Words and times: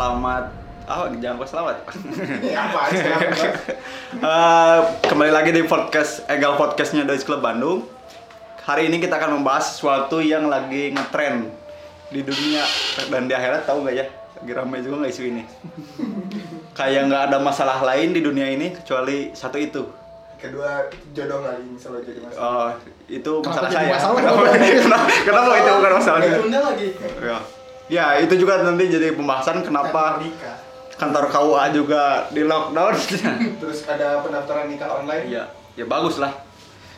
Selamat 0.00 0.48
Oh, 0.88 1.04
jangan 1.20 1.36
lupa 1.36 1.44
selamat. 1.44 1.76
Ini 2.40 2.56
apa 2.56 2.80
sih? 2.88 3.04
Eh, 4.24 4.78
kembali 5.04 5.28
lagi 5.28 5.52
di 5.52 5.60
podcast 5.68 6.24
Egal 6.24 6.56
Podcastnya 6.56 7.04
Dois 7.04 7.20
Club 7.20 7.44
Bandung. 7.44 7.84
Hari 8.64 8.88
ini 8.88 8.96
kita 8.96 9.20
akan 9.20 9.36
membahas 9.36 9.76
sesuatu 9.76 10.24
yang 10.24 10.48
lagi 10.48 10.96
ngetren 10.96 11.52
di 12.08 12.24
dunia 12.24 12.64
dan 13.12 13.28
di 13.28 13.36
akhirat 13.36 13.68
tahu 13.68 13.84
nggak 13.84 13.96
ya? 14.00 14.08
Lagi 14.40 14.52
ramai 14.56 14.80
juga 14.80 15.04
nggak 15.04 15.12
isu 15.12 15.22
ini. 15.28 15.42
Kayak 16.72 17.12
nggak 17.12 17.22
ada 17.28 17.38
masalah 17.44 17.84
lain 17.84 18.16
di 18.16 18.24
dunia 18.24 18.48
ini 18.48 18.72
kecuali 18.72 19.36
satu 19.36 19.60
itu. 19.60 19.84
Kedua 20.40 20.88
jodoh 21.12 21.44
kali 21.44 21.60
ini 21.60 21.76
selalu 21.76 22.08
jadi 22.08 22.20
masalah. 22.24 22.48
Oh, 22.48 22.68
itu 23.04 23.32
Kenapa 23.44 23.52
masalah 23.52 23.68
jadi 23.68 23.84
saya. 23.84 23.92
masalah? 23.92 24.16
Kenapa, 24.16 24.40
kenapa, 24.80 25.06
kenapa 25.28 25.50
itu 25.60 25.70
bukan 25.76 25.92
masalah? 26.00 26.20
Tunda 26.24 26.60
lagi. 26.72 26.88
Ya. 27.20 27.59
Ya, 27.90 28.22
itu 28.22 28.38
juga 28.38 28.62
nanti 28.62 28.86
jadi 28.86 29.18
pembahasan 29.18 29.66
kenapa 29.66 30.22
nikah. 30.22 30.56
kantor 30.94 31.26
KUA 31.26 31.64
juga 31.74 32.30
di 32.30 32.46
lockdown. 32.46 32.94
Terus 33.60 33.82
ada 33.90 34.22
pendaftaran 34.22 34.70
nikah 34.70 35.02
online. 35.02 35.26
Iya, 35.26 35.44
ya 35.74 35.84
bagus 35.90 36.22
lah. 36.22 36.30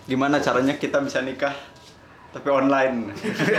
Gimana 0.05 0.37
caranya 0.45 0.77
kita 0.77 1.01
bisa 1.01 1.25
nikah 1.25 1.57
tapi 2.33 2.49
online? 2.53 3.13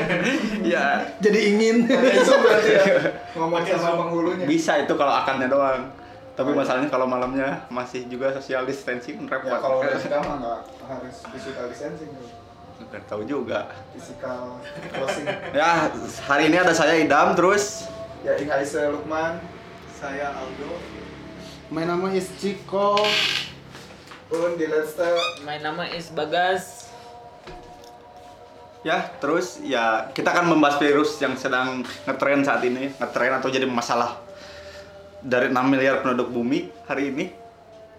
ya 0.74 1.02
Jadi 1.18 1.40
ingin. 1.58 1.90
Isu 1.90 2.34
berarti 2.38 2.70
ya. 2.70 2.86
Ngomong 3.38 3.66
sama 3.66 4.06
penghulunya. 4.06 4.46
bisa 4.46 4.78
itu 4.78 4.94
kalau 4.94 5.14
akannya 5.26 5.50
doang. 5.50 5.90
Tapi 6.34 6.50
masalahnya 6.54 6.90
kalau 6.90 7.06
malamnya 7.06 7.66
masih 7.70 8.10
juga 8.10 8.34
social 8.34 8.66
distancing 8.66 9.26
repot. 9.30 9.54
Ya 9.54 9.58
kalau 9.62 9.86
udah 9.86 10.22
mah 10.22 10.36
nggak 10.42 10.60
harus 10.86 11.16
physical 11.34 11.66
distancing. 11.70 12.10
Nggak 12.94 13.10
tahu 13.10 13.26
juga. 13.26 13.74
Physical 13.98 14.62
closing. 14.94 15.26
Ya 15.58 15.90
hari 16.30 16.54
ini 16.54 16.62
ada 16.62 16.78
saya 16.78 16.94
Idam 17.02 17.34
terus 17.34 17.90
Ya 18.22 18.38
Ingaise 18.38 18.94
Lukman. 18.94 19.42
Saya 19.98 20.30
Aldo. 20.30 20.78
Main 21.74 21.90
nama 21.90 22.14
is 22.14 22.30
Ciko. 22.38 23.02
Un 24.30 24.62
di. 24.62 24.70
My 25.42 25.58
nama 25.58 25.90
is 25.90 26.14
Bagas. 26.14 26.86
ya 28.84 29.00
terus 29.18 29.64
ya 29.64 30.12
kita 30.12 30.36
akan 30.36 30.54
membahas 30.54 30.76
virus 30.76 31.16
yang 31.24 31.40
sedang 31.40 31.88
ngetren 32.04 32.44
saat 32.44 32.60
ini 32.68 32.92
ngetren 33.00 33.40
atau 33.40 33.48
jadi 33.48 33.64
masalah 33.64 34.20
dari 35.24 35.48
6 35.48 35.56
miliar 35.72 36.04
penduduk 36.04 36.28
bumi 36.28 36.68
hari 36.84 37.16
ini 37.16 37.32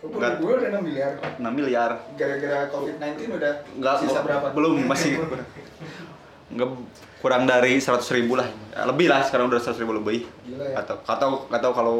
Udah 0.04 0.36
gue 0.36 0.52
udah 0.52 0.68
6 0.68 0.84
miliar. 0.84 1.12
6 1.40 1.48
miliar. 1.48 1.90
Gara-gara 2.20 2.58
COVID-19 2.68 3.40
udah 3.40 3.52
Nggak, 3.80 3.94
sisa 4.04 4.20
berapa? 4.20 4.46
belum 4.52 4.74
masih. 4.84 5.12
Nggak 6.52 6.70
kurang 7.24 7.48
dari 7.48 7.80
100 7.80 8.04
ribu 8.20 8.36
lah. 8.36 8.48
Lebih 8.84 9.08
lah 9.08 9.24
sekarang 9.24 9.48
udah 9.48 9.60
100 9.60 9.80
ribu 9.80 9.96
lebih. 9.96 10.28
Gila 10.44 10.64
ya. 10.68 10.84
atau 10.84 10.96
atau 11.08 11.30
atau 11.48 11.70
kalau 11.72 11.96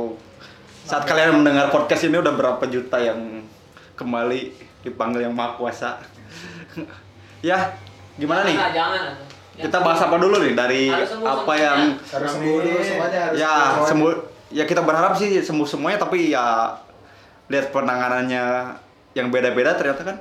saat 0.84 1.08
kalian 1.08 1.41
mendengar 1.41 1.72
podcast 1.72 2.05
ini 2.05 2.20
udah 2.20 2.36
berapa 2.36 2.64
juta 2.69 3.00
yang 3.00 3.41
kembali 3.97 4.52
dipanggil 4.84 5.25
yang 5.25 5.32
maha 5.32 5.56
kuasa. 5.56 5.97
Ya 7.44 7.77
gimana 8.16 8.41
nih? 8.48 8.56
Jangan, 8.56 8.72
jangan. 8.72 9.14
kita 9.69 9.78
bahas 9.84 10.00
apa 10.00 10.16
dulu 10.16 10.41
nih? 10.41 10.56
Dari 10.56 10.88
apa 10.88 11.05
semuanya. 11.44 11.60
yang 11.60 11.80
Harus 12.00 12.30
sembuh 12.32 12.56
dulu 12.56 12.80
semuanya 12.80 13.19
harus 13.20 13.36
ya 13.36 13.55
sembuh. 13.84 14.12
Ya 14.48 14.64
kita 14.64 14.80
berharap 14.80 15.12
sih 15.20 15.44
sembuh 15.44 15.69
semuanya 15.69 16.00
tapi 16.00 16.32
ya 16.32 16.72
lihat 17.47 17.70
penanganannya 17.70 18.45
yang 19.12 19.28
beda-beda 19.28 19.75
ternyata 19.75 20.03
kan 20.05 20.17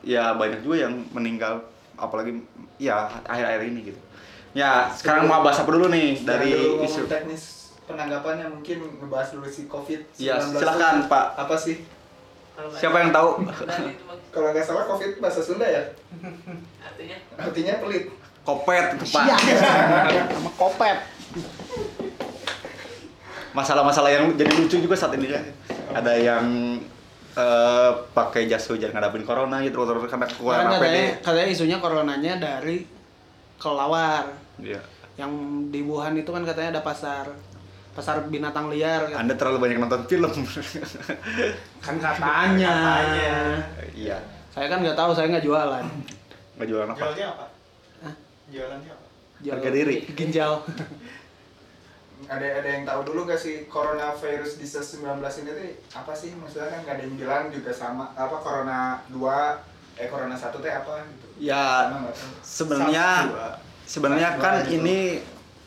ya 0.00 0.32
banyak 0.32 0.60
juga 0.60 0.84
yang 0.84 0.94
meninggal 1.10 1.62
apalagi 1.94 2.42
ya 2.76 3.06
akhir-akhir 3.22 3.62
ini 3.66 3.80
gitu 3.86 4.00
ya 4.52 4.90
sekarang 4.90 5.24
mau 5.24 5.40
bahas 5.40 5.58
apa 5.58 5.70
dulu 5.70 5.88
nih 5.88 6.20
dari 6.20 6.52
dulu 6.52 6.82
isu 6.82 7.06
teknis 7.06 7.42
penanggapannya 7.82 8.46
mungkin 8.48 8.78
ngebahas 8.96 9.32
dulu 9.32 9.46
si 9.46 9.66
COVID. 9.66 10.00
ya 10.16 10.38
silakan 10.38 11.06
pak 11.06 11.26
Apa 11.36 11.56
sih? 11.56 11.82
siapa 12.74 13.00
yang 13.00 13.10
tahu 13.10 13.42
Tadi 13.42 13.90
itu, 13.90 14.04
Bang. 14.04 14.20
Kalau 14.28 14.48
nggak 14.50 14.60
salah 14.62 14.84
COVID 14.84 15.18
bahasa 15.18 15.40
Sunda 15.40 15.64
ya? 15.64 15.82
Artinya 16.78 17.16
Artinya 17.34 17.74
pelit. 17.80 18.12
kopet 18.42 18.84
itu 18.92 19.04
pak 19.08 19.24
Iya. 19.24 19.36
Sama 20.28 20.50
kopet. 20.52 20.98
masalah-masalah 23.52 24.08
yang 24.10 24.24
jadi 24.32 24.48
lucu 24.50 24.76
juga 24.78 24.96
saat 24.96 25.12
ini 25.14 25.28
kan 25.28 25.44
ada 25.90 26.14
yang 26.14 26.46
eh, 27.34 27.90
pakai 28.14 28.46
jas 28.46 28.68
hujan 28.70 28.94
ngadapin 28.94 29.26
corona 29.26 29.58
gitu 29.64 29.82
terus 29.82 30.06
karena 30.06 30.28
Kan 30.28 30.32
kekurangan 30.36 30.72
katanya, 30.78 30.86
APD 30.86 31.24
katanya 31.26 31.48
isunya 31.50 31.76
coronanya 31.82 32.32
dari 32.38 32.76
kelawar. 33.58 34.24
Iya. 34.62 34.80
Yang 35.18 35.32
di 35.74 35.80
Wuhan 35.82 36.14
itu 36.16 36.30
kan 36.30 36.42
katanya 36.46 36.78
ada 36.78 36.82
pasar 36.84 37.26
pasar 37.92 38.24
binatang 38.24 38.72
liar 38.72 39.04
kan, 39.12 39.28
Anda 39.28 39.36
terlalu 39.36 39.68
banyak 39.68 39.76
nonton 39.76 40.08
film. 40.08 40.32
kan 41.84 41.94
katanya. 42.00 42.74
iya. 43.92 44.16
Saya 44.48 44.68
kan 44.68 44.80
nggak 44.80 44.96
tahu, 44.96 45.12
saya 45.12 45.28
nggak 45.28 45.44
jualan. 45.44 45.84
Nggak 46.56 46.68
jualan 46.68 46.88
apa? 46.88 47.00
Jualnya 47.00 47.26
apa? 47.32 47.46
Hah? 48.04 48.14
Jualannya 48.48 48.90
apa? 48.92 49.06
Jual 49.42 49.52
Harga 49.58 49.70
diri. 49.72 49.96
Ginjal. 50.12 50.52
Ada 52.28 52.46
ada 52.62 52.68
yang 52.68 52.84
tahu 52.86 53.00
dulu 53.08 53.20
gak 53.26 53.40
sih 53.40 53.66
coronavirus 53.66 54.58
disease 54.58 54.98
19 55.00 55.18
ini 55.42 55.50
tuh 55.50 55.68
apa 55.96 56.12
sih? 56.14 56.30
Maksudnya 56.36 56.68
kan 56.70 56.78
nggak 56.86 56.94
ada 56.98 57.02
yang 57.02 57.14
bilang 57.18 57.44
juga 57.50 57.70
sama 57.74 58.10
apa 58.14 58.36
corona 58.38 59.02
2 59.10 59.18
eh 59.98 60.08
corona 60.08 60.36
1 60.38 60.52
teh 60.62 60.72
apa 60.72 60.92
gitu. 61.04 61.26
Ya, 61.42 61.92
sebenarnya 62.40 63.28
sebenarnya 63.84 64.28
kan 64.40 64.64
gitu. 64.64 64.80
ini 64.80 65.20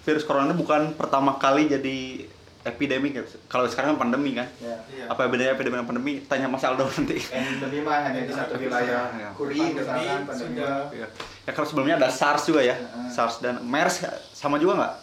virus 0.05 0.25
corona 0.25 0.53
bukan 0.53 0.93
pertama 0.97 1.37
kali 1.37 1.69
jadi 1.69 2.25
epidemi 2.65 3.13
kan. 3.13 3.21
Kalau 3.45 3.69
sekarang 3.69 3.93
kan 3.93 4.09
pandemi 4.09 4.33
kan. 4.33 4.49
Ya. 4.57 4.73
Iya. 4.89 5.05
Apa 5.13 5.29
bedanya 5.29 5.53
epidemi 5.53 5.77
dan 5.77 5.85
pandemi? 5.85 6.13
Tanya 6.25 6.49
Mas 6.49 6.65
Aldo 6.65 6.89
nanti. 6.89 7.21
Endemi 7.29 7.85
mah 7.85 8.01
hanya 8.09 8.25
di 8.25 8.33
satu 8.33 8.57
wilayah 8.57 9.13
Ya. 9.13 9.29
kuring 9.37 9.77
Pandemi 9.77 9.85
misalkan 9.85 10.21
pandemi 10.25 10.57
sudah. 10.57 10.73
mah. 10.73 10.93
Iya. 10.97 11.07
Ya 11.45 11.51
kalau 11.53 11.67
sebelumnya 11.69 11.95
ada 12.01 12.09
SARS 12.09 12.49
juga 12.49 12.65
ya. 12.65 12.75
SARS 13.13 13.45
dan 13.45 13.61
MERS 13.61 14.09
sama 14.33 14.57
juga 14.57 14.81
nggak? 14.81 14.93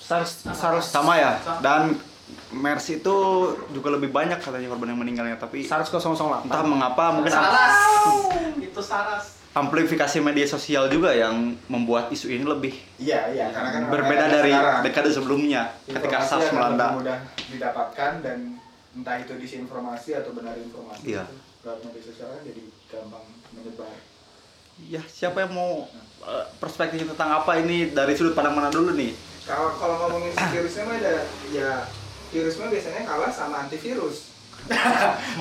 SARS 0.00 0.30
SARS 0.46 0.84
Sama 0.86 1.14
ya. 1.14 1.32
Dan 1.60 1.96
MERS 2.52 2.96
itu 2.96 3.16
juga 3.70 3.88
lebih 3.90 4.08
banyak 4.08 4.38
katanya 4.38 4.68
korban 4.68 4.88
yang 4.88 5.00
meninggalnya 5.00 5.36
tapi 5.36 5.62
SARS 5.62 5.88
008. 5.88 6.46
entah 6.46 6.62
mengapa 6.62 7.10
mungkin 7.12 7.30
Saras. 7.30 7.74
Itu 8.56 8.80
Saras. 8.80 9.24
amplifikasi 9.50 10.14
media 10.20 10.46
sosial 10.46 10.86
juga 10.86 11.10
yang 11.10 11.34
membuat 11.66 12.06
isu 12.08 12.30
ini 12.30 12.44
lebih 12.44 12.70
Iya, 12.96 13.26
iya, 13.28 13.50
karena 13.50 13.68
kan 13.68 13.82
berbeda 13.88 14.24
dari 14.30 14.54
sekarang. 14.54 14.78
dekade 14.80 15.10
sebelumnya 15.10 15.62
ketika 15.84 16.06
Informasi 16.16 16.30
SARS 16.30 16.48
melanda. 16.52 16.86
lebih 16.86 16.98
mudah 17.00 17.18
didapatkan 17.50 18.12
dan 18.20 18.38
entah 18.92 19.16
itu 19.18 19.32
disinformasi 19.34 20.10
atau 20.14 20.30
benar 20.32 20.54
informasi 20.54 21.02
Iya. 21.04 21.26
itu 21.26 21.34
lewat 21.60 21.78
media 21.82 22.02
sosial 22.04 22.28
kan 22.30 22.40
jadi 22.40 22.62
gampang 22.86 23.24
menyebar. 23.50 23.90
Ya, 24.80 25.02
siapa 25.04 25.38
yang 25.40 25.52
mau 25.52 25.90
eh, 26.22 26.46
perspektif 26.56 27.02
tentang 27.04 27.30
apa 27.34 27.58
ini 27.58 27.90
dari 27.90 28.14
sudut 28.14 28.32
pandang 28.32 28.54
mana 28.54 28.70
dulu 28.70 28.94
nih? 28.94 29.12
Kalau 29.50 29.74
kalau 29.74 29.94
ngomongin 30.06 30.30
virusnya 30.30 30.82
mah 30.86 30.96
ada 31.02 31.26
ya 31.50 31.72
virus 32.30 32.54
mah 32.62 32.70
biasanya 32.70 33.02
kalah 33.02 33.32
sama 33.34 33.66
antivirus. 33.66 34.30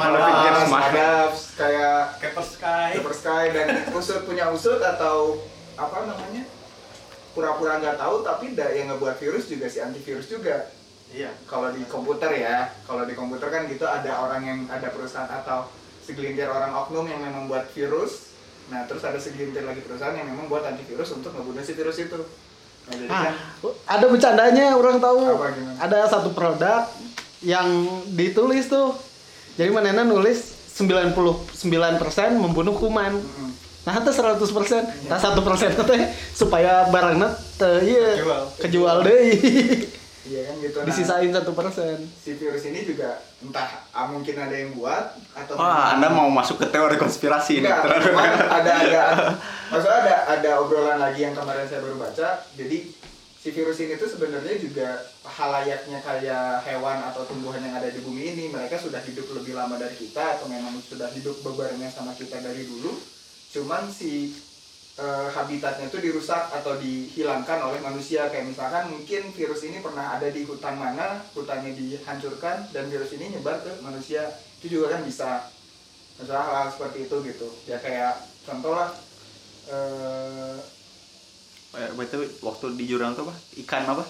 Smart. 0.66 0.90
ada 0.90 1.30
kayak 1.54 2.02
Paper 2.18 2.46
Sky. 2.46 2.90
Sky 3.14 3.46
dan 3.54 3.68
usut 3.94 4.26
punya 4.26 4.50
usut 4.50 4.82
atau 4.82 5.38
apa 5.78 6.10
namanya 6.10 6.44
pura-pura 7.38 7.78
nggak 7.78 8.02
tahu 8.02 8.26
tapi 8.26 8.58
yang 8.58 8.92
ngebuat 8.96 9.16
virus 9.22 9.46
juga 9.48 9.70
si 9.70 9.80
antivirus 9.80 10.28
juga 10.28 10.68
Iya. 11.10 11.34
kalau 11.50 11.74
di 11.74 11.82
komputer 11.90 12.30
ya 12.38 12.70
kalau 12.86 13.02
di 13.02 13.18
komputer 13.18 13.50
kan 13.50 13.66
gitu 13.66 13.82
ada 13.82 14.22
orang 14.22 14.42
yang 14.46 14.60
ada 14.70 14.94
perusahaan 14.94 15.26
atau 15.26 15.66
segelintir 16.06 16.46
orang 16.46 16.70
oknum 16.70 17.10
yang 17.10 17.18
memang 17.18 17.50
buat 17.50 17.66
virus 17.74 18.30
nah 18.70 18.86
terus 18.86 19.02
ada 19.02 19.18
segelintir 19.18 19.66
lagi 19.66 19.82
perusahaan 19.82 20.14
yang 20.14 20.30
memang 20.30 20.46
buat 20.46 20.62
antivirus 20.70 21.18
untuk 21.18 21.34
ngebunuh 21.34 21.66
si 21.66 21.74
virus 21.74 21.98
itu 21.98 22.20
Ah, 23.06 23.34
ada 23.86 24.06
bercandanya 24.08 24.74
orang 24.74 24.98
tahu. 24.98 25.30
Ada 25.78 26.10
satu 26.10 26.32
produk 26.32 26.90
yang 27.40 27.68
ditulis 28.10 28.66
tuh. 28.66 28.98
Jadi 29.56 29.70
manena 29.70 30.02
nulis 30.02 30.56
99% 30.74 31.14
membunuh 32.34 32.74
kuman. 32.74 33.20
mm, 33.20 33.50
Nah, 33.80 33.96
itu 33.96 34.12
100%. 34.12 34.84
Nah, 35.08 35.18
1% 35.18 35.40
teh 35.82 36.02
supaya 36.32 36.86
barangnya 36.88 37.30
teh 37.58 37.78
iya 37.84 38.10
Kejual. 38.18 38.44
kejual 38.58 38.98
deui. 39.02 39.30
iya 40.30 40.42
kan 40.46 40.56
gitu 40.62 40.78
Disisain 40.86 41.34
1%. 41.34 41.42
si 42.14 42.32
virus 42.38 42.64
ini 42.70 42.86
juga 42.86 43.18
entah 43.42 43.82
ah, 43.90 44.06
mungkin 44.06 44.38
ada 44.38 44.54
yang 44.54 44.78
buat 44.78 45.18
atau 45.34 45.58
Wah, 45.58 45.98
Anda 45.98 46.14
mau 46.14 46.30
masuk 46.30 46.62
ke 46.62 46.68
teori 46.70 47.00
konspirasi 47.02 47.64
ini. 47.64 47.68
Enggak, 47.72 47.88
ada 48.46 48.72
ada 48.86 49.02
maksudnya 49.72 49.98
ada 50.06 50.16
ada 50.38 50.50
obrolan 50.62 51.00
lagi 51.02 51.26
yang 51.26 51.34
kemarin 51.34 51.66
saya 51.66 51.82
baru 51.82 51.98
baca. 51.98 52.46
Jadi 52.54 52.78
si 53.40 53.50
virus 53.56 53.80
ini 53.80 53.96
tuh 53.96 54.12
sebenarnya 54.12 54.60
juga 54.60 55.00
halayaknya 55.24 56.04
kayak 56.04 56.68
hewan 56.68 57.00
atau 57.08 57.24
tumbuhan 57.26 57.64
yang 57.64 57.80
ada 57.80 57.90
di 57.90 58.04
bumi 58.04 58.36
ini. 58.36 58.46
Mereka 58.52 58.76
sudah 58.76 59.00
hidup 59.00 59.32
lebih 59.32 59.56
lama 59.56 59.80
dari 59.80 59.96
kita 59.96 60.38
atau 60.38 60.52
memang 60.52 60.76
sudah 60.84 61.08
hidup 61.16 61.40
bebarengan 61.42 61.90
sama 61.90 62.12
kita 62.14 62.44
dari 62.44 62.68
dulu. 62.68 62.92
Cuman 63.50 63.88
si 63.90 64.36
eh, 65.00 65.28
habitatnya 65.32 65.88
itu 65.88 65.98
dirusak 66.04 66.52
atau 66.52 66.76
dihilangkan 66.76 67.60
oleh 67.64 67.80
manusia. 67.80 68.28
Kayak 68.28 68.52
misalkan 68.52 68.92
mungkin 68.92 69.32
virus 69.32 69.64
ini 69.64 69.80
pernah 69.80 70.20
ada 70.20 70.28
di 70.28 70.44
hutan 70.44 70.76
mana 70.76 71.24
hutannya 71.32 71.72
dihancurkan 71.72 72.68
dan 72.76 72.92
virus 72.92 73.16
ini 73.16 73.40
nyebar 73.40 73.64
ke 73.64 73.80
manusia. 73.80 74.28
Itu 74.60 74.68
juga 74.68 75.00
kan 75.00 75.08
bisa 75.08 75.48
misalnya 76.20 76.44
hal-hal 76.44 76.68
seperti 76.76 77.08
itu 77.08 77.16
gitu. 77.24 77.48
Ya 77.64 77.80
kayak 77.80 78.20
contoh 78.44 78.76
lah 78.76 78.92
eh, 79.72 80.60
Eh, 81.70 81.86
itu 81.94 82.20
waktu 82.42 82.66
di 82.82 82.90
jurang 82.90 83.14
tuh 83.14 83.30
apa? 83.30 83.36
Ikan 83.62 83.86
apa? 83.86 84.02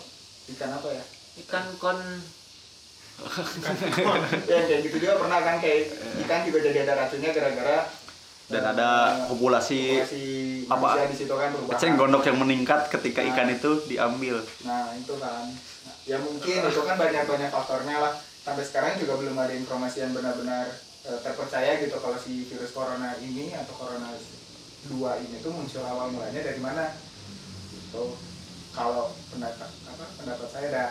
ikan 0.56 0.72
apa 0.72 0.90
ya? 0.96 1.04
Ikan 1.44 1.66
kon. 1.76 2.00
Ya 4.48 4.60
kayak 4.64 4.82
gitu 4.88 4.96
juga 5.04 5.20
pernah 5.20 5.44
kan 5.44 5.60
kayak 5.60 5.92
ikan 6.24 6.48
juga 6.48 6.60
jadi 6.64 6.88
ada 6.88 7.04
racunnya 7.04 7.36
gara-gara 7.36 7.84
Dan 8.50 8.66
ada 8.66 8.90
populasi 9.30 10.02
populasi 10.02 10.26
apa? 10.66 11.06
di 11.06 11.18
situ 11.22 11.34
kan 11.38 11.54
gondok 11.94 12.26
yang 12.26 12.38
meningkat 12.42 12.90
ketika 12.90 13.22
Nah. 13.22 13.30
ikan 13.30 13.50
itu 13.54 13.72
diambil. 13.86 14.42
Nah 14.66 14.90
itu 14.98 15.14
kan, 15.22 15.46
ya 16.10 16.18
mungkin 16.18 16.58
itu 16.66 16.82
kan 16.82 16.98
banyak-banyak 16.98 17.50
faktornya 17.54 17.96
lah. 18.02 18.14
Sampai 18.42 18.66
sekarang 18.66 18.98
juga 18.98 19.22
belum 19.22 19.38
ada 19.38 19.54
informasi 19.54 20.02
yang 20.02 20.18
benar-benar 20.18 20.66
eh, 21.06 21.20
terpercaya 21.22 21.78
gitu 21.78 21.94
kalau 22.02 22.18
si 22.18 22.50
virus 22.50 22.74
corona 22.74 23.14
ini 23.22 23.54
atau 23.54 23.74
corona 23.78 24.10
2 24.90 24.98
ini 24.98 25.36
tuh 25.46 25.54
muncul 25.54 25.86
awal 25.86 26.10
mulanya 26.10 26.42
dari 26.42 26.58
mana. 26.58 26.98
Gitu. 27.70 28.18
Kalau 28.74 29.14
pendapat 29.30 29.70
apa 29.86 30.06
pendapat 30.18 30.48
saya 30.50 30.68
ada. 30.74 30.86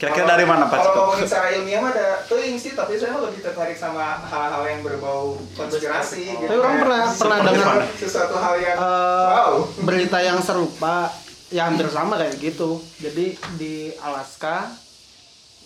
Kira-kira 0.00 0.24
Kalau- 0.24 0.32
dari 0.32 0.44
mana 0.48 0.64
Pak 0.64 0.78
Kalau 0.80 0.84
Ciko? 0.88 0.96
ngomongin 1.04 1.26
secara 1.28 1.48
ilmiah 1.52 1.80
mah 1.84 1.92
ada 1.92 2.08
teuing 2.24 2.56
sih, 2.56 2.72
tapi 2.72 2.96
saya 2.96 3.20
lebih 3.20 3.44
tertarik 3.44 3.76
sama 3.76 4.16
hal-hal 4.24 4.62
yang 4.64 4.80
berbau 4.80 5.36
konspirasi 5.52 6.40
gitu. 6.40 6.48
Tapi 6.48 6.56
orang 6.56 6.76
pernah 6.80 7.02
pernah 7.12 7.36
seperti 7.36 7.56
dengar 7.60 7.76
sesuatu 8.00 8.36
hal 8.40 8.54
yang 8.64 8.76
eh, 8.80 9.28
wow. 9.28 9.52
berita 9.84 10.18
yang 10.24 10.40
serupa 10.40 11.12
ya 11.52 11.68
hampir 11.68 11.84
sama 11.92 12.16
kayak 12.16 12.40
gitu. 12.40 12.80
Jadi 12.96 13.36
di 13.60 13.92
Alaska 14.00 14.72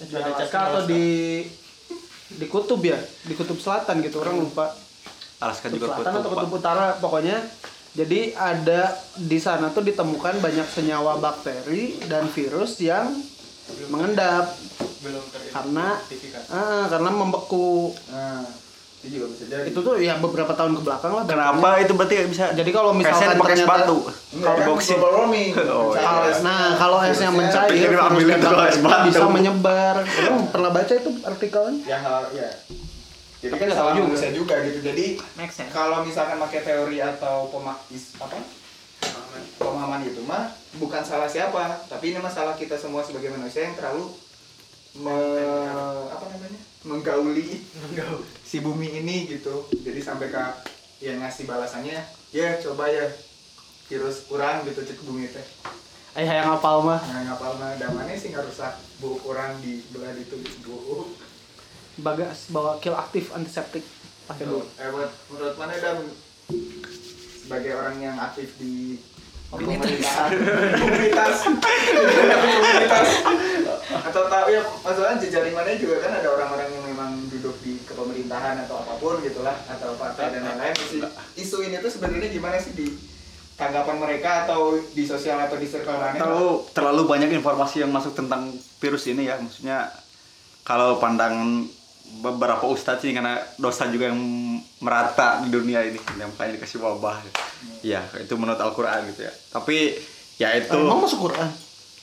di 0.02 0.10
Alaska 0.18 0.34
Alaska. 0.34 0.58
atau 0.66 0.80
di 0.90 1.06
di 2.34 2.46
kutub 2.50 2.82
ya, 2.82 2.98
di 2.98 3.38
kutub 3.38 3.62
selatan 3.62 4.02
gitu. 4.02 4.18
Orang 4.18 4.42
lupa. 4.42 4.74
Alaska 5.38 5.70
Kutub 5.70 5.78
juga 5.78 5.94
selatan 5.94 6.10
atau 6.10 6.30
kutub. 6.34 6.50
kutub 6.50 6.58
utara 6.58 6.98
pokoknya. 6.98 7.38
Jadi 7.94 8.34
ada 8.34 8.98
di 9.14 9.38
sana 9.38 9.70
tuh 9.70 9.86
ditemukan 9.86 10.42
banyak 10.42 10.66
senyawa 10.66 11.22
bakteri 11.22 12.02
dan 12.10 12.26
virus 12.26 12.82
yang 12.82 13.14
mengendap 13.88 14.54
belum 15.04 15.24
karena 15.52 15.86
ah, 16.48 16.84
karena 16.88 17.10
membeku. 17.12 17.92
Nah, 18.08 18.44
itu 19.04 19.20
juga 19.20 19.26
bisa 19.36 19.44
jadi. 19.52 19.68
Itu 19.68 19.80
tuh 19.84 20.00
ya 20.00 20.16
beberapa 20.16 20.52
tahun 20.56 20.80
ke 20.80 20.82
belakang 20.82 21.12
lah. 21.12 21.24
Kenapa 21.28 21.68
itu 21.84 21.92
berarti 21.92 22.14
bisa? 22.24 22.56
Jadi 22.56 22.70
kalau 22.72 22.96
misalkan 22.96 23.36
Esnya 23.36 23.40
pakai 23.40 23.56
kan 23.60 24.64
Boksin. 24.64 24.96
global 24.96 25.12
warming. 25.28 25.48
Oh, 25.74 25.92
iya. 25.92 26.00
Mencair. 26.00 26.40
Nah, 26.40 26.64
kalau 26.80 26.98
esnya 27.04 27.30
mencair, 27.30 27.68
Pikir 27.68 27.90
virus 27.92 28.04
ambil 28.08 28.26
dan 28.26 28.38
itu 28.40 28.48
bakteri 28.48 28.64
es 28.64 28.76
itu 28.76 28.84
batu. 28.88 29.08
bisa 29.12 29.24
menyebar. 29.28 29.96
Orang 30.00 30.36
pernah 30.48 30.70
baca 30.72 30.92
itu 30.96 31.10
artikelnya? 31.20 31.80
hal 32.00 32.22
ya. 32.32 32.50
Jadi 33.44 33.52
Tapi 33.52 33.60
kan 33.60 33.68
salah 33.76 33.92
juga. 33.92 34.08
bisa 34.16 34.28
juga 34.32 34.54
gitu. 34.64 34.78
Jadi 34.80 35.06
kalau 35.68 36.00
misalkan 36.00 36.40
pakai 36.40 36.60
teori 36.64 36.98
atau 37.04 37.52
pemak 37.52 37.76
apa 37.92 38.36
pemahaman 39.60 40.02
itu 40.06 40.20
mah 40.26 40.50
bukan 40.76 41.02
salah 41.06 41.30
siapa, 41.30 41.86
tapi 41.86 42.12
ini 42.12 42.18
masalah 42.18 42.58
kita 42.58 42.74
semua 42.74 43.04
sebagai 43.04 43.30
manusia 43.30 43.68
yang 43.68 43.76
terlalu 43.78 44.10
me- 44.98 46.10
apa 46.10 46.24
namanya 46.30 46.60
menggauli 46.84 47.64
si 48.42 48.60
bumi 48.60 49.00
ini 49.04 49.30
gitu. 49.30 49.66
Jadi 49.70 50.00
sampai 50.02 50.28
ke 50.30 50.44
yang 51.02 51.22
ngasih 51.22 51.44
balasannya, 51.46 52.00
ya 52.30 52.58
coba 52.62 52.90
ya 52.90 53.06
virus 53.90 54.24
kurang 54.26 54.64
gitu 54.64 54.80
cek 54.80 55.04
bumi 55.04 55.28
teh. 55.28 55.46
Ayah 56.14 56.40
yang 56.40 56.48
hafal 56.54 56.78
mah. 56.86 57.02
Nah, 57.02 57.26
ngapal 57.26 57.58
mah 57.58 57.74
damannya 57.74 58.14
sih 58.14 58.30
nggak 58.30 58.46
rusak 58.46 58.78
bu 59.02 59.18
kurang 59.18 59.58
di 59.58 59.82
belah 59.90 60.14
itu 60.14 60.38
bu. 60.62 61.10
Bagas 61.98 62.54
bawa 62.54 62.78
kill 62.78 62.94
aktif 62.94 63.34
antiseptik 63.34 63.82
pakai 64.30 64.46
dulu. 64.46 64.62
Eh, 64.78 64.88
buat 64.94 65.10
menurut 65.30 65.56
mana 65.58 65.74
dan 65.74 66.06
sebagai 67.44 67.76
orang 67.76 68.00
yang 68.00 68.16
aktif 68.16 68.56
di 68.56 68.96
Komunitas. 69.54 69.86
pemerintahan, 69.86 70.30
komunitas, 70.82 71.36
komunitas, 71.46 73.08
atau 74.10 74.22
tahu 74.26 74.46
ya 74.50 74.62
maksudnya 74.82 75.14
jejaring 75.22 75.54
mana 75.54 75.78
juga 75.78 76.02
kan 76.02 76.12
ada 76.18 76.28
orang-orang 76.34 76.68
yang 76.74 76.84
memang 76.90 77.10
duduk 77.30 77.54
di 77.62 77.78
kepemerintahan 77.86 78.66
atau 78.66 78.82
apa 78.82 78.98
pun 78.98 79.22
gitulah 79.22 79.54
atau 79.70 79.94
partai 79.94 80.34
dan 80.34 80.42
lain-lain. 80.42 80.74
Isu 81.38 81.62
ini 81.62 81.78
tuh 81.78 81.92
sebenarnya 81.92 82.34
gimana 82.34 82.58
sih 82.58 82.74
di 82.74 82.98
tanggapan 83.54 84.02
mereka 84.02 84.48
atau 84.48 84.74
di 84.90 85.06
sosial 85.06 85.38
atau 85.38 85.54
di 85.54 85.70
circle 85.70 86.02
mana? 86.02 86.18
Terlalu 86.18 86.50
terlalu 86.74 87.02
banyak 87.06 87.30
informasi 87.38 87.86
yang 87.86 87.94
masuk 87.94 88.18
tentang 88.18 88.50
virus 88.82 89.06
ini 89.06 89.30
ya, 89.30 89.38
maksudnya 89.38 89.86
kalau 90.66 90.98
pandangan 90.98 91.62
beberapa 92.16 92.64
ustadz 92.64 93.00
sih 93.00 93.10
karena 93.10 93.36
dosa 93.56 93.86
juga 93.86 94.06
yang 94.06 94.20
merata 94.78 95.40
di 95.40 95.48
dunia 95.48 95.82
ini 95.82 95.98
yang 96.14 96.28
makanya 96.28 96.56
dikasih 96.56 96.78
wabah. 96.78 97.18
Ya 97.80 98.04
itu 98.14 98.34
menurut 98.34 98.56
Al-Quran 98.56 99.08
gitu 99.08 99.22
ya. 99.22 99.32
Tapi 99.50 99.96
ya 100.36 100.52
itu 100.52 100.72
Emang 100.72 101.00
masuk 101.00 101.24
Quran? 101.24 101.48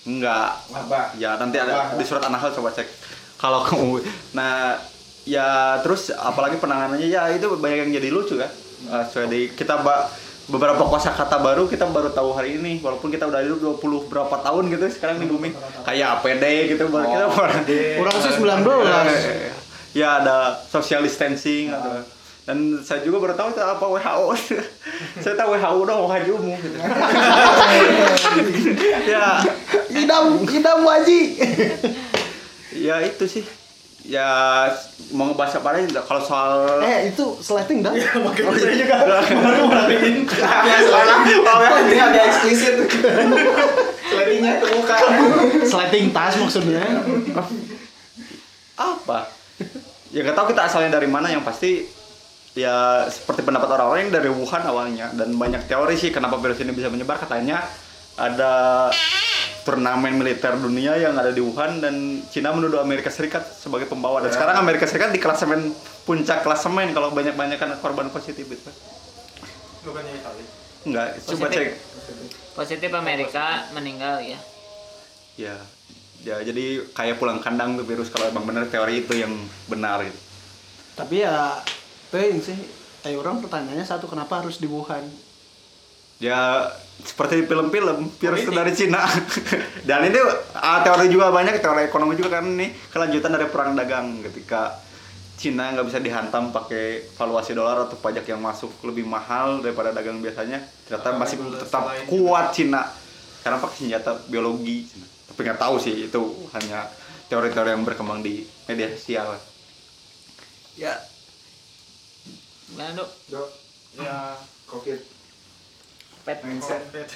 enggak. 0.04 0.50
Wabah. 0.68 1.14
ya 1.16 1.36
nanti 1.36 1.56
ada 1.56 1.72
Wabah. 1.72 1.96
di 1.96 2.04
surat 2.04 2.24
An-Nahl 2.24 2.50
coba 2.52 2.70
cek. 2.72 2.88
Kalau 3.36 3.62
kamu 3.62 4.02
nah 4.32 4.78
ya 5.22 5.48
terus 5.80 6.10
apalagi 6.10 6.58
penanganannya 6.58 7.06
ya 7.06 7.30
itu 7.30 7.46
banyak 7.52 7.78
yang 7.80 7.92
jadi 7.94 8.10
lucu 8.10 8.36
kan 8.36 8.50
Eh, 8.82 9.04
soalnya 9.06 9.30
di- 9.32 9.52
kita 9.52 9.78
ba- 9.78 10.10
beberapa 10.48 10.82
kosakata 10.84 11.38
baru 11.38 11.66
kita 11.66 11.86
baru 11.86 12.10
tahu 12.10 12.34
hari 12.34 12.58
ini 12.58 12.82
walaupun 12.82 13.08
kita 13.08 13.24
udah 13.24 13.40
hidup 13.40 13.62
20 13.78 14.10
berapa 14.10 14.42
tahun 14.42 14.64
gitu 14.68 14.90
sekarang 14.92 15.18
di 15.18 15.26
bumi. 15.26 15.54
Kayak 15.82 16.18
APD 16.18 16.44
gitu 16.68 16.90
baru 16.90 17.06
kita 17.06 17.28
baru 17.30 17.54
Orang 18.02 18.16
sih 18.18 18.32
19. 18.34 19.06
Eh, 19.06 19.54
ya 19.92 20.24
ada 20.24 20.56
social 20.68 21.04
distancing 21.04 21.72
atau 21.72 22.04
dan 22.42 22.58
saya 22.82 23.06
juga 23.06 23.22
baru 23.22 23.34
tahu 23.38 23.54
itu 23.54 23.62
apa 23.62 23.86
WHO 23.86 24.26
saya 25.24 25.36
tahu 25.38 25.54
WHO 25.54 25.80
dong 25.86 26.10
wajib 26.10 26.34
umum 26.42 26.58
gitu 26.58 26.78
ya 29.14 29.40
Idam, 29.92 30.40
idam 30.48 30.80
waji. 30.88 31.22
ya 32.72 33.04
itu 33.04 33.28
sih 33.28 33.44
ya 34.02 34.66
mau 35.14 35.30
ngebahas 35.30 35.62
apa 35.62 35.70
lagi 35.78 35.94
kalau 35.94 36.22
soal 36.26 36.82
eh, 36.82 37.14
itu 37.14 37.38
sleting 37.38 37.86
dah. 37.86 37.94
Oh, 37.94 38.34
saya 38.58 38.74
juga 38.74 39.06
baru 39.06 39.64
merhatiin 39.70 40.26
Ya, 40.42 40.78
salah. 40.90 41.22
Ini 41.86 41.98
agak 42.02 42.24
eksplisit. 42.34 42.76
Slidingnya 44.10 44.58
ke 44.58 44.66
muka. 44.74 44.98
Sleting 45.70 46.10
tas 46.10 46.34
maksudnya. 46.42 46.82
apa 48.82 49.30
ya 50.12 50.22
nggak 50.22 50.36
tahu 50.36 50.48
kita 50.50 50.62
asalnya 50.64 50.92
dari 50.92 51.08
mana 51.08 51.28
yang 51.28 51.42
pasti 51.42 51.88
ya 52.52 53.08
seperti 53.08 53.42
pendapat 53.42 53.70
orang-orang 53.70 54.02
yang 54.06 54.14
dari 54.14 54.30
Wuhan 54.30 54.62
awalnya 54.62 55.08
dan 55.12 55.32
banyak 55.34 55.66
teori 55.66 55.96
sih 55.96 56.12
kenapa 56.12 56.36
virus 56.36 56.60
ini 56.60 56.72
bisa 56.72 56.92
menyebar 56.92 57.16
katanya 57.18 57.64
ada 58.14 58.92
turnamen 59.62 60.12
militer 60.14 60.58
dunia 60.58 60.98
yang 60.98 61.16
ada 61.16 61.30
di 61.30 61.40
Wuhan 61.40 61.80
dan 61.80 61.96
Cina 62.28 62.52
menuduh 62.52 62.78
Amerika 62.78 63.08
Serikat 63.08 63.46
sebagai 63.48 63.86
pembawa 63.86 64.20
dan 64.20 64.28
Ya. 64.28 64.36
sekarang 64.36 64.56
Amerika 64.60 64.84
Serikat 64.84 65.10
di 65.10 65.22
klasemen 65.22 65.72
puncak 66.04 66.42
klasemen 66.42 66.92
kalau 66.92 67.10
banyak-banyakan 67.10 67.80
korban 67.80 68.10
positif 68.10 68.44
itu 68.44 68.72
Bukannya 69.82 70.12
Itali. 70.14 70.44
enggak 70.84 71.08
coba 71.20 71.48
Positif. 71.48 71.56
cek 71.56 71.70
Positif 72.52 72.92
Amerika 72.92 73.46
meninggal 73.72 74.20
ya. 74.20 74.40
ya 75.40 75.56
ya 76.22 76.38
jadi 76.42 76.86
kayak 76.94 77.18
pulang 77.18 77.42
kandang 77.42 77.76
tuh 77.76 77.86
virus. 77.86 78.14
Kalau 78.14 78.30
emang 78.30 78.46
benar 78.46 78.70
teori 78.70 79.06
itu 79.06 79.14
yang 79.18 79.34
benar 79.68 80.06
gitu. 80.06 80.20
Tapi 80.96 81.26
ya, 81.26 81.60
penting 82.14 82.42
sih. 82.42 82.60
Eh, 83.02 83.18
orang 83.18 83.42
pertanyaannya 83.42 83.82
satu, 83.82 84.06
kenapa 84.06 84.46
harus 84.46 84.62
di 84.62 84.70
Wuhan? 84.70 85.02
ya 86.22 86.70
seperti 87.02 87.42
di 87.42 87.46
film-film 87.50 88.14
virus 88.22 88.46
itu 88.46 88.54
dari 88.54 88.72
Cina. 88.78 89.02
Dan 89.90 90.06
itu 90.06 90.22
ah, 90.54 90.86
teori 90.86 91.10
juga 91.10 91.34
banyak 91.34 91.58
teori 91.58 91.90
ekonomi 91.90 92.14
juga 92.14 92.40
kan. 92.40 92.46
Ini 92.46 92.94
kelanjutan 92.94 93.34
dari 93.34 93.50
perang 93.50 93.74
dagang. 93.74 94.22
Ketika 94.22 94.78
Cina 95.42 95.74
nggak 95.74 95.90
bisa 95.90 95.98
dihantam 95.98 96.54
pakai 96.54 97.10
valuasi 97.18 97.58
dolar 97.58 97.90
atau 97.90 97.98
pajak 97.98 98.30
yang 98.30 98.38
masuk 98.38 98.70
lebih 98.86 99.02
mahal 99.10 99.66
daripada 99.66 99.90
dagang 99.90 100.22
biasanya 100.22 100.62
ternyata 100.86 101.18
masih 101.18 101.42
tetap 101.58 101.90
kuat 102.06 102.54
Cina. 102.54 102.86
Karena 103.42 103.58
pakai 103.58 103.76
senjata 103.82 104.22
biologi. 104.30 104.86
Cina. 104.86 105.11
Tapi 105.42 105.50
nggak 105.50 105.64
tahu 105.66 105.82
sih 105.82 106.06
itu 106.06 106.22
hanya 106.54 106.86
teori-teori 107.26 107.74
yang 107.74 107.82
berkembang 107.82 108.22
di 108.22 108.46
media 108.70 108.94
sosial 108.94 109.34
ya 110.78 110.94
Gimana, 112.70 112.94
Dok? 112.94 113.10
Dok, 113.34 113.50
Ya, 113.98 114.38
COVID 114.70 115.02
Pet. 116.22 116.40
mindset. 116.46 116.78
COVID. 116.94 117.10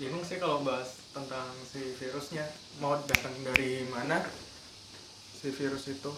Bingung 0.00 0.24
sih 0.24 0.40
kalau 0.40 0.64
bahas 0.64 0.96
tentang 1.12 1.52
si 1.68 1.92
virusnya. 2.00 2.48
Mau 2.80 2.96
datang 3.04 3.36
dari 3.44 3.84
mana 3.92 4.24
si 5.36 5.52
virus 5.52 5.92
itu. 5.92 6.10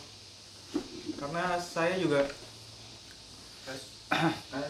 Karena 1.19 1.59
saya 1.59 1.99
juga. 1.99 2.23
Nah, 4.55 4.63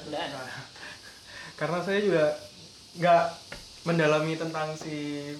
karena 1.61 1.78
saya 1.85 2.00
juga 2.00 2.25
nggak 2.97 3.25
mendalami 3.87 4.35
tentang 4.35 4.75
si 4.75 5.30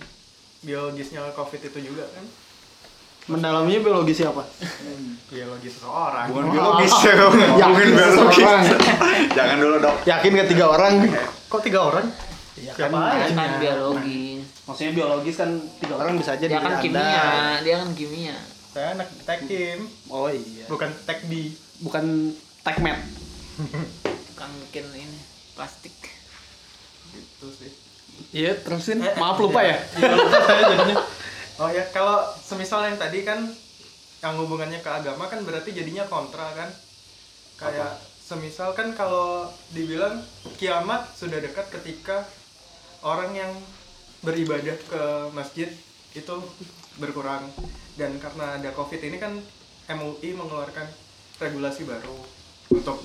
biologisnya 0.67 1.23
covid 1.31 1.63
itu 1.63 1.79
juga 1.81 2.03
kan 2.09 2.27
Mendalaminya 3.27 3.83
biologi 3.83 4.15
siapa? 4.15 4.39
biologi 5.27 5.67
seseorang 5.67 6.31
Bukan 6.31 6.47
biologis 6.49 6.95
ya, 6.97 7.15
Yakin 7.61 7.67
bukan 7.67 7.89
biologis. 7.91 8.39
seseorang. 8.39 8.63
Jangan 9.37 9.57
dulu 9.59 9.77
dok. 9.81 9.97
Yakin 10.05 10.31
gak 10.33 10.49
tiga 10.49 10.65
orang? 10.69 10.93
kok 11.47 11.61
tiga 11.61 11.81
orang 11.85 12.07
Iya 12.55 12.71
Siapa 12.73 12.95
kan, 12.95 13.19
aja? 13.19 13.35
kan 13.35 13.51
biologis 13.59 14.43
Maksudnya 14.63 14.93
biologis 14.93 15.35
kan 15.37 15.51
tiga 15.77 15.95
orang 15.97 16.15
bisa 16.17 16.31
aja 16.33 16.45
dia 16.45 16.59
kan 16.59 16.75
kimia 16.79 17.03
Anda. 17.03 17.63
dia 17.63 17.75
kan 17.77 17.91
kimia 17.93 18.37
saya 18.69 18.93
anak 18.93 19.09
tekim 19.23 19.79
Oh 20.07 20.29
iya. 20.29 20.67
bukan 20.67 20.91
tekdi 21.03 21.51
Bukan 21.79 22.05
tekmet. 22.63 22.99
kan 24.35 24.51
mungkin 24.51 24.85
ini 24.93 25.19
plastik 25.53 25.93
gitu 27.09 27.47
sih 27.51 27.73
Iya, 28.33 28.53
terusin. 28.61 29.01
Eh, 29.01 29.15
Maaf 29.17 29.39
lupa 29.41 29.61
ya. 29.63 29.77
Iya, 29.99 30.13
lupa 30.15 30.39
saya 30.45 30.63
jadinya. 30.73 30.97
Oh 31.57 31.71
ya, 31.73 31.85
kalau 31.95 32.21
semisal 32.37 32.85
yang 32.85 32.99
tadi 33.01 33.25
kan 33.25 33.49
yang 34.21 34.35
hubungannya 34.41 34.81
ke 34.81 34.91
agama 34.91 35.29
kan 35.29 35.41
berarti 35.45 35.73
jadinya 35.73 36.05
kontra 36.09 36.53
kan. 36.53 36.69
Kayak 37.57 37.97
semisal 38.21 38.77
kan 38.77 38.93
kalau 38.93 39.49
dibilang 39.73 40.21
kiamat 40.61 41.09
sudah 41.17 41.41
dekat 41.41 41.71
ketika 41.81 42.27
orang 43.07 43.33
yang 43.33 43.53
beribadah 44.21 44.75
ke 44.75 45.03
masjid 45.31 45.71
itu 46.13 46.37
berkurang 46.99 47.47
dan 47.95 48.17
karena 48.19 48.59
ada 48.59 48.75
covid 48.75 48.99
ini 48.99 49.21
kan 49.23 49.39
MUI 49.87 50.35
mengeluarkan 50.35 50.89
regulasi 51.39 51.87
baru 51.87 52.17
untuk 52.75 52.99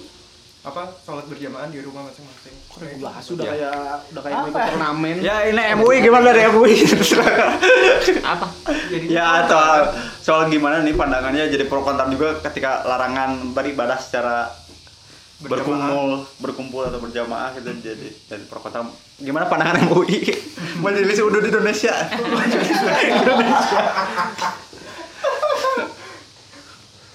apa? 0.62 0.94
Sholat 1.02 1.26
berjamaah 1.26 1.74
di 1.74 1.82
rumah 1.82 2.06
masing-masing. 2.06 2.54
Bahas 3.02 3.26
udah 3.28 3.44
Ya. 3.44 3.52
kayak 3.52 3.74
udah 4.14 4.22
kayak 4.22 4.38
ikut 4.46 4.62
turnamen. 4.70 5.16
Ya 5.18 5.36
ini 5.50 5.62
MUI 5.74 5.98
gimana 6.00 6.30
dari 6.30 6.46
MUI? 6.48 6.76
apa? 8.34 8.46
Jadi 8.94 9.06
ya 9.10 9.50
soal 9.50 9.80
soal 10.22 10.42
gimana 10.48 10.86
nih 10.86 10.94
pandangannya? 10.94 11.50
Jadi 11.50 11.66
pro 11.66 11.82
kontra 11.82 12.06
juga 12.08 12.38
ketika 12.46 12.86
larangan 12.86 13.58
beribadah 13.58 13.98
secara 13.98 14.54
berkumpul 15.42 16.22
berkumpul 16.38 16.86
atau 16.86 17.02
berjamaah 17.02 17.58
gitu 17.58 17.74
jadi 17.82 18.10
dan 18.30 18.46
pro 18.46 18.62
kontra. 18.62 18.86
Gimana 19.18 19.50
pandangan 19.50 19.82
MUI 19.90 20.30
majelis 20.86 21.18
udud 21.18 21.42
Indonesia 21.42 21.94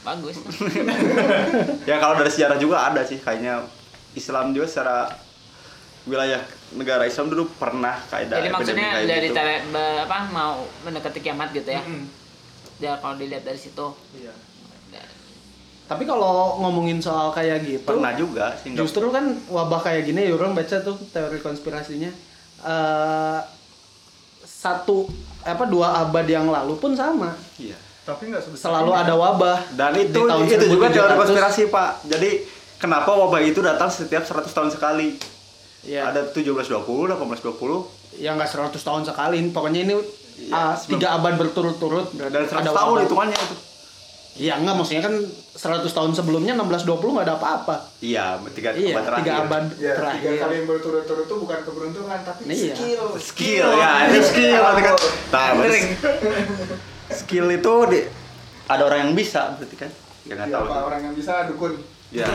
bagus. 0.06 0.36
Ya 1.90 1.98
kalau 1.98 2.14
dari 2.14 2.30
sejarah 2.30 2.56
juga 2.56 2.78
ada 2.80 3.02
sih. 3.02 3.18
Kayaknya 3.18 3.66
Islam 4.14 4.54
juga 4.54 4.66
secara 4.66 5.10
wilayah 6.06 6.38
negara 6.72 7.02
Islam 7.02 7.26
dulu 7.26 7.50
pernah 7.58 7.98
kayak 8.06 8.30
jadi 8.30 8.38
epidemi 8.38 8.54
maksudnya 8.54 8.88
kayak 8.92 9.08
dari 9.08 9.28
gitu. 9.28 9.34
tele- 9.34 9.64
apa 10.00 10.18
mau 10.30 10.52
mendekati 10.82 11.18
kiamat 11.20 11.50
gitu 11.50 11.66
ya? 11.68 11.82
Mm-mm. 11.82 12.06
ya 12.78 12.92
kalau 12.98 13.18
dilihat 13.18 13.42
dari 13.42 13.58
situ. 13.58 13.86
Iya. 14.14 14.30
Tapi 15.86 16.02
kalau 16.02 16.58
ngomongin 16.58 16.98
soal 16.98 17.30
kayak 17.30 17.62
gitu, 17.62 17.86
pernah 17.86 18.10
juga 18.12 18.50
sih 18.58 18.74
nggak- 18.74 18.78
justru 18.82 19.06
kan 19.14 19.38
wabah 19.46 19.78
kayak 19.80 20.02
gini 20.04 20.26
ya 20.26 20.34
orang 20.34 20.50
baca 20.50 20.82
tuh 20.82 20.98
teori 21.10 21.38
konspirasinya. 21.38 22.10
Eh 22.62 23.40
satu 24.42 25.06
apa 25.42 25.62
dua 25.66 26.02
abad 26.02 26.26
yang 26.26 26.50
lalu 26.50 26.74
pun 26.74 26.90
sama. 26.98 27.38
Iya 27.54 27.78
Tapi 28.06 28.22
nggak 28.28 28.38
sebesar 28.40 28.70
selalu 28.70 28.90
ini. 28.92 29.02
ada 29.02 29.14
wabah 29.14 29.58
Dan 29.72 29.90
Di 29.92 30.06
itu 30.06 30.20
tahun 30.22 30.46
itu 30.46 30.66
juga 30.70 30.86
teori 30.88 31.10
1700. 31.10 31.20
konspirasi 31.20 31.62
Pak. 31.68 31.90
Jadi 32.06 32.30
kenapa 32.76 33.10
wabah 33.12 33.42
itu 33.42 33.58
datang 33.60 33.90
setiap 33.90 34.22
100 34.22 34.46
tahun 34.48 34.70
sekali? 34.70 35.08
ya 35.82 36.06
Ada 36.08 36.30
1720, 36.30 36.82
1820, 37.08 37.86
yang 38.16 38.34
nggak 38.34 38.46
100 38.48 38.74
tahun 38.76 39.02
sekali 39.02 39.38
pokoknya 39.50 39.80
ini 39.82 39.94
sebelum- 39.94 40.90
tiga 40.92 41.14
abad 41.14 41.34
berturut-turut 41.36 42.10
dan 42.12 42.42
100 42.44 42.58
ada 42.60 42.70
tahun 42.72 42.90
wabah. 42.92 43.02
hitungannya 43.02 43.38
itu. 43.40 43.56
Iya 44.36 44.54
enggak 44.56 44.74
maksudnya 44.76 45.00
kan 45.00 45.14
100 45.54 45.90
tahun 45.90 46.10
sebelumnya 46.12 46.52
1620 46.54 46.84
nggak 47.10 47.24
ada 47.24 47.36
apa-apa. 47.36 47.76
Iya, 47.98 48.36
tiga 48.50 48.70
Iya, 48.70 48.92
abad 48.92 49.02
terakhir. 49.04 49.22
tiga 49.22 49.32
abad 49.40 49.64
Ya, 49.64 49.72
tiga 49.72 49.92
terakhir. 49.96 50.34
kali 50.36 50.54
yang 50.54 50.66
berturut-turut 50.68 51.24
itu 51.24 51.34
bukan 51.36 51.58
keberuntungan 51.62 52.18
tapi 52.20 52.40
Iya. 52.44 52.74
skill. 52.74 53.04
Skill 53.16 53.68
ya, 53.72 53.90
itu 54.06 54.20
skill. 54.24 54.60
Kan. 54.60 54.94
Nah, 55.32 55.48
skill 57.12 57.46
itu 57.50 57.74
di, 57.90 58.00
ada 58.66 58.82
orang 58.82 59.10
yang 59.10 59.12
bisa 59.14 59.54
berarti 59.54 59.76
kan? 59.78 59.90
Ya 60.26 60.32
nggak 60.34 60.48
tahu. 60.50 60.64
Siapa 60.66 60.86
orang 60.86 61.00
yang 61.06 61.14
bisa 61.14 61.34
dukun. 61.46 61.72
Ya. 62.14 62.26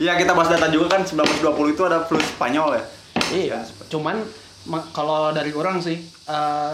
Ya 0.00 0.12
kita 0.16 0.32
bahas 0.32 0.48
data 0.48 0.68
juga 0.72 0.96
kan 0.96 1.04
1920 1.04 1.76
itu 1.76 1.82
ada 1.84 2.04
flu 2.04 2.20
Spanyol 2.20 2.80
ya. 2.80 2.84
Iya. 3.30 3.58
Cuman 3.88 4.20
ma- 4.68 4.88
kalau 4.92 5.32
dari 5.32 5.52
orang 5.52 5.80
sih 5.80 6.00
eh 6.04 6.72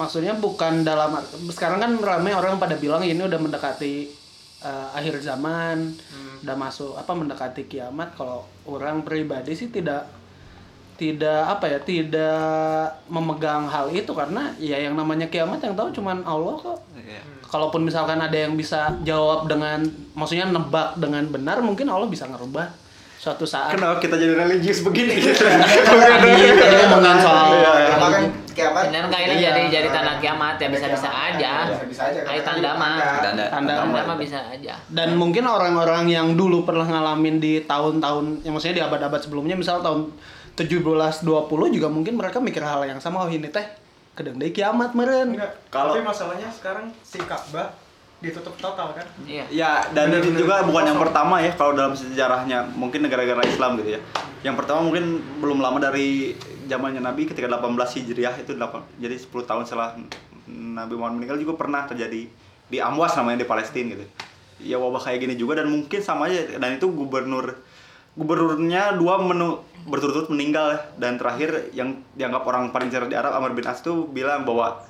maksudnya 0.00 0.32
bukan 0.36 0.88
dalam 0.88 1.20
sekarang 1.52 1.78
kan 1.80 1.92
ramai 2.00 2.32
orang 2.32 2.56
pada 2.56 2.80
bilang 2.80 3.04
ini 3.04 3.20
udah 3.20 3.40
mendekati 3.40 4.08
eh, 4.64 4.88
akhir 4.96 5.20
zaman, 5.20 5.92
udah 6.44 6.56
masuk 6.56 6.96
apa 6.96 7.12
mendekati 7.12 7.68
kiamat. 7.68 8.16
Kalau 8.16 8.44
orang 8.68 9.04
pribadi 9.04 9.52
sih 9.52 9.68
tidak 9.68 10.08
tidak 10.94 11.48
apa 11.48 11.66
ya 11.66 11.78
tidak 11.78 12.86
memegang 13.06 13.66
hal 13.66 13.88
itu 13.88 14.10
karena 14.10 14.52
ya 14.56 14.76
yang 14.76 14.92
namanya 14.92 15.26
kiamat 15.26 15.58
yang 15.58 15.72
tahu 15.72 15.90
cuman 15.90 16.22
Allah 16.22 16.54
kok 16.56 16.78
Iya. 16.94 17.18
kalaupun 17.44 17.82
misalkan 17.82 18.16
ada 18.16 18.32
yang 18.34 18.54
bisa 18.54 18.94
jawab 19.02 19.44
dengan 19.44 19.82
maksudnya 20.12 20.46
nebak 20.46 20.94
dengan 20.96 21.26
benar 21.26 21.58
mungkin 21.58 21.84
Allah 21.86 22.06
bisa 22.06 22.24
ngerubah 22.24 22.70
suatu 23.16 23.42
saat 23.42 23.70
Kenapa 23.72 23.98
kita 23.98 24.14
jadi 24.14 24.34
religius 24.36 24.82
begini? 24.82 25.14
gitu? 25.16 25.42
tadi 25.42 26.32
tadi 26.52 26.74
ngomongin 26.84 27.18
soal 27.18 27.46
Iya, 27.52 27.72
iya. 27.76 27.88
Apa 27.92 28.06
kan 28.08 28.22
kiamat? 28.48 28.82
benar 28.86 29.02
nggak 29.08 29.20
ini 29.24 29.34
jadi 29.36 29.62
jadi 29.72 29.88
tanda 29.88 30.14
kiamat 30.16 30.56
ya 30.56 30.68
bisa 30.68 30.86
bisa 30.88 31.08
aja 31.08 31.52
Bisa-bisa 31.68 32.02
aja. 32.04 32.20
Ayo 32.24 32.40
tanda 32.42 32.70
mah 32.74 32.94
Tanda, 33.22 33.44
Tanda. 33.48 33.74
tanda 33.78 34.00
mah 34.04 34.16
bisa 34.16 34.38
aja 34.44 34.74
dan 34.88 35.14
mungkin 35.14 35.42
orang-orang 35.42 36.06
yang 36.06 36.34
dulu 36.34 36.62
pernah 36.62 36.84
ngalamin 36.84 37.38
di 37.38 37.62
tahun-tahun 37.62 38.42
yang 38.42 38.52
maksudnya 38.52 38.76
di 38.76 38.84
abad-abad 38.84 39.18
sebelumnya 39.18 39.54
misal 39.54 39.78
tahun 39.80 40.10
1720 40.54 41.24
juga 41.70 41.88
mungkin 41.88 42.14
mereka 42.14 42.38
mikir 42.38 42.60
hal 42.60 42.84
yang 42.84 42.98
sama 42.98 43.24
oh 43.24 43.28
ini 43.28 43.48
teh 43.48 43.64
kedeng 44.12 44.36
deui 44.36 44.50
kiamat 44.50 44.92
meren 44.92 45.32
Enggak. 45.32 45.52
Kalau- 45.68 45.96
Tapi 45.96 46.04
masalahnya 46.04 46.48
sekarang 46.48 46.92
si 47.00 47.16
Ka'bah 47.18 47.72
ditutup 48.18 48.54
total 48.54 48.92
kan? 48.92 49.06
iya 49.24 49.42
Ya, 49.48 49.72
dan 49.90 50.06
Bener, 50.08 50.20
itu 50.20 50.28
bener. 50.30 50.40
juga 50.40 50.54
bukan 50.62 50.84
yang 50.86 51.00
pertama 51.00 51.34
ya 51.38 51.50
kalau 51.52 51.72
dalam 51.72 51.90
sejarahnya 51.92 52.70
mungkin 52.70 53.02
negara-negara 53.02 53.42
Islam 53.42 53.74
gitu 53.76 53.96
ya. 53.96 54.00
Yang 54.42 54.56
pertama 54.58 54.80
mungkin 54.80 55.04
belum 55.38 55.58
lama 55.58 55.80
dari 55.80 56.36
zamannya 56.64 57.00
Nabi 57.00 57.26
ketika 57.26 57.50
18 57.50 57.66
Hijriah 57.96 58.36
itu 58.36 58.54
8, 58.54 58.62
jadi 58.96 59.16
10 59.16 59.26
tahun 59.42 59.64
setelah 59.64 59.98
Nabi 60.46 60.94
Muhammad 60.94 61.18
meninggal 61.18 61.38
juga 61.40 61.56
pernah 61.56 61.82
terjadi 61.82 62.28
di 62.68 62.78
Amwas 62.78 63.16
namanya 63.16 63.42
di 63.42 63.48
Palestina 63.48 63.90
gitu. 63.90 64.06
Ya 64.62 64.78
wabah 64.78 65.02
kayak 65.02 65.18
gini 65.18 65.34
juga 65.34 65.58
dan 65.58 65.66
mungkin 65.66 65.98
sama 65.98 66.28
aja 66.28 66.46
dan 66.54 66.70
itu 66.72 66.86
gubernur 66.88 67.58
gubernurnya 68.12 68.96
dua 69.00 69.20
menu 69.20 69.60
berturut-turut 69.88 70.30
meninggal. 70.30 70.78
Dan 70.98 71.18
terakhir 71.18 71.72
yang 71.74 72.00
dianggap 72.14 72.46
orang 72.46 72.70
paling 72.70 72.88
cerdas 72.92 73.10
di 73.10 73.16
Arab 73.16 73.34
Amr 73.36 73.56
bin 73.56 73.66
As 73.66 73.80
tuh 73.80 74.06
bilang 74.08 74.46
bahwa 74.46 74.84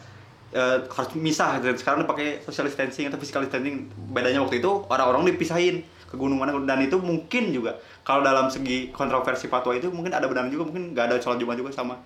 eh, 0.52 0.85
harus 0.85 1.11
misah 1.17 1.59
dan 1.62 1.75
sekarang 1.79 2.05
dipakai 2.05 2.45
social 2.45 2.69
distancing 2.69 3.09
atau 3.09 3.19
physical 3.19 3.45
distancing. 3.45 3.88
Bedanya 4.12 4.43
waktu 4.45 4.61
itu 4.61 4.71
orang-orang 4.91 5.33
dipisahin 5.33 5.87
ke 6.09 6.14
gunung 6.21 6.37
mana 6.37 6.52
dan 6.69 6.85
itu 6.85 7.00
mungkin 7.00 7.57
juga 7.57 7.81
kalau 8.05 8.21
dalam 8.21 8.52
segi 8.52 8.93
kontroversi 8.93 9.49
fatwa 9.49 9.73
itu 9.73 9.88
mungkin 9.88 10.12
ada 10.12 10.29
benar 10.29 10.50
juga. 10.52 10.69
Mungkin 10.69 10.93
nggak 10.93 11.05
ada 11.09 11.17
sholat 11.23 11.41
jumat 11.41 11.57
juga 11.57 11.73
sama. 11.73 11.97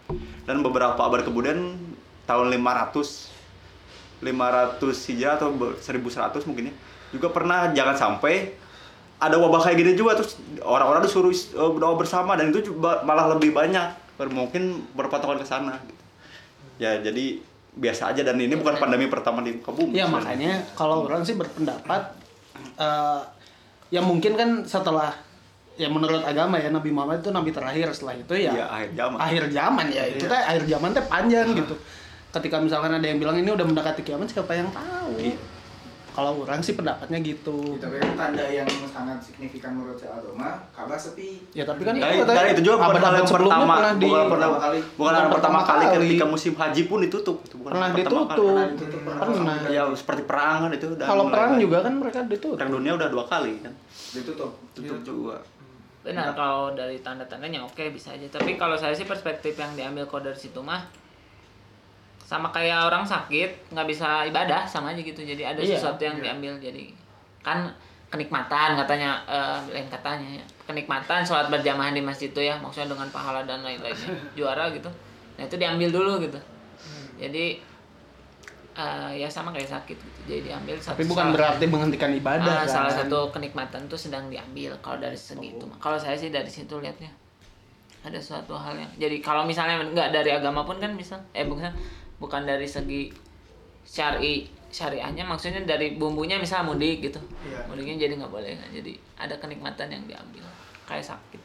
Dan 0.47 0.63
beberapa 0.63 0.99
abad 1.01 1.27
kemudian 1.27 1.75
tahun 2.27 2.47
500 2.55 3.35
500 4.17 4.81
hijrah 5.13 5.37
atau 5.37 5.53
be- 5.53 5.77
1100 5.77 6.49
mungkin 6.49 6.73
ya 6.73 6.75
juga 7.15 7.31
pernah 7.31 7.71
jangan 7.71 7.95
sampai 7.95 8.57
ada 9.17 9.37
wabah 9.37 9.61
kayak 9.63 9.77
gini 9.79 9.93
juga 9.93 10.13
terus 10.15 10.37
orang-orang 10.61 11.01
disuruh 11.01 11.29
is- 11.29 11.51
eh, 11.51 11.65
berdoa 11.67 11.95
bersama 11.95 12.35
dan 12.35 12.51
itu 12.51 12.61
juga 12.67 13.01
malah 13.03 13.33
lebih 13.33 13.51
banyak 13.51 13.87
mungkin 14.27 14.85
berpatokan 14.93 15.37
ke 15.37 15.45
sana 15.45 15.77
gitu. 15.83 16.03
ya 16.79 16.97
jadi 16.99 17.41
biasa 17.73 18.13
aja 18.13 18.23
dan 18.23 18.37
ini 18.37 18.53
bukan 18.55 18.77
pandemi 18.77 19.05
pertama 19.07 19.41
di 19.41 19.53
muka 19.55 19.69
bumi 19.71 19.93
ya 19.93 20.05
sebenarnya. 20.05 20.17
makanya 20.17 20.53
kalau 20.73 21.05
orang 21.05 21.21
sih 21.21 21.35
berpendapat 21.35 22.03
eh 22.75 23.21
ya 23.89 24.01
mungkin 24.01 24.35
kan 24.35 24.51
setelah 24.65 25.13
ya 25.75 25.87
menurut 25.87 26.25
agama 26.25 26.57
ya 26.57 26.73
Nabi 26.73 26.89
Muhammad 26.89 27.21
itu 27.21 27.29
nabi 27.29 27.53
terakhir 27.53 27.93
setelah 27.93 28.17
itu 28.17 28.33
ya 28.35 28.51
Iya, 28.51 28.65
akhir 28.67 28.91
zaman. 28.95 29.17
akhir 29.19 29.43
zaman 29.51 29.87
ya 29.91 30.05
itu 30.09 30.25
Iya. 30.25 30.33
teh 30.33 30.43
akhir 30.43 30.63
zaman 30.67 30.91
teh 30.91 31.05
panjang 31.05 31.49
gitu 31.55 31.75
ketika 32.33 32.57
misalkan 32.59 32.93
ada 32.93 33.05
yang 33.05 33.17
bilang 33.17 33.37
ini 33.37 33.49
udah 33.49 33.63
mendekati 33.63 34.01
kiamat 34.03 34.27
siapa 34.27 34.53
yang 34.53 34.73
tahu 34.73 35.13
Iya. 35.21 35.37
Kalau 36.17 36.41
orang 36.41 36.59
sih 36.59 36.73
pendapatnya 36.73 37.21
gitu 37.21 37.77
Tapi 37.77 38.01
kan 38.01 38.11
tanda 38.17 38.49
yang 38.49 38.65
sangat 38.89 39.21
signifikan 39.21 39.77
menurut 39.77 39.95
saya 39.95 40.17
agama, 40.17 40.57
Ka'bah 40.73 40.97
sepi. 40.97 41.45
ya 41.53 41.61
tapi 41.63 41.85
kan 41.85 41.93
Dan, 41.95 42.09
itu 42.11 42.25
tadi 42.25 42.49
itu 42.51 42.63
juga 42.65 42.77
bukan 42.81 42.97
hal 42.99 43.15
yang 43.15 43.29
pertama, 43.29 43.65
pernah 43.71 43.93
di 43.93 44.09
bukan, 44.09 44.25
pertama 44.25 44.33
pertama 44.33 44.57
kali. 44.57 44.79
bukan 44.97 45.13
hal 45.13 45.21
yang 45.21 45.29
Bukan 45.29 45.29
pertama 45.29 45.29
pertama 45.29 45.61
kali 45.61 45.85
kali. 45.85 45.97
ketika 46.09 46.25
musim 46.27 46.53
haji 46.55 46.83
pun 46.83 46.99
ditutup. 46.99 47.37
Itu 47.43 47.55
bukan 47.55 47.71
pernah 47.71 47.89
pertama 47.91 48.01
ditutup 48.01 48.27
kali. 48.27 48.41
Pernah 48.41 48.67
ditutup, 48.73 49.01
pernah 49.05 49.21
pernah 49.29 49.57
Ya 49.69 49.83
seperti 49.93 50.23
perang 50.25 50.59
kan 50.59 50.71
itu 50.73 50.87
udah 50.91 51.07
kalau 51.07 51.25
perang 51.29 51.51
lagi. 51.53 51.63
juga 51.63 51.79
kan 51.79 51.93
mereka 51.95 52.19
ditutup 52.25 52.57
perang 52.57 52.73
dunia 52.73 52.93
udah 52.95 53.09
dua 53.09 53.25
kali 53.27 53.53
kan 53.61 53.73
Ditutup. 54.11 54.51
tutup 54.73 54.99
juga 55.03 55.37
Benar 56.01 56.33
kalau 56.33 56.71
dari 56.73 56.97
tanda-tandanya 56.99 57.61
oke 57.61 57.83
bisa 57.91 58.09
aja. 58.11 58.25
Tapi 58.31 58.55
kalau 58.55 58.75
saya 58.75 58.95
sih 58.95 59.05
perspektif 59.05 59.53
yang 59.55 59.75
diambil 59.75 60.07
kok 60.07 60.23
dari 60.23 60.35
situ 60.35 60.59
mah 60.59 60.81
sama 62.27 62.51
kayak 62.51 62.75
orang 62.83 63.07
sakit 63.07 63.71
nggak 63.71 63.87
bisa 63.87 64.27
ibadah 64.27 64.67
sama 64.67 64.91
aja 64.91 64.99
gitu. 65.01 65.23
Jadi 65.23 65.43
ada 65.43 65.57
Iya, 65.57 65.79
sesuatu 65.79 66.03
yang 66.03 66.19
diambil 66.19 66.59
jadi 66.59 66.91
kan 67.41 67.71
kenikmatan 68.09 68.75
katanya 68.77 69.23
eh, 69.25 69.59
lain 69.71 69.87
katanya 69.87 70.29
ya. 70.35 70.45
Kenikmatan 70.65 71.23
sholat 71.23 71.47
berjamaah 71.47 71.91
di 71.91 72.03
masjid 72.03 72.27
itu 72.27 72.41
ya 72.41 72.55
maksudnya 72.57 72.91
dengan 72.91 73.07
pahala 73.09 73.43
dan 73.43 73.63
lain-lainnya 73.63 74.11
juara 74.37 74.67
gitu. 74.69 74.91
Nah 75.35 75.45
itu 75.45 75.55
diambil 75.55 75.89
dulu 75.89 76.19
gitu. 76.21 76.39
Jadi 77.17 77.63
eh, 78.75 79.11
ya 79.17 79.29
sama 79.29 79.51
kayak 79.51 79.71
sakit 79.71 79.95
gitu. 79.97 80.19
Jadi 80.27 80.41
diambil 80.45 80.75
satu 80.77 80.93
Tapi 80.93 81.05
bukan 81.07 81.25
salah- 81.25 81.35
berarti 81.37 81.65
menghentikan 81.65 82.11
ibadah 82.13 82.55
Ah, 82.57 82.67
salah 82.67 82.91
kan? 82.91 83.07
satu 83.07 83.31
kenikmatan 83.31 83.87
itu 83.87 83.97
sedang 83.97 84.27
diambil 84.27 84.75
kalau 84.81 84.99
dari 84.99 85.15
segi 85.17 85.55
itu. 85.55 85.63
mah. 85.63 85.79
Kalau 85.79 85.95
saya 85.95 86.13
sih 86.15 86.29
dari 86.29 86.49
situ 86.49 86.75
lihatnya 86.77 87.09
ada 88.03 88.19
suatu 88.19 88.55
hal 88.55 88.71
yang 88.73 88.91
jadi 88.97 89.19
kalau 89.19 89.43
misalnya 89.43 89.83
nggak 89.85 90.11
dari 90.13 90.31
agama 90.31 90.63
pun 90.63 90.79
kan 90.79 90.95
bisa 90.95 91.19
eh 91.33 91.43
bukan 91.43 91.67
bukan 92.17 92.49
dari 92.49 92.65
segi 92.65 93.13
syari 93.87 94.49
syariahnya 94.67 95.23
maksudnya 95.23 95.63
dari 95.63 95.95
bumbunya 95.95 96.37
misal 96.37 96.67
mudik 96.67 97.07
gitu. 97.07 97.21
Iya. 97.47 97.65
mudiknya 97.71 98.07
jadi 98.09 98.13
nggak 98.19 98.33
boleh 98.33 98.53
kan 98.59 98.69
jadi 98.75 98.93
ada 99.17 99.35
kenikmatan 99.39 99.89
yang 99.89 100.05
diambil 100.05 100.45
kayak 100.85 101.07
sakit. 101.07 101.41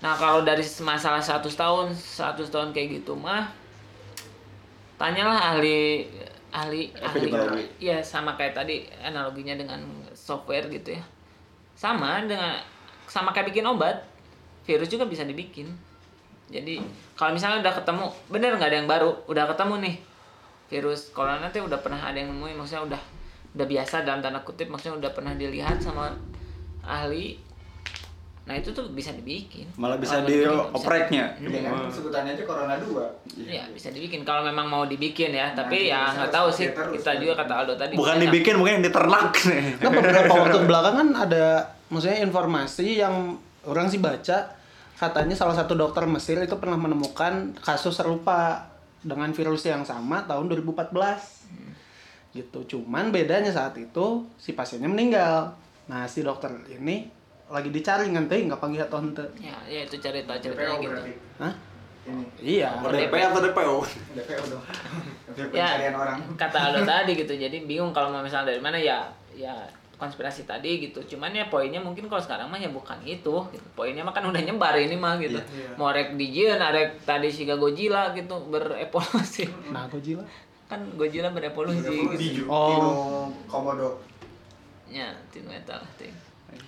Nah 0.00 0.16
kalau 0.16 0.42
dari 0.42 0.64
masalah 0.82 1.20
100 1.20 1.44
tahun 1.52 1.86
100 1.92 2.48
tahun 2.48 2.68
kayak 2.74 3.02
gitu 3.02 3.14
mah 3.14 3.52
tanyalah 4.96 5.54
ahli 5.54 6.08
ahli 6.54 6.94
ahli. 7.02 7.30
ya 7.82 7.98
sama 8.00 8.38
kayak 8.38 8.54
tadi 8.54 8.86
analoginya 9.02 9.54
dengan 9.58 9.80
software 10.16 10.66
gitu 10.72 10.96
ya. 10.96 11.02
Sama 11.76 12.24
dengan 12.24 12.58
sama 13.06 13.34
kayak 13.36 13.52
bikin 13.52 13.66
obat 13.68 14.06
virus 14.64 14.88
juga 14.88 15.04
bisa 15.04 15.22
dibikin 15.28 15.68
jadi 16.54 16.78
kalau 17.12 17.34
misalnya 17.34 17.58
udah 17.60 17.74
ketemu 17.74 18.04
bener 18.30 18.50
nggak 18.54 18.70
ada 18.70 18.78
yang 18.78 18.86
baru? 18.86 19.10
Udah 19.26 19.50
ketemu 19.50 19.74
nih 19.82 19.94
virus 20.64 21.10
corona 21.10 21.42
nanti 21.42 21.58
udah 21.58 21.76
pernah 21.76 21.98
ada 22.00 22.14
yang 22.14 22.30
nemuin 22.30 22.54
maksudnya 22.54 22.86
udah 22.86 23.02
udah 23.52 23.66
biasa 23.66 24.02
dalam 24.02 24.22
tanda 24.22 24.38
kutip 24.40 24.70
maksudnya 24.70 24.96
udah 24.96 25.10
pernah 25.10 25.34
dilihat 25.34 25.76
sama 25.76 26.14
ahli. 26.80 27.42
Nah 28.44 28.54
itu 28.54 28.70
tuh 28.70 28.86
bisa 28.90 29.10
dibikin. 29.10 29.64
Malah 29.74 29.96
bisa 29.96 30.20
Kalau 30.20 30.28
di 30.28 30.36
dibikin, 30.36 30.52
bisa 30.52 30.76
opreknya. 30.76 31.24
dibikin. 31.34 31.64
dengan 31.64 31.88
sebutannya 31.88 32.30
aja 32.30 32.44
corona 32.44 32.74
2 32.76 33.40
Iya 33.40 33.64
bisa 33.72 33.88
dibikin. 33.90 34.20
Kalau 34.22 34.44
memang 34.44 34.68
mau 34.68 34.84
dibikin 34.84 35.32
ya 35.32 35.50
Nah, 35.50 35.56
tapi 35.56 35.88
ya 35.88 36.12
nggak 36.12 36.30
tahu 36.30 36.48
sih. 36.52 36.70
terus, 36.70 36.92
kita 36.94 37.10
kan. 37.10 37.18
juga 37.18 37.32
kata 37.40 37.52
Aldo 37.56 37.74
tadi 37.74 37.92
Bukan 37.96 38.16
dibikin, 38.20 38.54
mungkin 38.54 38.78
yang 38.78 38.84
diternak. 38.84 39.32
Nih. 39.48 39.80
Nah, 39.80 39.90
beberapa 39.90 40.32
waktu 40.38 40.58
belakangan 40.62 41.08
ada 41.18 41.44
maksudnya 41.88 42.20
informasi 42.20 42.86
yang 43.00 43.34
orang 43.64 43.88
sih 43.88 43.98
baca 43.98 44.53
katanya 44.94 45.34
salah 45.34 45.56
satu 45.56 45.74
dokter 45.74 46.06
Mesir 46.06 46.38
itu 46.40 46.56
pernah 46.58 46.78
menemukan 46.78 47.54
kasus 47.60 47.98
serupa 47.98 48.70
dengan 49.04 49.30
virus 49.34 49.66
yang 49.68 49.84
sama 49.84 50.24
tahun 50.24 50.48
2014. 50.48 52.34
Gitu. 52.34 52.58
Cuman 52.76 53.14
bedanya 53.14 53.52
saat 53.52 53.78
itu 53.78 54.26
si 54.40 54.56
pasiennya 54.56 54.90
meninggal. 54.90 55.54
Nah, 55.86 56.08
si 56.08 56.24
dokter 56.24 56.50
ini 56.72 57.06
lagi 57.52 57.68
dicari 57.68 58.08
nganti 58.08 58.48
nggak 58.48 58.58
panggil 58.58 58.82
atau 58.88 59.04
hente. 59.04 59.20
ya 59.36 59.52
ya 59.68 59.84
itu 59.84 60.00
cerita 60.00 60.32
DPO 60.32 60.42
ceritanya 60.48 60.76
gitu 60.80 60.90
berarti 60.96 61.12
Hah? 61.36 61.54
ini 62.04 62.24
Iya. 62.40 62.68
DP 62.80 63.14
atau 63.20 63.40
DPO? 63.44 63.76
DPO 64.16 64.42
dong 64.48 64.64
Daftar 65.34 65.78
ya 65.82 65.90
orang 65.92 66.18
kata 66.38 66.58
Aldo 66.70 66.80
tadi 66.86 67.12
gitu 67.18 67.34
jadi 67.36 67.56
bingung 67.66 67.92
kalau 67.92 68.08
mau 68.14 68.22
misalnya 68.24 68.54
dari 68.54 68.62
mana 68.62 68.78
ya 68.80 69.10
ya 69.34 69.52
konspirasi 70.04 70.44
tadi 70.44 70.78
gitu 70.82 71.00
cuman 71.06 71.30
ya 71.30 71.46
poinnya 71.46 71.78
mungkin 71.78 72.04
kalau 72.04 72.18
sekarang 72.18 72.46
mah 72.46 72.56
ya 72.56 72.68
bukan 72.68 73.00
itu 73.00 73.32
gitu. 73.48 73.66
poinnya 73.72 74.00
mah 74.00 74.12
kan 74.12 74.22
udah 74.22 74.38
nyebar 74.38 74.74
ini 74.74 74.94
mah 74.94 75.16
gitu 75.16 75.40
Iya. 75.40 75.72
mau 75.74 75.88
rek 75.88 76.14
dijieun 76.14 76.58
arek 76.58 77.00
tadi 77.00 77.26
si 77.26 77.44
Godzilla 77.44 78.12
gitu 78.12 78.36
berevolusi 78.46 79.48
Nah, 79.68 79.88
Godzilla. 79.88 80.20
kan 80.64 80.80
Godzilla 80.94 81.28
berevolusi 81.28 81.80
gitu. 81.84 82.12
Biju. 82.12 82.42
Oh. 82.46 83.32
Komodo 83.44 84.00
ya 84.86 85.08
tin 85.28 85.42
metal 85.44 85.80
ting 85.94 86.12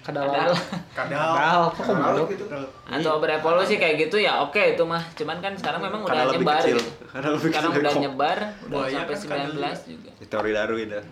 Kadal. 0.03 0.27
Kadal. 0.27 0.51
Kadal. 0.90 1.31
Kadal. 1.31 1.62
Kadal 1.70 2.16
gitu 2.27 2.44
atau 2.87 3.14
berevolusi 3.18 3.75
kayak 3.77 3.96
gitu 4.01 4.18
ya 4.18 4.40
oke 4.40 4.59
itu 4.59 4.83
mah 4.83 4.99
cuman 5.12 5.38
kan 5.38 5.55
sekarang 5.55 5.79
memang 5.79 6.03
udah 6.03 6.11
Karena 6.16 6.27
lebih 6.29 6.42
nyebar 6.42 6.59
kecil. 6.59 6.77
gitu 6.77 6.90
Karena 7.07 7.29
lebih 7.31 7.46
sekarang 7.46 7.70
udah 7.72 7.94
nyebar 7.96 8.38
udah 8.66 8.81
sampai 8.85 9.14
kan 9.14 9.18
kadal 9.22 9.51
19 9.62 9.92
juga 9.92 10.11
teori 10.25 10.51
Darwin 10.53 10.88
ya. 10.90 11.03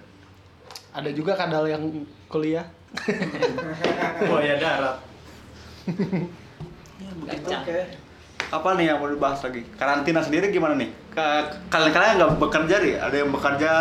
Ada 0.95 1.11
juga 1.11 1.35
kadal 1.35 1.67
yang 1.67 2.07
kuliah. 2.31 2.71
Buaya 4.31 4.55
darat. 4.63 5.03
Gancang. 7.27 7.63
Oke. 7.67 8.04
Apa 8.51 8.75
nih 8.75 8.87
yang 8.87 8.99
mau 8.99 9.07
dibahas 9.07 9.41
lagi? 9.41 9.65
Karantina 9.75 10.21
sendiri 10.21 10.49
gimana 10.49 10.75
nih? 10.75 10.91
Ka- 11.11 11.47
Kalian-kalian 11.69 12.15
nggak 12.17 12.33
bekerja 12.39 12.77
nih? 12.79 12.95
Ada 12.97 13.17
yang 13.17 13.31
bekerja 13.31 13.73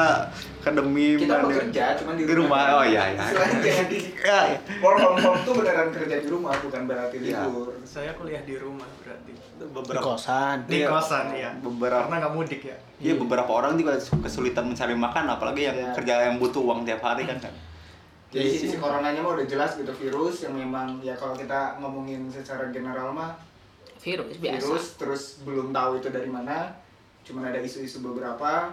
ke 0.59 0.69
demi 0.69 1.17
kita 1.17 1.35
bekerja 1.41 1.85
cuman 1.97 2.13
di 2.15 2.23
di 2.23 2.33
rumah. 2.33 2.59
Oh 2.73 2.85
iya 2.85 3.03
iya. 3.09 3.19
Istilahnya 3.21 3.57
jangan 3.59 3.85
di 3.85 3.97
Ya, 4.15 4.39
ya. 4.47 4.57
work 4.79 4.97
from 4.97 5.15
home 5.17 5.39
tuh 5.43 5.53
beneran 5.53 5.89
kerja 5.91 6.15
di 6.17 6.27
rumah 6.27 6.53
bukan 6.55 6.81
berarti 6.85 7.15
Iya. 7.19 7.43
libur 7.43 7.67
Saya 7.83 8.11
kuliah 8.13 8.41
di 8.41 8.55
rumah 8.55 8.87
berarti. 8.97 9.31
Di 9.33 9.65
beberapa 9.65 10.03
kosan. 10.05 10.57
Di 10.65 10.77
Iya. 10.79 10.87
kosan 10.89 11.25
ya. 11.33 11.49
Beberapa- 11.57 12.07
Karena 12.07 12.17
nggak 12.21 12.33
mudik 12.33 12.61
ya. 12.63 12.77
Iya 12.97 13.13
beberapa 13.15 13.51
orang 13.51 13.75
juga 13.75 13.93
kesulitan 13.97 14.65
mencari 14.65 14.93
makan 14.93 15.23
apalagi 15.27 15.61
yang 15.65 15.77
Iya. 15.77 15.91
kerja 15.93 16.13
yang 16.25 16.35
butuh 16.37 16.61
uang 16.61 16.83
tiap 16.83 17.01
hari 17.01 17.23
kan 17.23 17.37
kan. 17.39 17.53
Jadi 18.29 18.47
Iya. 18.47 18.57
sisi 18.57 18.75
coronanya 18.77 19.19
mah 19.19 19.35
udah 19.35 19.45
jelas 19.45 19.75
gitu 19.75 19.91
virus 19.91 20.41
yang 20.41 20.55
memang 20.55 20.97
ya 20.99 21.13
kalau 21.13 21.33
kita 21.33 21.77
ngomongin 21.77 22.25
secara 22.27 22.69
general 22.69 23.11
mah 23.11 23.35
virus 24.03 24.35
biasa. 24.37 24.59
Virus 24.59 24.85
terus 24.95 25.23
belum 25.41 25.71
tahu 25.71 25.97
itu 25.97 26.11
dari 26.11 26.27
mana. 26.27 26.67
Cuman 27.23 27.47
ada 27.47 27.57
isu-isu 27.57 28.03
beberapa. 28.03 28.67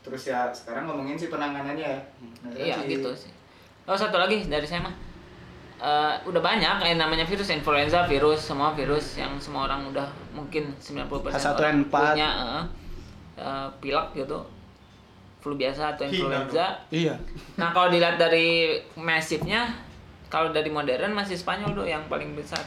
Terus 0.00 0.22
ya 0.24 0.46
sekarang 0.48 0.86
ngomongin 0.86 1.16
si 1.16 1.26
penanganannya. 1.26 1.82
Ya 1.82 1.98
Nah, 2.40 2.50
iya 2.54 2.76
si- 2.78 2.94
gitu 2.94 3.10
sih. 3.10 3.32
Oh 3.84 3.92
satu 3.92 4.16
lagi 4.16 4.46
dari 4.46 4.62
saya 4.62 4.80
mah. 4.80 4.94
Eh, 5.74 6.14
udah 6.24 6.38
banyak 6.38 6.74
kayak 6.78 6.96
namanya 6.96 7.26
virus 7.26 7.50
influenza 7.50 8.06
virus 8.06 8.40
semua 8.40 8.72
virus 8.72 9.18
yang 9.18 9.34
semua 9.36 9.66
orang 9.66 9.90
udah 9.90 10.06
mungkin 10.30 10.70
90% 10.78 11.10
orang 11.10 11.34
H1N4. 11.84 11.90
punya 11.90 12.28
eh, 12.30 12.62
eh, 13.36 13.68
pilek 13.82 14.08
gitu. 14.14 14.38
Flu 15.42 15.58
biasa 15.58 15.92
atau 15.92 16.06
influenza. 16.06 16.78
Iya. 16.88 17.12
nah 17.58 17.74
kalau 17.74 17.90
dilihat 17.90 18.16
dari 18.16 18.80
masifnya 18.94 19.66
kalau 20.30 20.50
dari 20.50 20.66
modern 20.66 21.12
masih 21.12 21.36
Spanyol 21.36 21.74
tuh 21.74 21.84
yang 21.84 22.06
paling 22.08 22.32
besar 22.32 22.64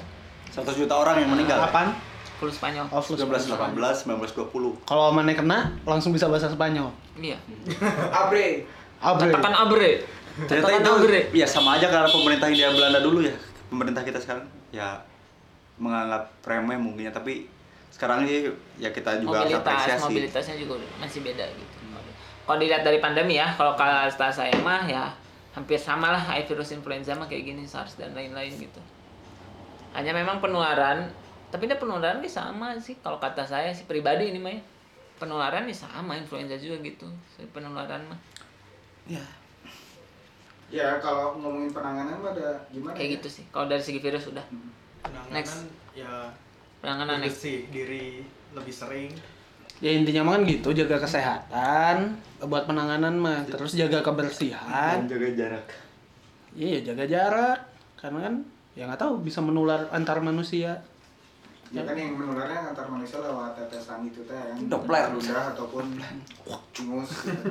100 0.58 0.82
juta 0.82 0.94
orang 0.98 1.22
yang 1.22 1.30
meninggal. 1.30 1.62
Apaan? 1.62 1.94
flu 2.38 2.54
Spanyol 2.54 2.86
Oh, 2.94 3.02
flu 3.02 3.18
1918, 3.18 4.06
1920. 4.06 4.86
Kalau 4.86 5.10
mana 5.10 5.34
kena 5.34 5.74
langsung 5.82 6.14
bisa 6.14 6.30
bahasa 6.30 6.46
Spanyol. 6.54 6.94
iya 7.18 7.34
abre 8.22 8.62
Abre. 9.02 9.34
katakan 9.34 9.54
abre 9.58 9.92
Ternyata 10.38 10.70
katakan 10.70 10.82
itu 10.86 10.92
abre 11.02 11.20
ya 11.34 11.48
sama 11.50 11.82
aja 11.82 11.90
karena 11.90 12.06
pemerintah 12.06 12.46
Hindia 12.46 12.70
Belanda 12.70 13.02
dulu 13.02 13.26
ya. 13.26 13.34
Pemerintah 13.74 14.06
kita 14.06 14.22
sekarang 14.22 14.46
ya 14.70 15.02
menganggap 15.82 16.30
remeh 16.46 16.78
mungkinnya 16.78 17.10
tapi 17.10 17.50
sekarang 17.90 18.30
sih 18.30 18.46
ya 18.78 18.94
kita 18.94 19.18
juga 19.18 19.42
harus 19.42 19.58
mobilitas 19.58 19.74
apresiasi. 19.74 20.06
mobilitasnya 20.06 20.56
juga 20.62 20.74
masih 21.02 21.20
beda 21.26 21.46
gitu 21.50 21.76
kalau 22.48 22.58
dilihat 22.64 22.82
dari 22.86 23.02
pandemi 23.02 23.36
ya 23.42 23.52
kalau 23.58 23.74
kata 23.76 24.30
saya 24.30 24.54
mah 24.62 24.86
ya 24.86 25.10
hampir 25.58 25.76
sama 25.82 26.14
lah 26.14 26.22
virus 26.46 26.72
influenza 26.72 27.12
mah 27.18 27.26
kayak 27.26 27.50
gini 27.54 27.66
SARS 27.66 27.98
dan 27.98 28.14
lain-lain 28.14 28.54
gitu 28.56 28.80
hanya 29.94 30.12
memang 30.12 30.40
penularan 30.40 31.08
tapi 31.48 31.68
ini 31.68 31.76
penularan 31.76 32.20
ini 32.20 32.28
sama 32.28 32.76
sih 32.78 33.00
kalau 33.00 33.18
kata 33.18 33.44
saya 33.44 33.72
sih 33.72 33.88
pribadi 33.88 34.32
ini 34.32 34.40
mah 34.40 34.52
ya 34.52 34.62
penularan 35.18 35.64
ini 35.64 35.74
sama 35.74 36.16
influenza 36.16 36.56
juga 36.56 36.80
gitu 36.82 37.08
penularan 37.52 38.04
mah 38.08 38.20
Ya. 39.08 39.24
ya 40.68 41.00
kalau 41.00 41.40
ngomongin 41.40 41.72
penanganan 41.72 42.20
mah 42.20 42.36
ada 42.36 42.60
gimana 42.68 42.92
kayak 42.92 43.08
ya? 43.08 43.16
gitu 43.16 43.28
sih 43.40 43.46
kalau 43.48 43.72
dari 43.72 43.80
segi 43.80 44.04
virus 44.04 44.28
udah 44.28 44.44
Penanganan 45.00 45.32
Next. 45.32 45.64
ya 45.96 46.28
penanganan 46.84 47.18
next 47.24 47.40
bersih 47.40 47.60
diri 47.72 48.28
lebih 48.52 48.74
sering. 48.74 49.12
Ya 49.78 49.94
intinya 49.94 50.26
mah 50.26 50.34
kan 50.36 50.44
gitu, 50.50 50.74
jaga 50.74 50.98
kesehatan 50.98 52.18
buat 52.42 52.66
penanganan 52.66 53.14
mah, 53.14 53.46
terus 53.46 53.78
jaga 53.78 54.02
kebersihan. 54.02 55.06
jaga 55.06 55.30
jarak. 55.38 55.66
Iya, 56.58 56.82
jaga 56.82 57.06
jarak. 57.06 57.60
Karena 57.94 58.26
kan 58.26 58.36
ya 58.78 58.86
nggak 58.86 59.02
tahu 59.02 59.26
bisa 59.26 59.42
menular 59.42 59.90
antar 59.90 60.22
manusia. 60.22 60.78
ya 61.68 61.82
kan 61.84 61.98
yang 61.98 62.14
menularnya 62.14 62.72
antar 62.72 62.86
manusia 62.88 63.20
lewat 63.20 63.58
tetesan 63.58 64.06
itu 64.06 64.22
teh 64.24 64.38
yang 64.38 64.70
Doplet. 64.70 65.10
ludah 65.12 65.52
ataupun 65.52 65.98
ingus 66.78 67.10
gitu. 67.26 67.50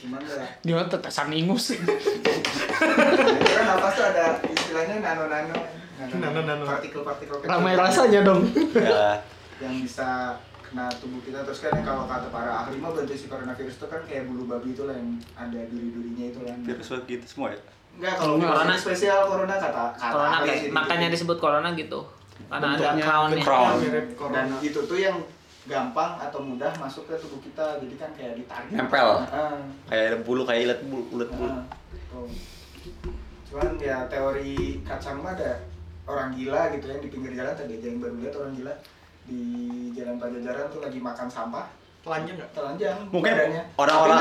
gimana 0.00 0.24
ya 0.24 0.46
Dia 0.64 0.82
tetesan 0.88 1.28
ingus. 1.30 1.76
kan 3.54 3.66
apa 3.68 3.86
tuh 3.92 4.04
ada 4.08 4.24
istilahnya 4.42 4.96
nano 4.98 5.28
nano 5.28 5.54
Nano-nano. 5.94 6.66
partikel-partikel 6.66 7.36
kecil 7.38 7.50
Ramai 7.54 7.78
rasanya 7.78 8.20
dong. 8.24 8.42
Ya. 8.74 9.22
yang 9.62 9.78
bisa 9.78 10.34
kena 10.60 10.90
tubuh 10.90 11.22
kita 11.22 11.46
terus 11.46 11.62
kan 11.62 11.70
kalau 11.86 12.10
kata 12.10 12.26
para 12.28 12.50
ahli 12.66 12.82
mah 12.82 12.90
berarti 12.90 13.14
si 13.14 13.30
coronavirus 13.30 13.78
itu 13.78 13.86
kan 13.86 14.02
kayak 14.02 14.26
bulu 14.26 14.50
babi 14.50 14.74
itu 14.74 14.82
lah 14.82 14.98
yang 14.98 15.14
ada 15.38 15.60
duri-durinya 15.70 16.24
itu 16.34 16.40
kan 16.42 16.58
Virus 16.66 16.90
gitu 17.06 17.24
semua 17.30 17.54
ya. 17.54 17.60
Enggak, 17.94 18.14
kalau 18.16 18.34
Corona. 18.34 18.50
corona 18.50 18.74
spesial 18.74 19.20
corona 19.24 19.54
kata 19.54 19.84
kata 19.94 20.10
corona 20.10 20.36
kayak 20.42 20.58
sih 20.58 20.68
makanya 20.70 21.06
gitu. 21.06 21.14
disebut 21.14 21.38
corona 21.38 21.68
gitu 21.72 22.00
karena 22.44 22.66
ada 22.66 22.76
Bentuknya 22.76 23.04
crownnya 23.04 23.42
crown. 23.42 23.72
mirip 23.78 24.06
dan 24.30 24.46
itu 24.60 24.80
tuh 24.80 24.98
yang 24.98 25.16
gampang 25.64 26.12
atau 26.18 26.38
mudah 26.38 26.70
masuk 26.76 27.06
ke 27.06 27.14
tubuh 27.16 27.40
kita 27.40 27.80
jadi 27.80 27.94
kan 27.96 28.10
kayak 28.12 28.32
ditarik 28.36 28.68
Nempel. 28.68 29.08
Heeh. 29.24 29.56
kayak 29.86 30.22
bulu 30.22 30.42
kayak 30.44 30.60
ilet 30.62 30.80
bulu 30.84 31.04
ulet 31.10 31.30
bulu 31.30 31.48
Heeh. 31.48 31.64
Tuh. 32.10 32.28
cuman 33.46 33.78
ya 33.78 34.04
teori 34.06 34.54
kacang 34.82 35.18
mah 35.18 35.32
ada 35.32 35.62
orang 36.04 36.34
gila 36.34 36.68
gitu 36.70 36.84
yang 36.84 37.00
di 37.00 37.08
pinggir 37.08 37.32
jalan 37.32 37.54
tadi 37.54 37.78
aja 37.78 37.86
yang 37.86 37.98
baru 37.98 38.14
lihat 38.18 38.34
orang 38.36 38.52
gila 38.52 38.74
di 39.24 39.42
jalan 39.94 40.16
Pajajaran 40.18 40.66
tuh 40.68 40.80
lagi 40.80 40.98
makan 41.00 41.28
sampah 41.28 41.64
telanjang 42.04 42.34
nggak? 42.36 42.50
Telanjang. 42.52 42.96
Mungkin 43.08 43.32
badannya. 43.32 43.62
orang-orang- 43.74 44.20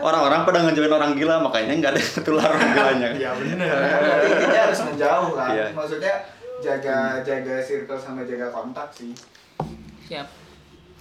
orang-orang 0.00 0.40
pada 0.44 0.58
ngejoin 0.62 0.92
orang 0.92 1.12
gila 1.14 1.36
makanya 1.40 1.72
nggak 1.74 1.90
ada 1.90 2.00
yang 2.02 2.12
ketular 2.14 2.46
orang 2.46 2.70
gilanya. 2.70 3.08
Iya 3.10 3.30
bener. 3.40 3.72
Berarti 3.72 4.28
intinya 4.30 4.60
harus 4.62 4.80
menjauh 4.84 5.30
kan? 5.32 5.50
Iya. 5.50 5.66
maksudnya 5.72 6.14
jaga 6.60 6.96
jaga 7.24 7.54
circle 7.58 7.96
sama 7.96 8.20
jaga 8.22 8.52
kontak 8.52 8.92
sih. 8.92 9.16
Siap. 10.04 10.28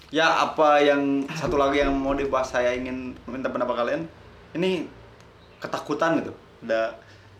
Ya 0.09 0.25
apa 0.41 0.79
yang 0.79 1.01
satu 1.29 1.53
lagi 1.55 1.83
yang 1.83 1.93
mau 1.93 2.15
dibahas 2.15 2.49
saya 2.49 2.71
ingin 2.71 3.13
minta 3.25 3.45
pendapat 3.45 3.75
kalian. 3.77 4.01
Ini 4.51 4.87
ketakutan 5.59 6.17
gitu. 6.17 6.31
Ada 6.63 6.95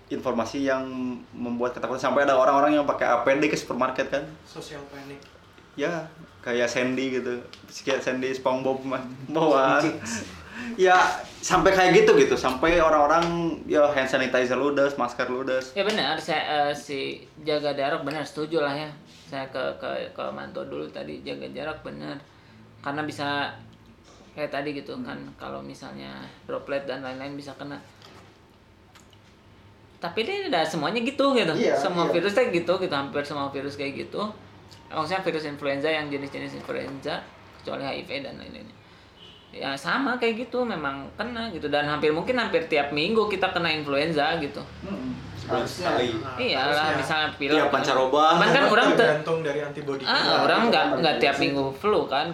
informasi 0.09 0.61
yang 0.61 0.83
membuat 1.31 1.71
ketakutan. 1.71 1.97
Sampai 2.03 2.23
ada 2.23 2.35
orang-orang 2.35 2.75
yang 2.75 2.83
pakai 2.83 3.07
APD 3.09 3.47
ke 3.47 3.55
supermarket 3.55 4.11
kan? 4.11 4.23
Social 4.43 4.83
panic. 4.87 5.17
Ya 5.73 6.11
kayak 6.49 6.65
Sandy 6.65 7.21
gitu. 7.21 7.33
Kayak 7.85 8.01
Sandy 8.01 8.33
SpongeBob 8.33 8.81
bawa. 9.29 9.77
Ya 10.75 10.97
sampai 11.39 11.71
kayak 11.71 12.03
gitu 12.03 12.17
gitu. 12.17 12.33
Sampai 12.33 12.81
orang-orang 12.81 13.55
ya 13.69 13.85
hand 13.93 14.09
sanitizer 14.09 14.57
ludes 14.57 14.97
masker 14.97 15.29
ludes 15.29 15.71
ya 15.77 15.87
benar 15.87 16.19
saya 16.19 16.67
eh, 16.67 16.73
si 16.75 17.23
jaga 17.45 17.71
jarak 17.77 18.01
benar 18.01 18.25
setuju 18.25 18.65
lah 18.65 18.73
ya. 18.73 18.89
Saya 19.29 19.45
ke 19.53 19.61
ke 19.77 20.09
ke 20.11 20.25
Manto 20.33 20.65
dulu 20.65 20.89
tadi 20.89 21.21
jaga 21.21 21.45
jarak 21.53 21.85
benar. 21.85 22.17
Karena 22.81 23.05
bisa 23.05 23.53
kayak 24.33 24.49
tadi 24.49 24.73
gitu 24.73 24.97
kan 25.05 25.19
kalau 25.37 25.61
misalnya 25.61 26.25
droplet 26.49 26.83
dan 26.89 27.05
lain-lain 27.05 27.37
bisa 27.37 27.53
kena. 27.55 27.77
Tapi 29.99 30.23
dia 30.23 30.47
udah 30.47 30.63
semuanya 30.63 31.03
gitu 31.03 31.35
gitu. 31.35 31.53
Iya, 31.59 31.75
semua 31.75 32.07
iya. 32.07 32.13
virusnya 32.15 32.47
gitu 32.55 32.73
gitu 32.79 32.93
hampir 32.95 33.19
semua 33.23 33.51
virus 33.51 33.75
kayak 33.75 34.07
gitu 34.07 34.31
maksudnya 34.89 35.21
virus 35.21 35.45
influenza 35.45 35.87
yang 35.87 36.09
jenis-jenis 36.09 36.57
influenza 36.57 37.21
kecuali 37.61 37.85
HIV 37.85 38.09
dan 38.25 38.35
lain-lainnya 38.35 38.75
ya 39.49 39.73
sama 39.73 40.13
kayak 40.17 40.45
gitu 40.45 40.61
memang 40.61 41.09
kena 41.17 41.49
gitu 41.49 41.73
dan 41.73 41.81
hampir 41.85 42.13
mungkin 42.13 42.37
hampir 42.37 42.69
tiap 42.69 42.93
minggu 42.93 43.25
kita 43.25 43.49
kena 43.49 43.69
influenza 43.73 44.37
gitu 44.37 44.61
Sebulan 45.39 45.65
sekali. 45.65 46.13
Iyalah, 46.37 46.93
harusnya. 46.93 46.99
misalnya 46.99 47.29
pilek. 47.39 47.57
Iya, 47.57 47.65
pancaroba. 47.73 48.37
Cuman 48.37 48.49
kan 48.53 48.63
orang 48.69 48.87
te- 48.93 48.99
tergantung 49.01 49.39
dari 49.41 49.59
antibody 49.63 50.03
ah, 50.05 50.13
kita. 50.13 50.35
orang 50.45 50.61
nggak 50.69 50.85
Iya, 50.85 50.97
nggak 51.01 51.15
tiap 51.17 51.35
iya. 51.39 51.41
minggu 51.41 51.63
flu 51.73 51.99
kan. 52.05 52.27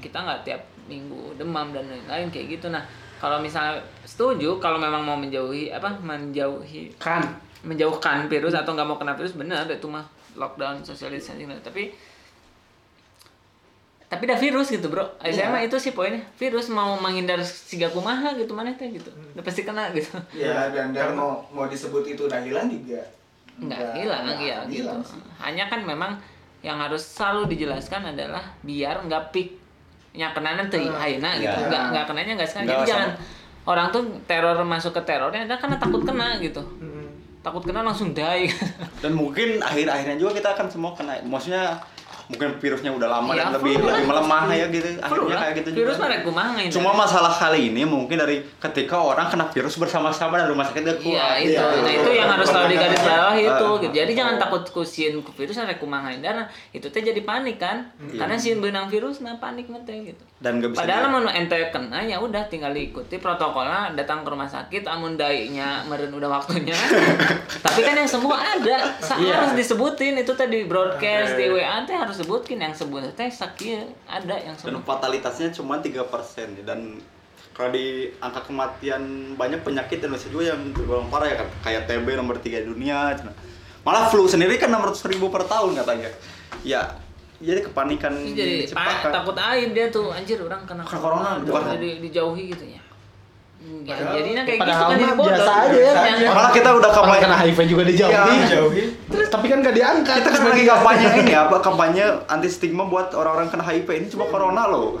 Kita 0.00 0.18
nggak 0.24 0.40
tiap 0.46 0.62
minggu 0.86 1.36
demam 1.36 1.74
dan 1.74 1.84
lain-lain 1.84 2.30
kayak 2.30 2.46
gitu. 2.56 2.72
Nah, 2.72 2.80
kalau 3.18 3.42
misalnya 3.42 3.76
setuju 4.06 4.56
kalau 4.56 4.80
memang 4.80 5.04
mau 5.04 5.18
menjauhi 5.18 5.68
apa 5.68 5.90
menjauhi 6.00 6.96
kan 6.96 7.20
menjauhkan 7.60 8.24
virus 8.28 8.52
atau 8.52 8.72
nggak 8.72 8.88
mau 8.88 8.96
kena 8.96 9.12
virus 9.12 9.34
benar 9.34 9.64
itu 9.64 9.88
mah 9.88 10.04
lockdown 10.34 10.82
social 10.82 11.10
distancing 11.10 11.46
tapi 11.62 11.94
tapi 14.04 14.30
dah 14.30 14.38
virus 14.38 14.70
gitu 14.70 14.86
bro. 14.92 15.02
Saya 15.18 15.48
Iya. 15.48 15.50
mah 15.50 15.62
itu 15.64 15.74
sih 15.80 15.90
poinnya. 15.90 16.22
Virus 16.38 16.70
mau 16.70 16.94
menghindar 17.02 17.40
siga 17.42 17.90
kumaha 17.90 18.30
gitu 18.38 18.54
mana 18.54 18.70
teh 18.70 18.86
gitu. 18.86 19.10
Hmm. 19.10 19.34
udah 19.34 19.42
pasti 19.42 19.66
kena 19.66 19.90
gitu. 19.90 20.14
Ya 20.30 20.70
dan 20.70 20.94
dan 20.94 21.18
mau 21.18 21.42
mau 21.50 21.66
disebut 21.66 22.06
itu 22.06 22.30
udah 22.30 22.38
hilang 22.38 22.70
juga. 22.70 23.02
Nggak 23.58 23.98
hilang 23.98 24.22
nggak 24.28 24.38
ya 24.38 24.58
gitu. 24.70 24.86
hilang 24.86 25.00
sih. 25.02 25.18
hanya 25.42 25.66
kan 25.66 25.82
memang 25.82 26.14
yang 26.62 26.78
harus 26.78 27.02
selalu 27.02 27.50
dijelaskan 27.58 28.14
adalah 28.14 28.44
biar 28.62 29.02
nggak 29.02 29.34
peak 29.34 29.50
nya 30.14 30.30
kena 30.30 30.62
nanti 30.62 30.78
haina 30.78 31.34
gitu. 31.42 31.50
Iya. 31.50 31.66
nggak 31.66 31.82
nggak 31.90 32.04
kenanya 32.06 32.32
nggak 32.38 32.48
sekarang. 32.54 32.66
Nggak 32.70 32.78
jadi 32.78 32.90
jangan 32.94 33.10
orang 33.64 33.86
tuh 33.90 34.02
teror 34.30 34.58
masuk 34.62 34.92
ke 34.94 35.02
terornya 35.02 35.42
ada 35.42 35.56
karena 35.58 35.76
takut 35.80 36.06
kena 36.06 36.38
gitu. 36.38 36.62
Takut 37.44 37.62
kena 37.62 37.84
langsung 37.84 38.10
die 38.10 38.48
Dan 39.04 39.12
mungkin 39.12 39.60
akhir-akhirnya 39.60 40.16
juga 40.16 40.32
kita 40.34 40.56
akan 40.56 40.66
semua 40.72 40.96
kena. 40.96 41.20
Maksudnya 41.20 41.76
mungkin 42.24 42.56
virusnya 42.56 42.88
udah 42.88 43.20
lama 43.20 43.36
Iya, 43.36 43.52
dan 43.52 43.60
lebih 43.60 43.76
flu 43.76 43.84
lah. 43.84 43.92
lebih 43.92 44.06
melemah 44.08 44.44
ya 44.48 44.66
gitu. 44.72 44.88
Akhirnya 44.96 45.36
kayak 45.36 45.54
gitu 45.60 45.68
virus 45.76 45.96
juga. 46.00 46.16
kumaha 46.24 46.48
ngehindar. 46.56 46.76
Cuma 46.80 46.90
masalah 46.96 47.32
kali 47.36 47.68
ini 47.68 47.84
mungkin 47.84 48.16
dari 48.16 48.40
ketika 48.40 48.96
orang 48.96 49.28
kena 49.28 49.44
virus 49.52 49.76
bersama-sama 49.76 50.40
dan 50.40 50.48
rumah 50.48 50.64
sakit 50.64 50.82
gak 50.82 50.98
Iya 50.98 51.20
kuat. 51.20 51.36
itu, 51.44 51.52
Iya, 51.52 51.60
nah 51.60 51.84
iya. 51.84 52.00
itu 52.00 52.10
yang 52.16 52.28
harus 52.32 52.46
selalu 52.48 52.68
digaris 52.72 53.02
bawah 53.04 53.34
itu. 53.36 53.52
Ah. 53.68 53.76
gitu. 53.76 53.92
Jadi 53.92 54.12
jangan 54.16 54.34
takut 54.40 54.62
kusin 54.72 55.20
ku 55.20 55.30
virus 55.36 55.56
ada 55.60 55.76
kumaha 55.76 56.08
hindar. 56.08 56.48
Itu 56.72 56.88
teh 56.88 57.04
jadi 57.04 57.20
panik 57.20 57.60
kan? 57.60 57.92
Iya. 58.00 58.24
Karena 58.24 58.34
si 58.40 58.56
benang 58.56 58.88
virus 58.88 59.20
nah 59.20 59.36
panik 59.36 59.68
teh 59.84 59.98
gitu. 60.08 60.24
Dan 60.44 60.60
gak 60.60 60.76
bisa 60.76 60.84
Padahal 60.84 61.08
mau 61.08 61.24
ente 61.24 61.56
kena 61.72 62.04
ya 62.04 62.20
udah 62.20 62.44
tinggal 62.46 62.68
diikuti 62.68 63.16
protokolnya 63.16 63.96
datang 63.96 64.20
ke 64.20 64.28
rumah 64.28 64.44
sakit 64.44 64.84
amun 64.84 65.16
dainya 65.16 65.80
meren 65.88 66.12
udah 66.12 66.28
waktunya. 66.30 66.76
Tapi 67.64 67.80
kan 67.80 67.96
yang 67.96 68.04
sembuh 68.06 68.28
ada. 68.30 68.92
Sa- 69.00 69.16
Iya. 69.16 69.40
harus 69.40 69.56
disebutin 69.56 70.20
itu 70.20 70.36
tadi 70.36 70.68
broadcast 70.68 71.32
di 71.34 71.48
WA 71.48 71.80
teh 71.82 71.96
harus 71.96 72.20
sebutin 72.20 72.60
yang 72.60 72.76
sembuh 72.76 73.00
teh 73.10 73.26
sakit 73.26 74.04
ada 74.04 74.36
yang 74.36 74.52
dan 74.52 74.60
sembuh. 74.68 74.84
fatalitasnya 74.84 75.48
cuma 75.50 75.80
3% 75.80 76.04
dan 76.60 77.00
kalau 77.50 77.70
di 77.70 78.10
angka 78.18 78.44
kematian 78.44 79.02
banyak 79.32 79.62
penyakit 79.62 80.02
Indonesia 80.02 80.26
juga 80.26 80.52
yang 80.52 80.74
tergolong 80.74 81.06
parah 81.08 81.24
ya 81.24 81.36
kan 81.38 81.48
kayak 81.62 81.86
TB 81.86 82.06
nomor 82.12 82.36
3 82.36 82.50
di 82.58 82.68
dunia 82.68 83.14
malah 83.80 84.10
flu 84.10 84.26
sendiri 84.26 84.58
kan 84.58 84.68
600 84.68 85.08
ribu 85.08 85.30
per 85.30 85.46
tahun 85.46 85.78
katanya 85.78 86.10
ya 86.60 86.82
jadi 87.44 87.60
kepanikan 87.62 88.12
Ini 88.12 88.32
jadi 88.32 88.54
cepat 88.66 88.96
pa- 89.00 89.12
takut 89.12 89.36
aib 89.36 89.70
dia 89.70 89.86
tuh 89.88 90.08
anjir 90.08 90.38
orang 90.38 90.64
kena 90.64 90.82
Kena 90.82 90.98
corona, 90.98 91.28
bukan? 91.38 91.62
jadi 91.74 91.90
dijauhi 92.00 92.44
gitu 92.48 92.64
ya. 92.66 92.80
Ya, 93.80 93.96
Padahal- 93.96 94.12
jadinya 94.14 94.42
kayak 94.42 94.58
gitu 94.58 94.64
padahal 94.66 94.82
kan 94.82 94.92
jadi 94.92 95.04
mah 95.04 95.14
bodoh. 95.14 95.28
biasa 95.30 95.52
aja 95.58 95.78
ya. 95.78 95.92
Yang- 96.14 96.28
malah 96.30 96.52
kita 96.52 96.68
udah 96.70 96.90
kampanye 96.90 97.20
kena 97.22 97.36
HIV 97.38 97.58
juga 97.64 97.82
dijauhi. 97.82 98.12
Iya, 98.12 98.46
Jauhi. 98.50 98.82
Terus 99.06 99.28
tapi 99.30 99.46
kan 99.46 99.58
gak 99.60 99.74
diangkat. 99.74 100.14
kita 100.16 100.28
kan 100.30 100.42
lagi 100.46 100.64
kampanye 100.66 101.06
ini 101.18 101.32
apa 101.34 101.56
kampanye 101.58 102.04
anti 102.26 102.48
stigma 102.50 102.84
buat 102.84 103.08
orang-orang 103.10 103.48
kena 103.48 103.62
HIV 103.62 103.88
ini 103.94 104.06
cuma 104.06 104.24
corona 104.26 104.62
loh 104.66 105.00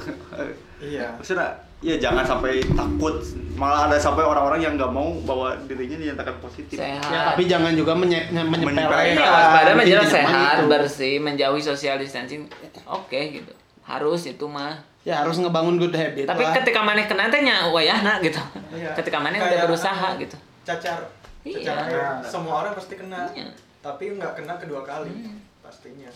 Iya. 0.78 1.12
maksudnya 1.14 1.48
ya 1.80 1.96
jangan 2.00 2.24
sampai 2.24 2.62
takut 2.74 3.20
malah 3.54 3.86
ada 3.86 3.96
sampai 3.98 4.26
orang-orang 4.26 4.60
yang 4.66 4.74
nggak 4.74 4.90
mau 4.90 5.14
bahwa 5.22 5.54
dirinya 5.70 5.94
dinyatakan 5.94 6.42
positif 6.42 6.74
sehat. 6.74 7.06
Ya, 7.06 7.20
tapi 7.32 7.46
jangan 7.46 7.70
juga 7.78 7.94
menye 7.94 8.26
menyepelekan. 8.34 9.14
Iya, 9.14 9.26
waspada 9.30 9.70
Intinya 9.78 10.02
mah 10.02 10.10
sehat, 10.10 10.54
itu. 10.58 10.66
bersih, 10.66 11.14
menjauhi 11.22 11.62
social 11.62 11.96
distancing. 12.02 12.50
Oke 12.90 13.38
gitu. 13.40 13.52
Harus 13.86 14.26
itu 14.26 14.44
mah. 14.50 14.82
Ya 15.04 15.20
harus 15.20 15.36
ngebangun 15.36 15.76
good 15.76 15.92
habit 15.92 16.24
Tapi 16.24 16.44
lah. 16.48 16.56
ketika 16.56 16.80
maneh 16.80 17.04
kena 17.04 17.28
teh 17.28 17.44
wayahna 17.44 18.18
gitu. 18.24 18.40
Iya. 18.74 18.96
Ketika 18.98 19.20
maneh 19.22 19.38
udah 19.38 19.68
berusaha 19.68 20.08
gitu. 20.18 20.36
Cacar. 20.66 20.98
Iya. 21.44 21.70
Cacar. 21.70 21.86
Nah. 21.92 22.26
Semua 22.26 22.54
orang 22.64 22.72
pasti 22.74 22.96
kena. 22.98 23.28
Iya. 23.36 23.52
Tapi 23.84 24.16
nggak 24.18 24.32
kena 24.42 24.56
kedua 24.58 24.82
kali. 24.82 25.12
Hmm. 25.12 25.38
Pastinya. 25.62 26.10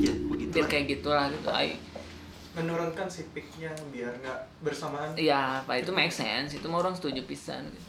ya 0.00 0.12
begitu 0.28 0.50
Biar 0.50 0.66
kayak 0.66 0.84
gitulah 0.98 1.30
gitu. 1.30 1.48
Ay. 1.52 1.78
Menurunkan 2.52 3.06
si 3.06 3.30
peaknya 3.30 3.70
biar 3.88 4.10
nggak 4.16 4.38
bersamaan. 4.60 5.14
Iya, 5.14 5.62
Pak 5.62 5.76
itu 5.80 5.90
make 5.90 6.10
sense. 6.10 6.52
Itu 6.52 6.66
mah 6.66 6.80
orang 6.80 6.92
setuju 6.92 7.22
pisan 7.22 7.66
gitu. 7.66 7.88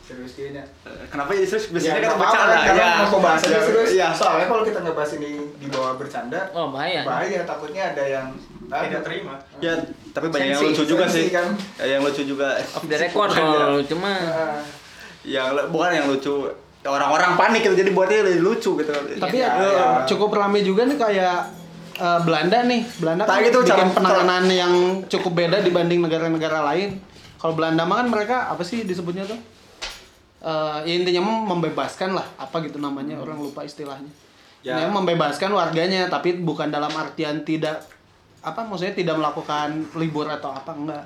serius 0.00 0.32
kayaknya 0.34 0.64
kenapa 1.08 1.36
jadi 1.36 1.44
serius 1.46 1.68
biasanya 1.68 1.92
Ya, 1.94 2.00
kan 2.02 2.16
bercanda 2.16 2.48
kan, 2.48 2.64
karena 2.64 2.80
ya 2.80 3.04
mau 3.04 3.20
bahas 3.20 3.40
Ya, 3.42 3.60
serius 3.60 3.90
ya 3.92 4.08
soalnya 4.10 4.48
kalau 4.48 4.64
kita 4.64 4.80
ngebahas 4.80 5.10
ini 5.14 5.30
di 5.54 5.68
bawah 5.68 5.92
bercanda 5.94 6.40
Oh, 6.50 6.72
bahaya. 6.72 7.04
bahaya 7.04 7.44
takutnya 7.44 7.92
ada 7.92 8.04
yang 8.06 8.26
Tidak 8.64 9.02
terima. 9.02 9.36
ya 9.60 9.76
tapi 10.10 10.26
banyak 10.28 10.48
yang 10.50 10.60
lucu 10.62 10.82
juga 10.86 11.04
sensi 11.04 11.28
sih 11.28 11.28
kan. 11.28 11.52
Ya, 11.76 11.86
yang 11.92 12.00
lucu 12.00 12.24
juga 12.24 12.56
Off 12.70 12.84
the 12.84 12.96
record 12.96 13.28
kalau 13.30 13.76
lucu 13.76 13.94
mah. 13.94 14.16
Nah, 14.16 14.60
yang 15.24 15.52
bukan 15.68 15.90
yang 15.92 16.06
lucu 16.08 16.34
orang-orang 16.80 17.36
panik 17.36 17.60
gitu 17.62 17.76
jadi 17.76 17.90
buatnya 17.92 18.18
lucu 18.40 18.70
gitu 18.76 18.88
Tapi 19.14 19.34
Iya, 19.34 19.44
ya, 19.46 19.60
iya. 19.60 19.86
cukup 20.04 20.32
rame 20.32 20.64
juga 20.64 20.84
nih 20.84 20.96
kayak 20.96 21.38
eh, 21.98 22.20
Belanda 22.22 22.62
nih. 22.64 22.82
Belanda 23.02 23.22
kan 23.26 23.42
gitu, 23.42 23.60
bikin 23.66 23.74
cara- 23.74 23.94
penanganan 23.94 24.44
yang 24.46 24.72
cukup 25.10 25.32
beda 25.34 25.60
dibanding 25.60 26.00
negara-negara 26.00 26.62
lain. 26.74 27.02
Kalau 27.38 27.54
Belanda 27.54 27.82
mah 27.86 28.02
kan 28.02 28.08
mereka 28.10 28.36
apa 28.50 28.62
sih 28.62 28.86
disebutnya 28.86 29.26
tuh? 29.26 29.38
Eh, 30.38 30.78
ya 30.86 30.94
intinya 30.94 31.22
membebaskan 31.50 32.14
lah 32.14 32.26
apa 32.38 32.62
gitu 32.62 32.78
namanya 32.78 33.18
orang 33.18 33.42
lupa 33.42 33.66
istilahnya. 33.66 34.10
Ya. 34.62 34.74
Ya. 34.74 34.90
membebaskan 34.90 35.54
warganya 35.54 36.10
tapi 36.10 36.34
bukan 36.42 36.66
dalam 36.66 36.90
artian 36.90 37.46
tidak 37.46 37.78
apa 38.42 38.66
maksudnya 38.66 38.94
tidak 38.94 39.14
melakukan 39.18 39.86
libur 39.94 40.26
atau 40.26 40.50
apa 40.50 40.74
enggak. 40.74 41.04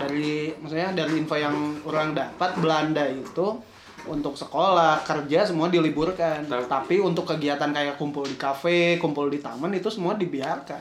Dari 0.00 0.52
maksudnya 0.60 0.92
dari 0.96 1.20
info 1.20 1.36
yang 1.36 1.80
orang 1.84 2.16
dapat 2.16 2.56
Belanda 2.56 3.04
itu 3.08 3.60
untuk 4.06 4.32
sekolah, 4.32 5.02
kerja 5.02 5.44
semua 5.44 5.66
diliburkan. 5.66 6.44
Tapi- 6.44 6.66
Tapi 6.66 6.94
untuk 6.98 7.26
kegiatan 7.26 7.68
kayak 7.68 7.96
kumpul 7.96 8.22
di 8.22 8.34
kafe, 8.34 8.96
kumpul 8.96 9.26
di 9.26 9.38
taman 9.38 9.70
itu 9.70 9.88
semua 9.88 10.14
dibiarkan. 10.14 10.80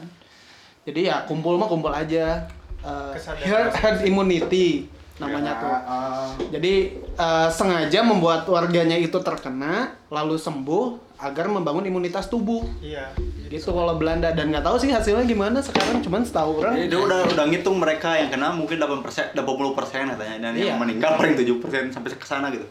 Jadi 0.82 1.02
ya 1.06 1.24
kumpul 1.24 1.56
mah 1.56 1.66
kumpul 1.66 1.90
aja. 1.90 2.48
Kesadaran 2.80 3.44
herd, 3.44 3.72
herd 3.74 4.00
immunity. 4.04 4.88
namanya 5.20 5.52
Ya, 5.52 5.60
tuh. 5.60 5.68
ah. 5.68 6.32
Jadi 6.50 6.74
eh, 6.96 7.50
sengaja 7.52 8.00
membuat 8.02 8.48
warganya 8.48 8.96
itu 8.96 9.20
terkena 9.20 9.92
lalu 10.08 10.40
sembuh 10.40 10.96
agar 11.20 11.44
membangun 11.46 11.84
imunitas 11.84 12.32
tubuh. 12.32 12.64
Iya. 12.80 13.12
Gitu 13.46 13.68
kalau 13.68 14.00
Belanda 14.00 14.32
dan 14.32 14.48
nggak 14.48 14.64
tahu 14.64 14.80
sih 14.80 14.88
hasilnya 14.88 15.28
gimana 15.28 15.60
sekarang 15.60 16.00
cuman 16.00 16.24
setahu 16.24 16.64
orang 16.64 16.72
Jadi 16.78 16.88
dia 16.88 17.00
udah 17.02 17.20
udah 17.28 17.46
ngitung 17.46 17.76
mereka 17.76 18.16
yang 18.16 18.32
kena 18.32 18.48
mungkin 18.50 18.80
8 18.80 19.04
persen, 19.04 19.28
80 19.36 19.44
persen 19.76 20.08
katanya 20.08 20.36
dan 20.40 20.52
Iya. 20.56 20.72
yang 20.72 20.80
meninggal 20.80 21.12
paling 21.14 21.36
7 21.36 21.60
persen 21.60 21.92
sampai 21.92 22.16
ke 22.16 22.24
sana 22.24 22.48
gitu. 22.48 22.64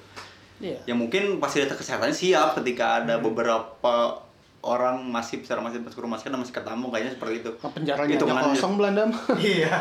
Iya. 0.59 0.79
Ya 0.87 0.95
mungkin 0.95 1.39
fasilitas 1.39 1.79
kesehatannya 1.79 2.15
siap 2.15 2.59
ketika 2.59 3.03
ada 3.05 3.23
beberapa 3.23 4.27
orang 4.63 5.07
masih 5.07 5.39
secara 5.47 5.63
masih 5.63 5.79
masuk 5.83 6.03
rumah 6.03 6.19
sakit 6.19 6.35
dan 6.35 6.41
masih 6.43 6.55
ketemu 6.55 6.87
kayaknya 6.91 7.13
seperti 7.15 7.35
itu. 7.47 7.51
Nah, 7.63 7.71
penjaranya 7.71 8.07
aja 8.11 8.17
Hitungannya. 8.19 8.55
kosong 8.55 8.73
Belanda. 8.75 9.03
Iya. 9.39 9.75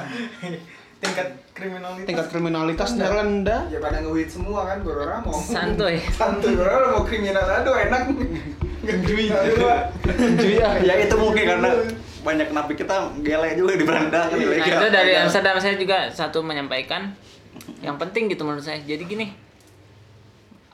Tingkat 0.98 1.28
kriminalitas. 1.54 2.08
Tingkat 2.10 2.28
kriminalitasnya 2.34 3.06
rendah. 3.10 3.62
Ya 3.70 3.78
pada 3.78 4.02
nge 4.02 4.34
semua 4.34 4.66
kan, 4.66 4.82
Borora 4.82 5.22
mau 5.22 5.34
Santuy. 5.34 6.02
santuy 6.18 6.58
Borora 6.58 6.94
mau 6.94 7.06
kriminal 7.06 7.46
aduh 7.46 7.74
enak. 7.78 8.02
Gendui. 8.86 9.30
Iya. 9.30 9.78
ya 10.88 10.94
itu 10.98 11.16
mungkin 11.18 11.44
karena 11.46 11.70
banyak 12.26 12.50
napi 12.52 12.74
kita 12.76 13.14
gele 13.24 13.56
juga 13.56 13.74
di 13.80 13.86
Belanda 13.88 14.28
kan 14.28 14.36
Nah 14.36 14.68
itu 14.68 14.88
dari 14.92 15.14
Amsterdam 15.16 15.56
saya 15.64 15.80
juga 15.80 16.12
satu 16.12 16.44
menyampaikan 16.44 17.14
yang 17.80 17.96
penting 18.02 18.30
gitu 18.30 18.42
menurut 18.46 18.66
saya. 18.66 18.82
Jadi 18.82 19.04
gini, 19.06 19.32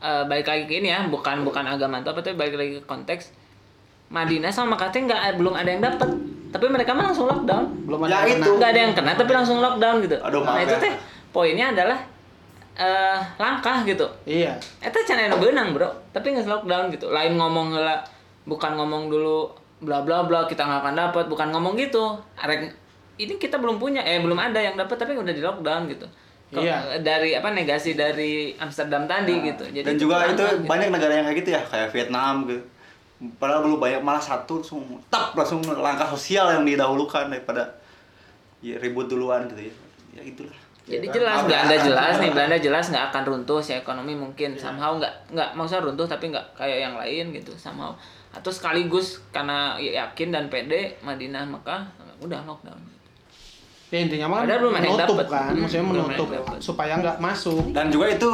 eh 0.03 0.23
balik 0.27 0.51
lagi 0.51 0.63
ke 0.67 0.83
ini 0.83 0.91
ya, 0.91 1.07
bukan 1.07 1.47
bukan 1.47 1.63
agama 1.63 2.03
atau 2.03 2.11
apa 2.11 2.19
tapi 2.19 2.35
balik 2.35 2.59
lagi 2.59 2.71
ke 2.77 2.83
konteks. 2.83 3.31
Madinah 4.11 4.51
sama 4.51 4.75
teh 4.75 4.99
nggak 4.99 5.39
belum 5.39 5.55
ada 5.55 5.69
yang 5.71 5.81
dapat, 5.81 6.05
tapi 6.51 6.67
mereka 6.67 6.91
mah 6.93 7.09
langsung 7.09 7.25
lockdown. 7.25 7.65
Belum 7.87 8.03
Ya, 8.05 8.21
ada 8.21 8.27
yang 8.29 8.37
itu. 8.37 8.45
kena. 8.45 8.57
Nggak 8.59 8.69
ada 8.69 8.79
yang 8.83 8.93
kena 8.93 9.11
tapi 9.15 9.31
langsung 9.31 9.57
lockdown 9.63 9.95
gitu. 10.05 10.17
Aduh, 10.21 10.43
nah 10.43 10.59
maaf 10.59 10.67
itu 10.67 10.75
ya. 10.75 10.83
teh 10.83 10.93
poinnya 11.33 11.65
adalah 11.71 11.97
eh 12.77 13.17
langkah 13.39 13.81
gitu. 13.87 14.05
Iya. 14.27 14.53
Eta 14.83 14.99
can 15.07 15.17
aya 15.17 15.31
nu 15.31 15.39
beunang, 15.39 15.71
Bro. 15.73 15.89
Tapi 16.11 16.35
nggak 16.35 16.45
lockdown 16.45 16.91
gitu. 16.93 17.09
Lain 17.09 17.33
ngomong 17.39 17.73
heula, 17.73 18.03
bukan 18.45 18.75
ngomong 18.77 19.09
dulu 19.09 19.49
bla 19.81 20.03
bla 20.05 20.27
bla 20.27 20.45
kita 20.45 20.61
nggak 20.61 20.79
akan 20.83 20.93
dapat, 20.93 21.25
bukan 21.31 21.47
ngomong 21.55 21.73
gitu. 21.79 22.13
Arek 22.37 22.69
ini 23.17 23.33
kita 23.39 23.57
belum 23.57 23.79
punya, 23.81 24.03
eh 24.05 24.21
belum 24.21 24.37
ada 24.37 24.59
yang 24.61 24.75
dapat 24.77 24.99
tapi 24.99 25.17
udah 25.17 25.33
di 25.33 25.41
lockdown 25.41 25.89
gitu. 25.89 26.05
Iya. 26.61 26.77
Dari 27.01 27.33
apa 27.33 27.49
negasi 27.49 27.97
dari 27.97 28.53
Amsterdam 28.59 29.07
tadi 29.09 29.33
gitu. 29.41 29.63
Jadi 29.65 29.87
dan 29.87 29.95
juga 29.97 30.27
itu 30.29 30.43
gitu. 30.43 30.67
banyak 30.69 30.89
negara 30.93 31.13
yang 31.17 31.25
kayak 31.25 31.37
gitu 31.41 31.49
ya 31.55 31.61
kayak 31.65 31.89
Vietnam 31.89 32.45
gitu 32.45 32.73
padahal 33.39 33.63
belum 33.63 33.79
banyak 33.79 34.01
malah 34.03 34.19
satu 34.19 34.59
langsung 34.59 34.83
tap 35.07 35.31
langsung 35.31 35.63
langkah 35.63 36.07
sosial 36.11 36.51
yang 36.51 36.63
didahulukan 36.67 37.31
daripada 37.31 37.63
ya, 38.59 38.75
ribut 38.83 39.07
duluan 39.07 39.47
gitu 39.47 39.71
ya 39.71 39.73
ya 40.19 40.23
itulah 40.27 40.57
Jadi 40.83 41.07
Ya, 41.07 41.15
jelas 41.15 41.39
kan? 41.39 41.47
Belanda 41.47 41.75
Ada- 41.79 41.85
jelas 41.87 42.13
nih 42.19 42.31
Belanda 42.35 42.57
jelas 42.59 42.85
nggak 42.91 43.05
akan 43.15 43.23
runtuh 43.23 43.59
si 43.63 43.71
ekonomi 43.71 44.19
mungkin 44.19 44.59
somehow 44.59 44.99
nggak 44.99 45.31
nggak 45.31 45.49
maksudnya 45.55 45.87
runtuh 45.87 46.03
tapi 46.03 46.35
nggak 46.35 46.43
kayak 46.59 46.79
yang 46.83 46.95
lain 46.99 47.31
gitu 47.31 47.55
somehow 47.55 47.95
atau 48.35 48.51
sekaligus 48.51 49.23
karena 49.31 49.79
yakin 49.79 50.35
dan 50.35 50.51
pede 50.51 50.99
Madinah 50.99 51.47
Mekah 51.47 51.87
udah 52.19 52.43
lockdown 52.43 52.92
Ya 53.93 53.99
intinya 54.01 54.25
mah 54.27 54.39
Padahal 54.41 54.59
belum 54.59 54.73
menutup 54.75 55.05
dapet. 55.15 55.27
kan, 55.29 55.45
Hmm, 55.47 55.61
maksudnya 55.61 55.85
menutup 55.85 56.27
dapet. 56.27 56.57
supaya 56.59 56.93
nggak 56.97 57.17
masuk. 57.19 57.61
dan 57.69 57.87
juga 57.87 58.09
itu 58.09 58.29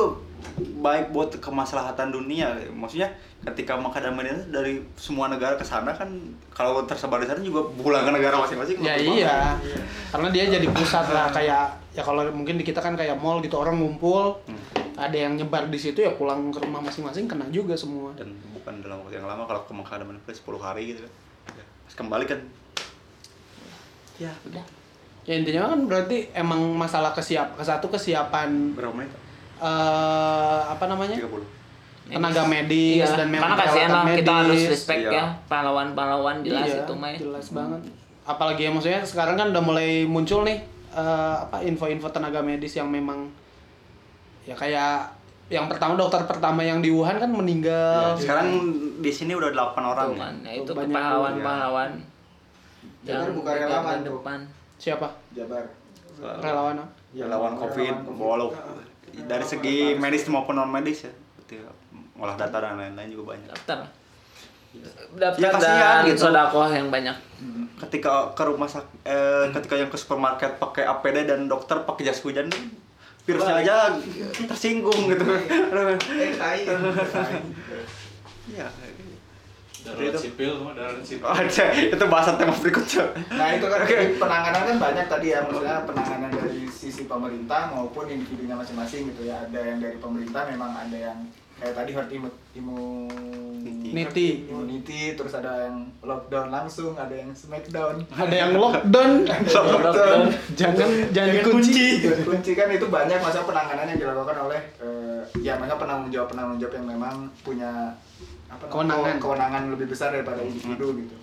baik 0.79 1.11
buat 1.11 1.35
kemaslahatan 1.35 2.09
dunia 2.09 2.47
maksudnya 2.71 3.11
ketika 3.41 3.75
Madinah 3.75 4.47
dari 4.49 4.79
semua 4.95 5.27
negara 5.27 5.55
ke 5.55 5.63
sana 5.63 5.91
kan 5.91 6.07
kalau 6.49 6.83
tersebar 6.83 7.19
di 7.19 7.27
sana 7.27 7.39
juga 7.41 7.59
pulang 7.73 8.03
ke 8.03 8.11
negara 8.13 8.35
masing-masing 8.37 8.79
Ya 8.79 8.95
iya. 8.95 9.55
banget. 9.59 9.75
Karena 10.09 10.27
dia 10.29 10.43
jadi 10.49 10.67
pusat 10.69 11.05
lah 11.09 11.27
kayak 11.29 11.63
ya 11.89 12.01
kalau 12.01 12.23
mungkin 12.29 12.55
di 12.55 12.63
kita 12.63 12.79
kan 12.79 12.95
kayak 12.95 13.15
mall 13.15 13.39
gitu 13.39 13.55
orang 13.55 13.75
ngumpul, 13.75 14.39
Hmm. 14.45 14.59
ada 14.95 15.15
yang 15.17 15.35
nyebar 15.35 15.67
di 15.67 15.75
situ 15.75 15.99
ya 15.99 16.11
pulang 16.11 16.47
ke 16.49 16.59
rumah 16.59 16.79
masing-masing 16.81 17.23
kena 17.25 17.43
juga 17.49 17.75
semua. 17.75 18.15
dan 18.15 18.31
bukan 18.53 18.79
dalam 18.79 18.99
waktu 19.01 19.15
yang 19.15 19.27
lama 19.27 19.43
kalau 19.43 19.59
ke 19.61 19.71
Madinah 19.75 20.23
10 20.25 20.39
hari 20.57 20.83
gitu 20.89 21.03
kan 21.03 21.11
Ya, 21.49 21.63
pas 21.83 21.93
kembali 21.97 22.25
kan 22.25 22.39
ya 24.17 24.31
udah 24.45 24.63
Ya 25.29 25.35
intinya 25.35 25.61
kan 25.67 25.85
berarti 25.85 26.33
emang 26.33 26.57
masalah 26.73 27.13
kesiap 27.13 27.53
ke 27.53 27.61
satu 27.61 27.85
kesiapan 27.87 28.73
berapa 28.73 28.89
menit 28.91 29.13
eh 29.59 30.59
apa 30.65 30.85
namanya? 30.85 31.13
30 31.13 32.09
tenaga 32.09 32.41
medis 32.43 33.05
Iya, 33.05 33.13
dan 33.15 33.27
memang 33.29 33.53
karena 33.53 33.61
kasihan 33.61 33.85
lah 33.87 34.01
peralatan 34.01 34.17
kita 34.17 34.31
harus 34.33 34.49
medis. 34.57 34.69
respect 34.71 34.99
Iya. 34.99 35.11
ya 35.13 35.25
pahlawan-pahlawan 35.45 36.35
jelas 36.41 36.65
Iya, 36.65 36.81
itu 36.81 36.93
mah 36.95 37.07
ya. 37.07 37.17
jelas 37.19 37.47
banget 37.51 37.81
apalagi 38.25 38.61
ya 38.61 38.71
maksudnya 38.71 39.01
sekarang 39.03 39.35
kan 39.35 39.47
udah 39.49 39.61
mulai 39.61 39.89
muncul 40.05 40.41
nih 40.41 40.57
eh, 40.91 41.35
apa 41.39 41.61
info-info 41.61 42.09
tenaga 42.09 42.41
medis 42.41 42.73
yang 42.73 42.89
memang 42.89 43.29
ya 44.41 44.57
kayak 44.57 45.13
yang 45.47 45.65
pertama 45.65 45.93
dokter 45.93 46.25
pertama 46.25 46.61
yang 46.61 46.77
di 46.77 46.89
Wuhan 46.89 47.17
kan 47.17 47.29
meninggal 47.29 48.13
Ya, 48.13 48.17
sekarang 48.17 48.47
di 48.97 49.11
sini 49.11 49.33
udah 49.33 49.49
8 49.51 49.77
orang 49.83 50.07
Tuh 50.07 50.15
ya. 50.15 50.21
kan, 50.23 50.33
ya 50.41 50.51
itu 50.55 50.71
pahlawan-pahlawan 50.73 51.91
Jabar 52.99 53.29
buka 53.31 53.51
relawan 53.55 53.97
tuh. 53.99 54.17
depan. 54.17 54.39
Siapa 54.79 55.07
Jabar. 55.35 55.67
relawan 56.19 56.79
apa? 56.79 56.87
Relawan 57.13 57.53
COVID, 57.59 57.95
walau 58.15 58.49
dari 59.27 59.45
segi 59.45 59.99
medis 59.99 60.25
maupun 60.31 60.55
non 60.55 60.71
medis 60.71 61.03
ya. 61.05 61.13
Ya. 61.49 61.67
Ngolah 62.15 62.35
data 62.37 62.57
dan 62.61 62.77
lain-lain 62.77 63.09
juga 63.11 63.35
banyak. 63.35 63.49
Daftar. 63.51 63.79
Ya, 64.69 64.85
Daftar 65.17 65.49
kasihan 65.57 66.05
dan 66.05 66.09
gitu. 66.13 66.29
sodakoh 66.29 66.69
yang 66.69 66.93
banyak. 66.93 67.17
Ketika 67.81 68.37
ke 68.37 68.43
rumah 68.45 68.69
sakit, 68.69 69.01
eh, 69.01 69.45
ketika 69.49 69.75
yang 69.79 69.89
ke 69.89 69.97
supermarket 69.97 70.61
pakai 70.61 70.85
APD 70.85 71.25
dan 71.25 71.49
dokter 71.49 71.81
pakai 71.83 72.05
jas 72.05 72.21
hujan 72.21 72.45
virusnya 73.25 73.55
aja 73.65 73.75
tersinggung 74.45 75.09
gitu. 75.09 75.25
Iya. 78.49 78.65
Darurat 79.85 80.15
sipil 80.15 80.53
darurat 80.75 81.05
sipil. 81.05 81.25
Oh, 81.25 81.39
cek, 81.39 81.69
itu 81.95 82.05
bahasa 82.11 82.35
tema 82.35 82.53
berikutnya. 82.55 83.05
Nah 83.31 83.47
itu 83.55 83.65
kan 83.65 83.79
jadi 83.87 84.05
penanganan 84.19 84.61
kan 84.67 84.77
banyak 84.77 85.05
tadi 85.07 85.27
ya 85.31 85.39
maksudnya 85.45 85.87
penanganan 85.87 86.29
dari 86.31 86.61
sisi 86.67 87.07
pemerintah 87.07 87.71
maupun 87.71 88.05
individunya 88.07 88.55
masing-masing 88.55 89.11
gitu 89.15 89.27
ya. 89.27 89.47
Ada 89.47 89.59
yang 89.75 89.79
dari 89.79 89.97
pemerintah 89.97 90.47
memang 90.47 90.71
ada 90.75 90.97
yang 90.97 91.19
kayak 91.59 91.75
tadi 91.75 91.91
herd 91.91 92.09
immu- 92.11 92.47
Niti. 93.89 94.47
immunity. 94.47 95.17
Terus 95.17 95.33
ada 95.33 95.67
yang 95.67 95.89
lockdown 96.05 96.53
langsung 96.53 96.93
ada 96.95 97.11
yang 97.11 97.33
smackdown. 97.33 98.05
Ada 98.13 98.35
yang 98.35 98.51
lockdown. 98.55 99.25
Lockdown. 99.55 100.21
Jangan 100.53 100.89
jangan 101.11 101.29
dikunci 101.41 102.05
kunci. 102.23 102.51
kan 102.53 102.67
itu 102.69 102.85
banyak 102.87 103.19
masa 103.19 103.43
penanganan 103.43 103.89
yang 103.89 103.99
dilakukan 103.99 104.37
oleh 104.45 104.61
eh, 104.79 105.21
ya 105.41 105.57
masa 105.57 105.75
penanggung 105.75 106.11
jawab 106.13 106.29
penanggung 106.31 106.57
jawab 106.61 106.73
yang 106.79 106.87
memang 106.87 107.15
punya 107.41 107.93
apa 108.49 108.65
Kewenangan. 108.65 109.15
kewenangan 109.17 109.63
lebih 109.69 109.87
besar 109.87 110.11
daripada 110.11 110.41
individu 110.41 110.93
gitu 110.97 111.15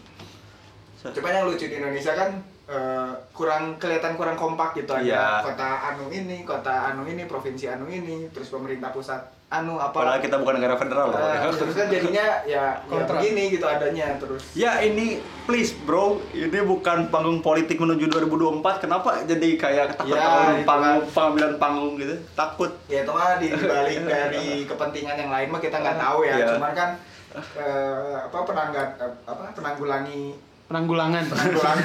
Cuman 1.07 1.31
yang 1.33 1.47
lucu 1.47 1.65
di 1.65 1.77
Indonesia 1.77 2.13
kan 2.13 2.35
eh, 2.67 3.13
kurang 3.31 3.79
kelihatan 3.79 4.19
kurang 4.19 4.35
kompak 4.35 4.75
gitu 4.75 4.91
ada 4.91 5.07
Iya. 5.07 5.39
kota 5.41 5.69
anu 5.87 6.11
ini, 6.11 6.43
kota 6.43 6.91
anu 6.91 7.07
ini, 7.07 7.23
provinsi 7.25 7.71
anu 7.71 7.87
ini, 7.87 8.27
terus 8.29 8.51
pemerintah 8.51 8.91
pusat 8.91 9.23
anu 9.47 9.79
apa. 9.79 9.95
Padahal 9.95 10.19
kita 10.19 10.35
bukan 10.37 10.59
negara 10.59 10.75
federal 10.75 11.07
loh. 11.07 11.21
Eh, 11.21 11.55
terus 11.55 11.79
kan 11.79 11.87
jadinya 11.87 12.43
ya, 12.43 12.75
ya 12.83 12.83
Kontra. 12.91 13.23
begini 13.23 13.55
gitu 13.55 13.63
adanya 13.63 14.19
terus. 14.19 14.43
Ya 14.53 14.83
ini 14.83 15.23
please 15.47 15.79
bro, 15.79 16.19
ini 16.35 16.59
bukan 16.61 17.07
panggung 17.07 17.39
politik 17.39 17.79
menuju 17.79 18.11
2024. 18.11 18.83
Kenapa 18.83 19.23
jadi 19.23 19.49
kayak 19.55 19.87
takut 19.95 20.11
Ya, 20.11 20.27
panggung 20.67 21.07
kan. 21.07 21.15
pengambilan 21.15 21.53
panggung 21.57 21.95
gitu? 21.95 22.19
Takut. 22.35 22.75
Ya 22.85 23.07
itu 23.07 23.13
mah 23.15 23.39
di 23.39 23.55
balik 23.55 24.03
dari 24.11 24.67
kepentingan 24.67 25.15
yang 25.17 25.31
lain 25.31 25.49
mah 25.49 25.63
kita 25.63 25.79
nggak 25.79 26.03
tahu 26.03 26.27
ya. 26.27 26.35
Iya. 26.35 26.47
Cuman 26.59 26.75
kan 26.75 26.91
eh, 27.37 28.15
apa 28.25 28.39
penanggat 28.43 28.89
apa 29.25 29.43
penanggulangi 29.53 30.35
penanggulangan. 30.67 31.23
Penanggulangan. 31.31 31.85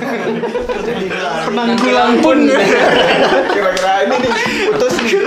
Penanggulang 1.46 2.12
pun. 2.18 2.38
Kira-kira 3.54 3.94
ini 4.10 4.16
nih 4.18 4.32
putus 4.74 4.94
nih. 5.06 5.22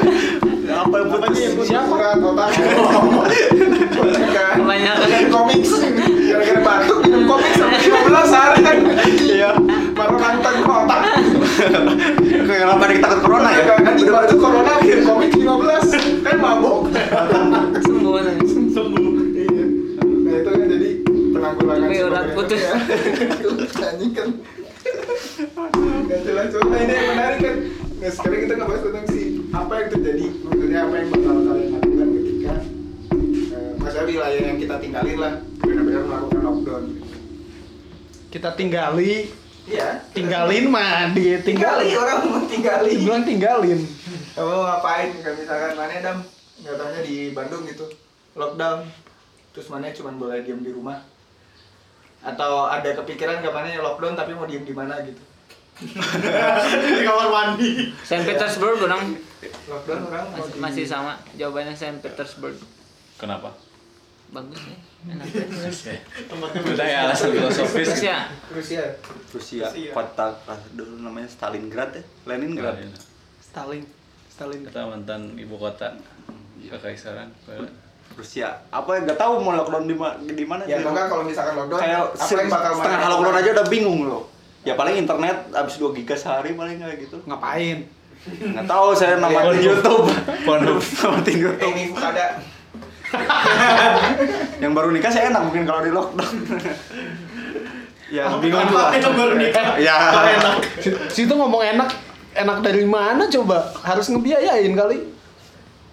Apa 0.75 0.95
yang 0.99 1.09
putus? 1.13 1.39
siapa? 1.63 1.87
Surat 1.87 2.19
otak. 2.19 2.51
Kebanyakan. 4.59 5.07
Kan 5.07 5.25
komik 5.31 5.61
gara-gara 6.25 6.61
batuk 6.67 6.99
minum 7.07 7.23
komik 7.31 7.53
sampai 7.55 7.79
15 7.79 8.35
hari. 8.35 8.59
Kan 8.65 8.79
Iya. 9.23 9.51
baru 9.95 10.17
nantang 10.19 10.59
otak. 10.67 11.01
Kenapa 12.45 12.85
kita 12.91 13.07
takut 13.07 13.23
corona 13.23 13.51
ya? 13.55 13.63
kan 13.79 13.95
di 13.95 14.03
batuk 14.03 14.39
corona 14.43 14.73
minum 14.83 15.03
komik 15.07 15.31
15 15.31 16.27
kan 16.27 16.37
mabok 16.43 16.91
Sembuh. 17.87 18.19
sembuh 18.75 19.04
si 21.59 22.03
urat 22.03 22.27
putus. 22.35 22.61
ya. 22.69 22.75
kan. 24.15 24.29
Gak 26.05 26.21
jelas 26.23 26.47
cuma 26.53 26.77
nah, 26.77 26.81
ini 26.85 26.93
yang 26.93 27.09
menarik 27.17 27.39
kan. 27.41 27.57
Nah 27.99 28.11
sekarang 28.13 28.41
kita 28.45 28.55
ngebahas 28.59 28.83
tentang 28.85 29.07
si 29.09 29.23
apa 29.51 29.73
yang 29.81 29.89
terjadi. 29.91 30.27
Maksudnya 30.45 30.79
apa 30.85 30.95
yang 30.95 31.09
bakal 31.11 31.37
kalian 31.41 31.71
lakukan 31.73 32.09
ketika 32.13 32.55
eh, 33.55 33.73
maksudnya 33.81 34.07
wilayah 34.07 34.43
yang 34.53 34.59
kita 34.61 34.75
tinggalin 34.83 35.19
lah. 35.19 35.35
Benar-benar 35.65 36.03
melakukan 36.05 36.41
lockdown. 36.45 36.85
Kita 38.29 38.51
tinggali. 38.59 39.15
Iya. 39.65 39.89
Tinggalin 40.13 40.65
mah 40.69 41.17
dia 41.17 41.41
tinggali 41.41 41.89
tinggalin. 41.89 42.03
orang 42.05 42.19
mau 42.29 42.43
tinggali 42.45 42.93
bilang 43.01 43.25
tinggalin. 43.25 43.81
Kamu 44.37 44.61
ngapain? 44.61 45.09
Kayak 45.25 45.37
misalkan 45.41 45.73
mana 45.79 45.95
dam? 46.05 46.19
Taunya 46.61 47.01
di 47.01 47.17
Bandung 47.33 47.65
gitu. 47.65 47.89
Lockdown. 48.37 48.85
Terus 49.57 49.67
mana 49.73 49.95
cuma 49.95 50.11
boleh 50.13 50.45
diem 50.45 50.61
di 50.61 50.75
rumah 50.75 51.14
atau 52.25 52.65
ada 52.65 52.89
kepikiran 52.97 53.39
gak 53.39 53.53
mana 53.53 53.77
lockdown 53.79 54.17
tapi 54.17 54.33
mau 54.33 54.49
diem 54.49 54.65
di 54.65 54.73
mana 54.73 54.97
gitu. 55.05 55.21
Di 55.75 57.03
kamar 57.03 57.29
mandi. 57.29 57.93
Saint 58.01 58.25
Petersburg 58.25 58.81
orang 58.81 59.13
lockdown 59.69 60.01
orang 60.09 60.25
mau 60.31 60.41
masih, 60.41 60.51
di- 60.51 60.61
masih 60.63 60.85
sama. 60.87 61.13
Jawabannya 61.37 61.75
Saint 61.75 62.01
Petersburg. 62.01 62.57
Kenapa? 63.21 63.53
bagus 64.33 64.59
ya. 64.67 64.75
Enak. 65.15 65.31
Udah 66.67 66.87
ya 66.89 66.99
alasan 67.07 67.31
filosofis. 67.31 68.03
ya 68.03 68.27
Rusia. 68.51 68.83
Rusia, 69.31 69.63
Rusia. 69.71 69.93
kota 69.95 70.35
dulu 70.75 71.07
namanya 71.07 71.31
Stalingrad 71.31 71.95
ya, 71.95 72.03
Leningrad. 72.27 72.75
Stalin. 73.39 73.87
Stalin. 74.27 74.67
Kita 74.67 74.91
mantan 74.91 75.39
ibu 75.39 75.55
kota. 75.55 75.95
Kekaisaran. 76.59 77.31
Rusia. 78.13 78.49
Apa 78.69 78.91
ya? 78.95 79.01
Gak 79.07 79.19
tahu 79.19 79.33
mau 79.39 79.53
lockdown 79.53 79.85
di 79.85 79.95
ma- 79.95 80.15
di 80.17 80.45
mana. 80.45 80.63
ya 80.65 80.79
enggak 80.79 81.09
kalau 81.09 81.23
misalkan 81.23 81.55
lockdown 81.57 81.81
kayak 81.81 82.01
apa 82.11 82.33
yang 82.33 82.49
bakal 82.49 82.73
setengah 82.75 82.99
mana 82.99 83.09
lockdown 83.11 83.37
aja 83.37 83.51
udah 83.53 83.67
bingung 83.67 84.01
loh. 84.05 84.23
Ya 84.63 84.73
paling 84.73 84.97
internet 84.97 85.37
abis 85.51 85.77
2 85.77 85.93
giga 85.95 86.15
sehari 86.15 86.53
paling 86.53 86.79
kayak 86.79 86.97
gitu. 87.01 87.19
ngapain 87.25 87.85
Nggak 88.25 88.65
tahu 88.65 88.87
saya 88.93 89.19
namatin 89.19 89.61
YouTube. 89.61 90.09
Pornhub. 90.43 90.81
namatin 90.81 91.29
eh 91.29 91.39
YouTube. 91.39 91.69
ini 91.71 91.85
ada 91.93 92.27
Yang 94.59 94.73
baru 94.73 94.89
nikah 94.91 95.11
saya 95.11 95.29
enak 95.29 95.43
mungkin 95.45 95.63
kalau 95.63 95.81
di 95.81 95.91
lockdown. 95.91 96.33
ya 98.07 98.31
bingung 98.39 98.63
Apa 98.63 98.71
juga. 98.71 98.85
yang 98.97 99.15
baru 99.15 99.35
nikah? 99.35 99.65
Ya. 99.77 99.97
enak 100.39 100.55
situ 101.09 101.31
ngomong 101.31 101.63
enak 101.63 101.91
enak 102.33 102.59
dari 102.61 102.85
mana 102.85 103.27
coba 103.27 103.75
harus 103.81 104.07
ngebiayain 104.09 104.71
kali 104.71 104.99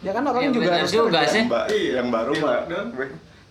ya 0.02 0.12
kan 0.12 0.24
orang 0.24 0.42
Ya, 0.42 0.50
juga 0.50 0.70
harus 0.74 0.92
juga 0.92 1.08
kerja. 1.16 1.30
sih. 1.30 1.44
Mbak, 1.46 1.66
yang 1.70 2.08
baru 2.10 2.32
mbak. 2.34 2.60
lockdown. 2.66 2.88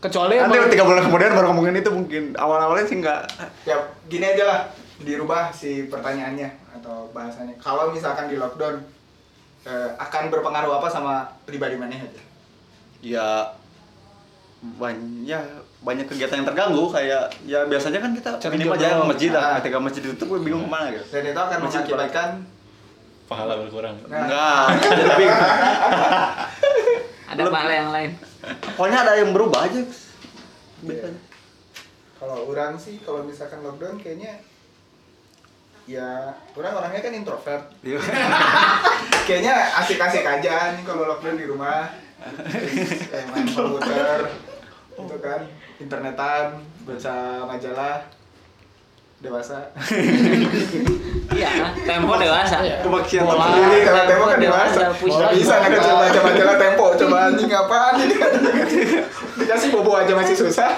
kecuali 0.01 0.35
Nanti 0.35 0.57
emang- 0.57 0.73
tiga 0.73 0.85
bulan 0.85 1.03
kemudian 1.03 1.31
baru 1.31 1.47
ngomongin 1.49 1.75
itu 1.77 1.91
mungkin 1.91 2.23
awal-awalnya 2.35 2.85
sih 2.85 2.97
nggak. 2.99 3.21
ya 3.63 3.77
gini 4.07 4.25
aja 4.27 4.45
lah 4.45 4.61
dirubah 4.99 5.49
si 5.51 5.71
pertanyaannya 5.87 6.49
atau 6.75 7.09
bahasanya 7.11 7.53
kalau 7.57 7.89
misalkan 7.91 8.27
di 8.27 8.37
lockdown 8.37 8.81
eh, 9.63 9.89
akan 9.95 10.23
berpengaruh 10.27 10.73
apa 10.75 10.89
sama 10.89 11.15
pribadi 11.43 11.77
mana 11.77 11.93
aja 11.95 12.21
ya 12.99 13.29
banyak 14.73 15.41
banyak 15.81 16.05
kegiatan 16.07 16.37
yang 16.39 16.49
terganggu 16.49 16.85
kayak 16.91 17.29
ya 17.45 17.65
biasanya 17.65 17.97
kan 17.99 18.13
kita 18.13 18.31
minimal 18.51 18.77
jalan 18.77 18.97
ke 18.99 19.09
masjid 19.09 19.31
Ah. 19.31 19.37
lah 19.37 19.53
ketika 19.59 19.79
masjid 19.79 20.03
ditutup 20.03 20.27
gue 20.31 20.41
bingung 20.43 20.65
ke 20.65 20.71
mana 20.71 20.87
gitu 20.91 21.05
dan 21.11 21.23
itu 21.27 21.37
akan 21.39 21.57
Masjid 21.59 21.81
mengakibatkan 21.81 22.29
Pahala 23.31 23.63
berkurang. 23.63 23.95
Nah. 24.11 24.27
enggak 24.75 24.91
jadi 24.91 25.13
bingung. 25.15 25.43
ada 27.31 27.43
pahala 27.47 27.73
yang 27.73 27.91
lain 27.95 28.11
pokoknya 28.75 28.99
ada 29.07 29.13
yang 29.23 29.31
berubah 29.31 29.71
aja 29.71 29.81
biasanya 30.83 31.21
kalau 32.19 32.51
orang 32.51 32.75
sih 32.75 32.99
kalau 33.01 33.23
misalkan 33.23 33.63
lockdown 33.63 33.97
kayaknya 33.97 34.43
ya 35.87 36.35
orang 36.53 36.75
orangnya 36.75 37.01
kan 37.01 37.15
introvert 37.15 37.65
Iya. 37.81 38.03
kayaknya 39.31 39.55
asik-asik 39.79 40.27
aja 40.27 40.75
nih 40.75 40.83
kalau 40.83 41.07
lockdown 41.07 41.39
di 41.39 41.47
rumah 41.47 41.87
Terus, 42.21 43.09
eh, 43.09 43.25
main 43.33 43.47
komputer 43.49 44.29
itu 44.93 45.17
kan 45.25 45.41
internetan 45.79 46.61
baca 46.85 47.17
majalah 47.49 48.05
dewasa. 49.21 49.57
Iya 51.31 51.71
tempo 51.87 52.19
dewasa. 52.19 52.59
Iya. 52.59 52.83
Bola. 52.83 53.47
sendiri 53.55 53.87
kalau 53.87 54.03
tempo 54.11 54.25
kan 54.27 54.39
Dewasa, 54.43 54.83
Nggak 54.99 55.31
up. 55.31 55.31
bisa 55.31 55.55
nih 55.63 55.71
kecil 55.79 55.95
baca 55.95 56.21
majalah 56.27 56.57
tempo. 56.67 56.87
Coba 56.99 57.17
anjing 57.31 57.51
apaan 57.55 57.95
ini? 58.03 58.17
Dikasih 59.39 59.69
bobo 59.71 59.95
aja 59.95 60.13
masih 60.19 60.35
susah. 60.35 60.75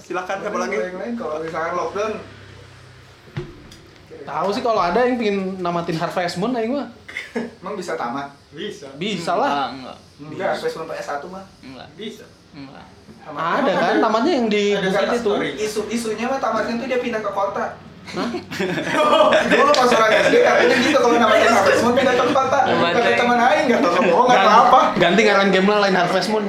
Silakan 0.00 0.36
apa 0.48 0.58
lagi? 0.64 0.74
Yang 0.80 0.96
lain 0.96 1.14
kalau 1.14 1.34
misalkan 1.44 1.72
lockdown. 1.76 2.12
Tahu 4.24 4.48
sih 4.56 4.62
kalau 4.64 4.80
ada 4.80 5.04
yang 5.04 5.20
pingin 5.20 5.60
namatin 5.60 6.00
Harvest 6.00 6.40
Moon 6.40 6.56
aing 6.56 6.72
mah 6.72 6.88
emang 7.60 7.76
bisa 7.76 7.92
tamat? 8.00 8.32
Bisa. 8.48 8.88
Bisa 8.96 9.36
lah. 9.36 9.76
Enggak 9.76 9.96
enggak. 10.24 10.52
Facebook 10.56 10.88
PS1 10.88 11.22
mah 11.28 11.44
enggak. 11.60 11.88
Bisa. 12.00 12.24
Enggak 12.56 12.88
ada 13.26 13.72
kan? 13.72 13.94
Tamatnya 13.98 14.32
yang 14.34 14.46
di 14.46 14.64
Ada 14.70 14.84
bukit 14.84 15.00
kata 15.00 15.14
itu. 15.16 15.32
isu 15.58 15.80
isunya 15.88 16.26
mah 16.26 16.38
tamatnya 16.38 16.74
tuh 16.76 16.86
dia 16.86 16.98
pindah 16.98 17.20
ke 17.20 17.30
kota. 17.30 17.66
Dulu 19.50 19.70
pas 19.72 19.88
orang 19.88 20.12
SD 20.22 20.34
katanya 20.44 20.76
gitu 20.76 20.98
kalau 20.98 21.16
namanya 21.16 21.48
Harvest 21.50 21.80
Moon 21.80 21.94
pindah 21.94 22.14
ke 22.14 22.26
kota. 22.28 22.58
Kata 22.68 23.10
teman 23.16 23.38
aing 23.40 23.64
enggak 23.64 23.80
tahu 23.80 23.94
bohong 24.04 24.26
enggak 24.28 24.44
tahu 24.44 24.60
apa. 24.62 24.80
ganti 25.00 25.20
ngaran 25.24 25.48
game 25.48 25.66
lah 25.66 25.78
lain 25.80 25.96
Harvest 25.96 26.28
Moon. 26.28 26.44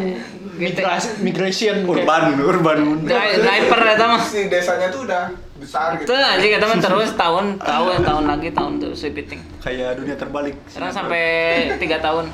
Migrasi 0.55 1.19
migration 1.19 1.83
kayak- 1.83 2.07
urban 2.07 2.23
urban. 2.39 2.79
Driver 3.03 3.79
eta 3.85 4.05
mah 4.07 4.23
Si 4.23 4.47
desanya 4.47 4.87
tuh 4.87 5.03
udah 5.03 5.27
besar 5.55 5.95
itu 5.95 6.03
gitu. 6.03 6.15
aja 6.15 6.39
kita 6.45 6.63
mah 6.65 6.79
terus 6.79 7.11
tahun 7.13 7.59
tahun 7.59 8.03
tahun 8.03 8.23
lagi 8.25 8.49
tahun 8.51 8.73
terus 8.79 9.03
repeating 9.03 9.43
kayak 9.59 9.99
dunia 9.99 10.15
terbalik. 10.15 10.55
Sekarang 10.67 10.91
sampai 10.91 11.23
tiga 11.75 11.99
tahun. 11.99 12.31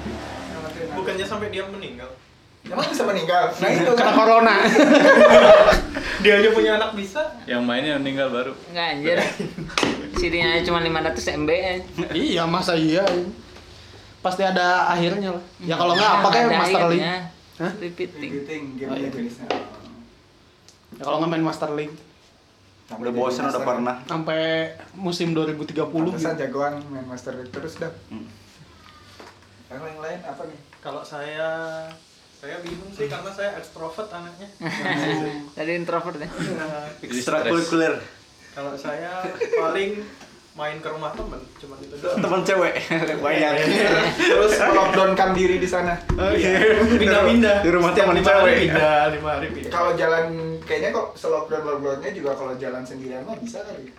Bukannya 0.93 1.25
sampai 1.25 1.49
dia 1.49 1.65
meninggal 1.65 2.10
Emang 2.63 2.86
bisa 2.86 3.04
meninggal. 3.04 3.50
Nah 3.52 3.69
itu 3.69 3.91
kena 3.91 4.06
kan. 4.06 4.15
corona 4.15 4.56
dia 6.24 6.34
aja 6.38 6.50
punya 6.52 6.71
anak 6.76 6.93
bisa 6.93 7.21
Yang 7.43 7.62
mainnya 7.62 7.97
meninggal 7.97 8.30
baru. 8.30 8.54
enggak 8.69 8.88
anjir 8.93 9.17
CD-nya 10.13 10.62
cuma 10.62 10.80
500 10.80 11.17
MB 11.39 11.50
ya. 11.50 11.74
iya 12.13 12.43
masa 12.45 12.74
iya 12.74 13.02
pasti 14.19 14.41
ada 14.41 14.86
akhirnya 14.88 15.34
lah 15.34 15.43
ya 15.60 15.76
kalau 15.76 15.93
nggak 15.93 16.12
apa 16.13 16.21
Ada 16.24 16.36
kayak 16.38 16.50
Master. 16.56 16.82
League 16.88 17.10
Hah? 17.58 17.71
repeating 17.76 18.32
Repeating 18.32 18.63
Oh, 18.63 18.78
game 18.78 18.93
iya. 18.95 19.10
jenisnya. 19.10 19.47
ya 20.91 21.02
kalau 21.02 21.17
nggak 21.19 21.32
main 21.32 21.41
Master 21.43 21.69
League 21.71 21.95
Sampai 22.84 23.02
udah 23.02 23.13
bosan 23.15 23.43
udah 23.47 23.63
pernah 23.63 23.95
sampai 24.04 24.41
musim 24.93 25.32
2030 25.32 25.74
Pantesan 25.82 26.13
gitu. 26.30 26.39
jagoan 26.39 26.74
main 26.88 27.06
Master 27.06 27.34
League 27.34 27.50
terus 27.50 27.74
dah. 27.76 27.89
Hmm. 28.08 28.30
Yang 29.67 29.82
lain 29.82 29.97
lain 29.97 30.19
apa 30.21 30.41
nih? 30.43 30.60
kalau 30.78 31.02
saya 31.02 31.50
saya 32.41 32.58
bingung 32.65 32.89
sih 32.89 33.06
karena 33.06 33.30
saya 33.30 33.54
ekstrovert 33.62 34.10
anaknya. 34.10 34.49
Tadi 35.58 35.71
introvert 35.77 36.17
ya. 36.17 36.30
ekstrakurikuler. 37.06 38.01
Kalau 38.58 38.73
saya 38.73 39.30
paling 39.54 40.01
main 40.58 40.82
ke 40.82 40.89
rumah 40.89 41.13
temen 41.13 41.38
cuman 41.38 41.77
itu 41.86 41.95
doang. 42.01 42.17
Teman 42.17 42.41
cewek. 42.41 42.73
Bayar 43.23 43.62
Terus 44.17 44.58
lockdownkan 44.58 45.38
diri 45.38 45.62
di 45.62 45.69
sana. 45.69 45.93
Oh, 46.17 46.34
iya. 46.34 46.82
pindah-pindah. 46.82 47.62
Di 47.62 47.69
rumah 47.69 47.93
hari 47.93 48.25
cewek. 48.25 48.56
pindah 48.73 49.13
lima 49.13 49.30
hari 49.38 49.47
pindah. 49.54 49.69
Kalau 49.69 49.93
jalan 49.93 50.25
kayaknya 50.65 50.89
kok 50.97 51.13
selockdown 51.13 51.62
lockdownnya 51.62 52.10
juga 52.10 52.34
kalau 52.34 52.58
jalan 52.58 52.82
sendirian 52.82 53.21
mah 53.21 53.38
bisa 53.38 53.62
kali. 53.62 53.93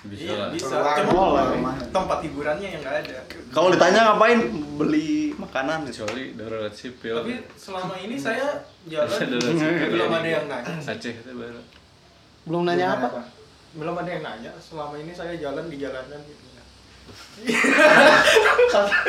Bisa 0.00 0.22
Iya, 0.24 0.34
lah. 0.36 0.48
bisa. 0.50 0.76
Cuma 1.04 1.72
tempat 1.92 2.18
hiburannya 2.24 2.68
yang 2.72 2.80
nggak 2.80 2.96
ada. 3.04 3.18
Kalau 3.52 3.68
ditanya 3.68 4.00
ngapain 4.12 4.38
beli 4.80 5.36
makanan. 5.36 5.84
Kecuali 5.88 6.32
darurat 6.36 6.72
sipil. 6.72 7.14
tapi 7.20 7.32
selama 7.54 7.94
ini 8.00 8.16
saya 8.16 8.64
jalan 8.88 9.18
belum 9.92 10.10
ada 10.12 10.28
yang 10.28 10.46
nanya. 10.48 10.74
Aceh 10.80 11.14
itu 11.20 11.32
baru. 11.32 11.60
belum 12.48 12.62
nanya 12.64 12.86
apa? 12.96 13.08
belum 13.70 13.94
ada 13.94 14.10
yang 14.10 14.22
nanya. 14.24 14.50
Selama 14.58 14.94
ini 14.96 15.12
saya 15.12 15.36
jalan 15.36 15.68
di 15.68 15.76
jalanan 15.76 16.20
gitu. 16.24 16.44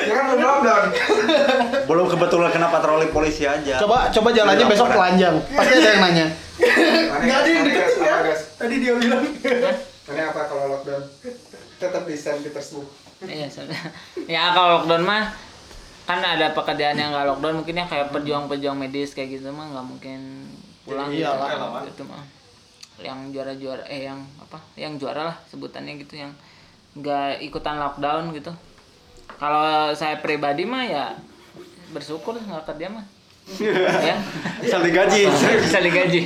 Ya 0.01 0.13
kan 0.17 0.23
belum 0.33 0.41
lockdown. 0.41 0.83
belum 1.85 2.05
kebetulan 2.09 2.49
kena 2.49 2.67
patroli 2.73 3.07
polisi 3.13 3.45
aja. 3.45 3.77
Coba 3.77 4.09
coba 4.09 4.29
jalannya 4.33 4.65
besok 4.65 4.89
telanjang. 4.89 5.35
Pasti 5.53 5.73
ada 5.77 5.89
yang 5.91 6.01
nanya. 6.01 6.25
Nggak 7.21 7.37
ada 7.37 7.49
yang 7.49 7.63
deketin 7.65 7.97
Apa, 8.01 8.05
ya 8.05 8.17
guys? 8.25 8.41
tadi 8.57 8.75
dia 8.79 8.93
bilang 8.97 9.23
Ini 10.01 10.21
apa 10.23 10.41
kalau 10.49 10.65
lockdown? 10.71 11.03
Tetap 11.81 12.03
di 12.05 12.15
Saint 12.15 12.41
Petersburg. 12.41 12.87
Iya, 13.21 13.45
sebenarnya. 13.45 13.89
ya 14.35 14.43
kalau 14.51 14.81
lockdown 14.81 15.03
mah 15.03 15.23
kan 16.01 16.17
ada 16.19 16.51
pekerjaan 16.51 16.97
yang 16.97 17.13
nggak 17.13 17.27
lockdown 17.29 17.61
mungkin 17.61 17.77
ya 17.77 17.85
kayak 17.85 18.09
pejuang-pejuang 18.09 18.73
medis 18.75 19.13
kayak 19.13 19.37
gitu 19.37 19.53
mah 19.53 19.69
nggak 19.69 19.85
mungkin 19.85 20.19
pulang 20.81 21.13
Iya 21.13 21.29
gitu. 21.29 21.37
lah. 21.37 21.83
itu 21.85 22.03
mah 22.03 22.23
yang 23.01 23.29
juara-juara 23.29 23.85
eh 23.85 24.09
yang 24.09 24.19
apa 24.37 24.57
yang 24.73 24.97
juara 24.97 25.29
lah 25.29 25.37
sebutannya 25.45 26.01
gitu 26.01 26.17
yang 26.19 26.33
nggak 26.97 27.41
ikutan 27.41 27.77
lockdown 27.77 28.33
gitu 28.33 28.49
kalau 29.37 29.93
saya 29.93 30.17
pribadi 30.19 30.65
mah 30.65 30.83
ya 30.83 31.05
bersyukur 31.93 32.35
nggak 32.35 32.65
kerja 32.65 32.89
mah 32.89 33.05
ya 33.59 34.15
bisa 34.59 34.77
digaji 34.79 35.21
bisa 35.59 35.79
digaji 35.79 36.21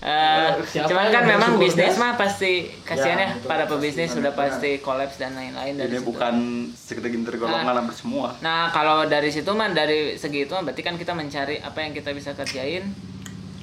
Eh, 0.00 0.48
Siapa 0.64 0.88
cuman 0.88 1.12
kan 1.12 1.28
memang 1.28 1.60
bisnis 1.60 1.92
Gas? 1.92 2.00
mah 2.00 2.16
pasti 2.16 2.72
kasihan 2.80 3.20
Ya, 3.20 3.26
ya, 3.26 3.36
betul. 3.36 3.48
para 3.52 3.64
pebisnis 3.68 4.08
sudah 4.08 4.32
pasti 4.32 4.80
kolaps 4.80 5.20
dan 5.20 5.36
lain-lain 5.36 5.76
dari 5.76 5.92
ini 5.92 6.00
situ. 6.00 6.08
bukan 6.08 6.34
segelintir 6.72 7.36
golongan 7.36 7.76
hampir 7.76 7.92
semua 7.92 8.32
Nah, 8.40 8.72
kalau 8.72 9.04
dari 9.04 9.28
situ 9.28 9.52
mah 9.52 9.68
dari 9.68 10.16
segi 10.16 10.48
itu 10.48 10.56
mah 10.56 10.64
berarti 10.64 10.80
kan 10.80 10.96
kita 10.96 11.12
mencari 11.12 11.60
apa 11.60 11.84
yang 11.84 11.92
kita 11.92 12.16
bisa 12.16 12.32
kerjain 12.32 12.88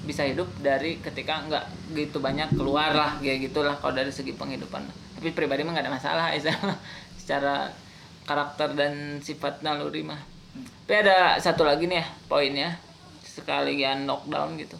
bisa 0.05 0.23
hidup 0.23 0.45
dari 0.61 1.01
ketika 1.01 1.41
nggak 1.41 1.65
gitu 1.97 2.21
banyak 2.21 2.53
keluar 2.53 2.93
lah 2.93 3.11
kayak 3.17 3.41
gitulah 3.43 3.73
kalau 3.75 3.97
dari 3.97 4.13
segi 4.13 4.29
penghidupan. 4.31 4.85
Tapi 5.17 5.33
pribadi 5.33 5.65
mah 5.65 5.73
nggak 5.73 5.85
ada 5.85 5.91
masalah 5.91 6.25
secara 7.17 7.73
karakter 8.23 8.77
dan 8.77 8.93
sifat 9.19 9.65
naluri 9.65 10.05
mah 10.05 10.21
tapi 10.83 11.03
ada 11.03 11.35
satu 11.37 11.63
lagi 11.63 11.85
nih 11.85 11.99
ya 11.99 12.05
poinnya 12.25 12.69
sekalian 13.23 14.07
lockdown 14.07 14.55
gitu 14.55 14.77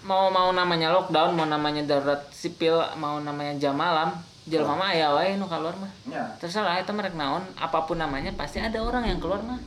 mau 0.00 0.32
mau 0.32 0.48
namanya 0.50 0.88
lockdown 0.90 1.36
mau 1.36 1.44
namanya 1.44 1.84
darurat 1.84 2.24
sipil 2.32 2.80
mau 2.96 3.20
namanya 3.20 3.58
jam 3.60 3.76
malam 3.76 4.16
jelema 4.48 4.72
mah 4.74 4.90
aya 4.96 5.12
wae 5.12 5.36
nu 5.36 5.44
keluar 5.44 5.76
mah 5.76 5.92
Ya, 6.08 6.24
terserah 6.40 6.80
itu 6.80 6.90
merek 6.90 7.12
naon 7.12 7.44
apa 7.54 7.84
pun 7.84 8.00
namanya 8.00 8.32
pasti 8.32 8.56
ada 8.58 8.80
orang 8.80 9.04
yang 9.04 9.20
keluar 9.20 9.44
mah 9.44 9.60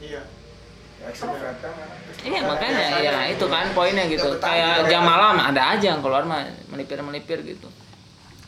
Iya. 0.00 0.22
kan. 1.00 1.72
Iya 2.24 2.40
makanya 2.44 2.86
ya 3.00 3.16
itu 3.32 3.44
kan 3.48 3.72
poinnya 3.72 4.04
gitu. 4.04 4.36
Betah 4.36 4.52
Kayak 4.52 4.84
gitu 4.84 4.92
jam 4.92 5.02
ya. 5.04 5.08
malam 5.08 5.36
ada 5.40 5.62
aja 5.72 5.86
yang 5.96 6.00
keluar 6.04 6.24
mah 6.28 6.44
melipir-melipir 6.68 7.40
gitu. 7.40 7.68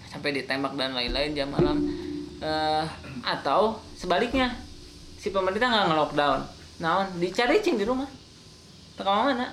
Sampai 0.08 0.36
ditembak 0.36 0.76
dan 0.76 0.92
lain-lain 0.92 1.32
jam 1.32 1.48
malam. 1.48 1.80
Eh, 2.44 2.84
atau 3.24 3.80
sebaliknya 3.96 4.52
si 5.22 5.30
pemerintah 5.30 5.70
nggak 5.70 5.86
nge-lockdown. 5.94 6.40
Naon 6.82 7.06
dicari 7.22 7.62
cing 7.62 7.78
di 7.78 7.86
rumah. 7.86 8.10
Teka 8.98 9.06
mana? 9.06 9.46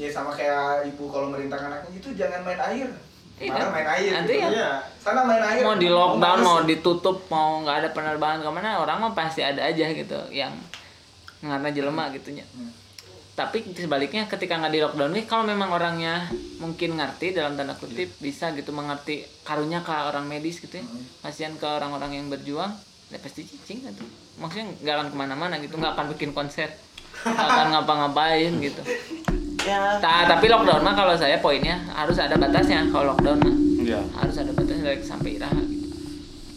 Iya 0.00 0.08
sama 0.08 0.32
kayak 0.32 0.88
ibu 0.88 1.12
kalau 1.12 1.28
merintah 1.28 1.60
anaknya 1.60 2.00
gitu 2.00 2.16
jangan 2.16 2.40
main 2.40 2.56
air. 2.56 2.88
Iya 3.36 3.52
Mana 3.52 3.60
kan? 3.60 3.70
main 3.76 3.88
air. 4.00 4.10
Nanti 4.16 4.32
gitu. 4.32 4.44
ya. 4.48 4.48
Iya. 4.48 4.70
Sana 4.96 5.20
main 5.28 5.44
air. 5.44 5.62
Mau 5.68 5.76
di 5.76 5.88
lockdown, 5.92 6.38
mau 6.40 6.56
males. 6.64 6.68
ditutup, 6.72 7.16
mau 7.28 7.60
nggak 7.60 7.76
ada 7.84 7.88
penerbangan 7.92 8.40
ke 8.40 8.48
mana, 8.48 8.80
orang 8.80 8.96
mah 8.96 9.12
pasti 9.12 9.44
ada 9.44 9.60
aja 9.60 9.92
gitu 9.92 10.18
yang 10.32 10.56
ngarana 11.44 11.68
jelema 11.68 12.08
gitunya. 12.16 12.48
Hmm. 12.56 12.72
Tapi 13.36 13.62
sebaliknya 13.70 14.26
ketika 14.26 14.58
nggak 14.58 14.72
di 14.72 14.80
lockdown 14.82 15.12
nih, 15.14 15.24
kalau 15.28 15.44
memang 15.46 15.70
orangnya 15.70 16.26
mungkin 16.58 16.98
ngerti 16.98 17.36
dalam 17.36 17.54
tanda 17.54 17.76
kutip 17.76 18.10
bisa 18.18 18.50
gitu 18.56 18.74
mengerti 18.74 19.22
karunya 19.46 19.84
ke 19.84 19.92
orang 19.92 20.26
medis 20.26 20.58
gitu 20.58 20.80
ya, 20.80 20.86
kasihan 21.22 21.54
ke 21.54 21.66
orang-orang 21.68 22.18
yang 22.18 22.26
berjuang, 22.26 22.74
ya 23.12 23.18
pasti 23.22 23.46
cicing 23.46 23.86
gitu. 23.86 24.02
Maksudnya 24.38 24.66
nggak 24.76 24.94
akan 24.94 25.06
ke 25.10 25.16
mana-mana 25.16 25.54
gitu, 25.58 25.74
nggak 25.74 25.92
akan 25.92 26.06
bikin 26.14 26.30
konser, 26.30 26.70
nggak 27.20 27.48
akan 27.48 27.66
ngapa-ngapain 27.72 28.52
gitu. 28.58 28.82
Ya. 29.62 29.98
Ta- 29.98 30.24
tapi 30.26 30.46
lockdown 30.46 30.80
mah 30.80 30.94
kalau 30.94 31.12
saya 31.12 31.36
poinnya 31.38 31.82
harus 31.90 32.16
ada 32.16 32.34
batasnya 32.34 32.88
kalau 32.88 33.12
lockdown 33.12 33.38
mah 33.38 33.54
Iya. 33.78 34.00
harus 34.14 34.36
ada 34.36 34.50
batasnya 34.50 34.84
dari 34.86 35.02
sampai 35.02 35.30
iraha 35.36 35.60
gitu. 35.60 35.86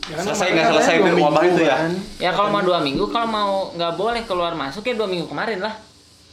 Ya 0.07 0.15
kan 0.15 0.23
Selesai 0.25 0.47
nggak 0.47 0.63
katanya 0.63 0.71
selesai 0.77 0.95
wabah 0.95 1.11
minggu 1.41 1.49
itu 1.49 1.63
ya? 1.63 1.75
kan. 1.77 1.91
Ya 2.17 2.29
kalau 2.31 2.49
mau 2.49 2.61
dua 2.61 2.79
minggu, 2.79 3.03
kalau 3.07 3.27
mau 3.27 3.51
nggak 3.71 3.93
boleh 3.95 4.21
keluar 4.23 4.53
masuk 4.53 4.83
ya 4.83 4.93
dua 4.93 5.07
minggu 5.07 5.25
kemarin 5.25 5.59
lah. 5.59 5.73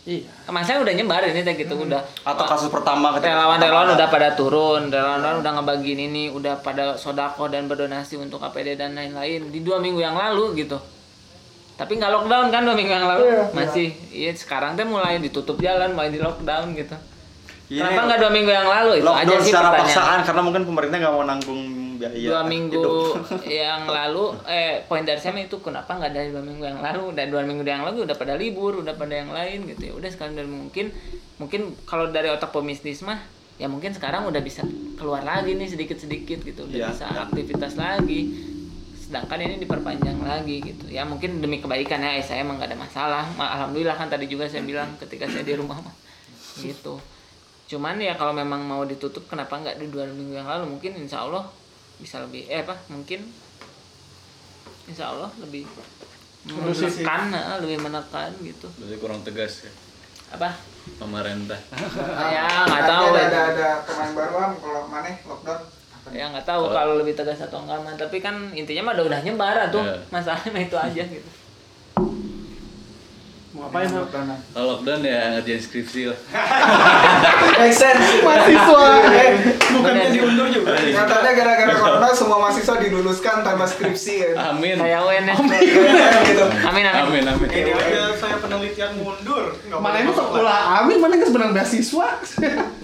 Iya. 0.04 0.24
Kemarin 0.44 0.64
saya 0.64 0.78
udah 0.80 0.94
nyebar 0.94 1.22
ini 1.22 1.40
kayak 1.42 1.58
gitu 1.58 1.74
udah. 1.78 2.00
Atau 2.22 2.44
kasus 2.44 2.68
pertama 2.68 3.12
ketika 3.14 3.34
relawan-relawan 3.34 3.86
pertama 3.86 3.98
udah 3.98 4.08
pada 4.08 4.28
turun, 4.32 4.82
relawan-relawan 4.88 5.38
udah 5.38 5.52
ngebagiin 5.54 6.00
ini, 6.02 6.24
udah 6.28 6.54
pada 6.58 6.96
sodako 6.96 7.46
dan 7.46 7.66
berdonasi 7.66 8.16
untuk 8.16 8.38
APD 8.38 8.74
dan 8.74 8.92
lain-lain 8.92 9.48
di 9.48 9.60
dua 9.60 9.78
minggu 9.78 9.98
yang 9.98 10.14
lalu 10.14 10.58
gitu. 10.58 10.80
Tapi 11.78 11.92
nggak 11.94 12.10
lockdown 12.10 12.46
kan 12.48 12.60
dua 12.60 12.74
minggu 12.74 12.90
yang 12.92 13.06
lalu 13.06 13.22
Iya. 13.24 13.42
masih. 13.54 13.88
Iya 14.10 14.30
sekarang 14.34 14.74
teh 14.74 14.82
mulai 14.82 15.16
ditutup 15.16 15.56
jalan, 15.56 15.94
mulai 15.94 16.10
di 16.10 16.18
lockdown 16.18 16.74
gitu. 16.74 16.98
Ini 17.68 17.78
Kenapa 17.78 18.00
nggak 18.02 18.18
dua 18.18 18.32
minggu 18.32 18.50
yang 18.50 18.66
lalu 18.66 18.92
itu 18.96 19.04
aja 19.04 19.12
lockdown 19.22 19.38
sih 19.38 19.46
secara 19.46 19.62
pertanyaan. 19.68 19.86
paksaan 19.86 20.18
karena 20.24 20.42
mungkin 20.42 20.62
pemerintah 20.64 20.96
nggak 20.98 21.14
mau 21.14 21.24
nanggung 21.24 21.62
biaya 21.98 22.14
dua 22.24 22.42
minggu 22.44 22.78
hidup. 22.78 23.14
yang 23.44 23.82
lalu 23.84 24.24
eh 24.46 24.82
poin 24.84 25.02
dari 25.02 25.18
saya 25.18 25.34
itu 25.36 25.58
kenapa 25.58 25.90
nggak 25.92 26.12
dari 26.12 26.28
dua 26.30 26.40
minggu 26.40 26.64
yang 26.64 26.78
lalu 26.78 27.10
dan 27.12 27.26
dua 27.28 27.42
minggu 27.42 27.62
yang 27.62 27.82
lalu 27.82 28.06
udah 28.06 28.14
pada 28.14 28.34
libur 28.34 28.78
udah 28.78 28.94
pada 28.94 29.12
yang 29.12 29.30
lain 29.30 29.66
gitu 29.66 29.82
ya 29.84 29.92
udah 29.92 30.06
sekarang 30.06 30.32
dari 30.32 30.46
mungkin 30.46 30.94
mungkin 31.36 31.60
kalau 31.84 32.06
dari 32.08 32.26
otak 32.28 32.50
pebisnis 32.50 33.02
mah 33.02 33.18
ya 33.54 33.66
mungkin 33.66 33.90
sekarang 33.90 34.24
udah 34.24 34.38
bisa 34.38 34.62
keluar 34.94 35.20
lagi 35.20 35.52
nih 35.52 35.66
sedikit 35.66 35.98
sedikit 35.98 36.38
gitu 36.40 36.64
udah 36.64 36.78
Iya, 36.78 36.88
bisa 36.88 37.04
iya. 37.04 37.20
aktivitas 37.20 37.74
lagi 37.74 38.20
sedangkan 39.08 39.40
ini 39.40 39.56
diperpanjang 39.58 40.20
lagi 40.20 40.60
gitu 40.60 40.84
ya 40.86 41.00
mungkin 41.02 41.40
demi 41.40 41.58
kebaikan 41.58 41.96
ya 41.98 42.12
eh, 42.12 42.20
saya 42.20 42.44
emang 42.44 42.60
nggak 42.60 42.68
ada 42.68 42.78
masalah 42.78 43.24
Ma- 43.34 43.56
alhamdulillah 43.56 43.96
kan 43.96 44.06
tadi 44.06 44.28
juga 44.28 44.44
saya 44.44 44.60
bilang 44.62 44.92
ketika 44.96 45.24
saya 45.24 45.40
di 45.42 45.56
rumah 45.56 45.80
mah 45.80 45.94
gitu 46.56 47.00
cuman 47.68 47.96
ya 47.96 48.12
kalau 48.12 48.32
memang 48.32 48.60
mau 48.60 48.84
ditutup 48.84 49.24
kenapa 49.24 49.56
nggak 49.56 49.76
di 49.78 49.88
dua 49.88 50.04
minggu 50.04 50.34
yang 50.34 50.44
lalu 50.44 50.68
mungkin 50.70 50.92
insya 50.94 51.24
Allah 51.24 51.48
bisa 51.96 52.20
lebih 52.20 52.44
eh 52.46 52.60
apa 52.60 52.76
mungkin 52.88 53.24
insya 54.84 55.08
Allah 55.08 55.32
lebih 55.38 55.64
menekan 56.44 57.22
eh, 57.30 57.56
lebih 57.60 57.78
menekan 57.78 58.30
gitu 58.40 58.68
Berarti 58.72 58.96
kurang 58.96 59.20
tegas 59.20 59.64
ya. 59.64 59.72
apa 60.28 60.52
Pemerintah. 60.90 61.56
ya 62.28 62.44
nggak 62.64 62.84
tahu 62.84 63.04
ada, 63.10 63.16
ya. 63.16 63.24
ada 63.24 63.40
ada 63.52 63.68
pemain 63.84 64.12
baru 64.14 64.34
am 64.38 64.52
kalau 64.56 64.82
mana 64.84 65.12
lockdown. 65.20 65.60
Ya 66.10 66.24
nggak 66.28 66.44
tahu 66.44 66.68
kalau 66.68 66.94
lebih 66.96 67.12
tegas 67.12 67.40
atau 67.40 67.62
enggak 67.62 67.78
mah 67.80 67.94
tapi 67.94 68.18
kan 68.18 68.34
intinya 68.52 68.88
mah 68.88 68.92
udah 68.96 69.04
udah 69.06 69.20
nyebar 69.22 69.56
tuh 69.68 69.82
Iya. 69.82 69.96
masalahnya 70.08 70.60
itu 70.60 70.76
aja 70.76 71.02
gitu 71.04 71.28
Mau 73.58 73.66
ngapain? 73.66 73.90
Lockdown. 73.90 74.30
Kalau 74.54 74.66
lockdown 74.70 75.02
ya 75.02 75.34
ngerjain 75.34 75.58
skripsi 75.58 76.14
lah. 76.14 76.18
Make 77.58 77.74
sense. 77.74 78.22
Mahasiswa. 78.22 78.82
Eh, 79.10 79.30
Bukannya 79.74 80.06
diundur 80.14 80.46
juga. 80.46 80.78
Nyatanya 80.78 81.32
gara-gara 81.34 81.74
corona 81.74 82.06
semua 82.14 82.38
mahasiswa 82.38 82.78
diluluskan 82.78 83.42
tanpa 83.42 83.66
skripsi 83.66 84.14
ya. 84.22 84.54
Amin. 84.54 84.78
kayak 84.78 85.02
UNS 85.02 85.38
gitu. 85.42 86.44
amin 86.70 86.84
amin 86.86 87.02
Amin 87.02 87.24
amin. 87.26 87.48
Ini 87.50 87.72
aja 87.74 88.02
saya 88.14 88.38
penelitian 88.38 88.94
mundur. 88.94 89.50
Mana 89.74 90.06
lagi. 90.06 90.14
sekolah 90.14 90.58
amin 90.86 90.96
mana 91.02 91.12
nggak 91.18 91.26
sebenarnya 91.26 91.54
beasiswa. 91.58 92.08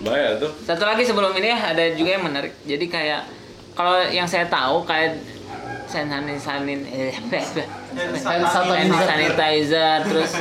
Bahaya 0.02 0.28
tuh. 0.42 0.50
Satu 0.66 0.82
lagi 0.82 1.06
sebelum 1.06 1.30
ini 1.38 1.54
ya, 1.54 1.70
ada 1.70 1.84
juga 1.94 2.18
yang 2.18 2.26
menarik. 2.26 2.50
Jadi 2.66 2.90
kayak 2.90 3.30
kalau 3.78 4.02
yang 4.10 4.26
saya 4.26 4.50
tahu 4.50 4.82
kayak 4.82 5.22
eh 5.94 7.14
hand 7.14 7.30
sanitizer. 8.18 9.06
sanitizer 9.06 9.98
terus 10.02 10.34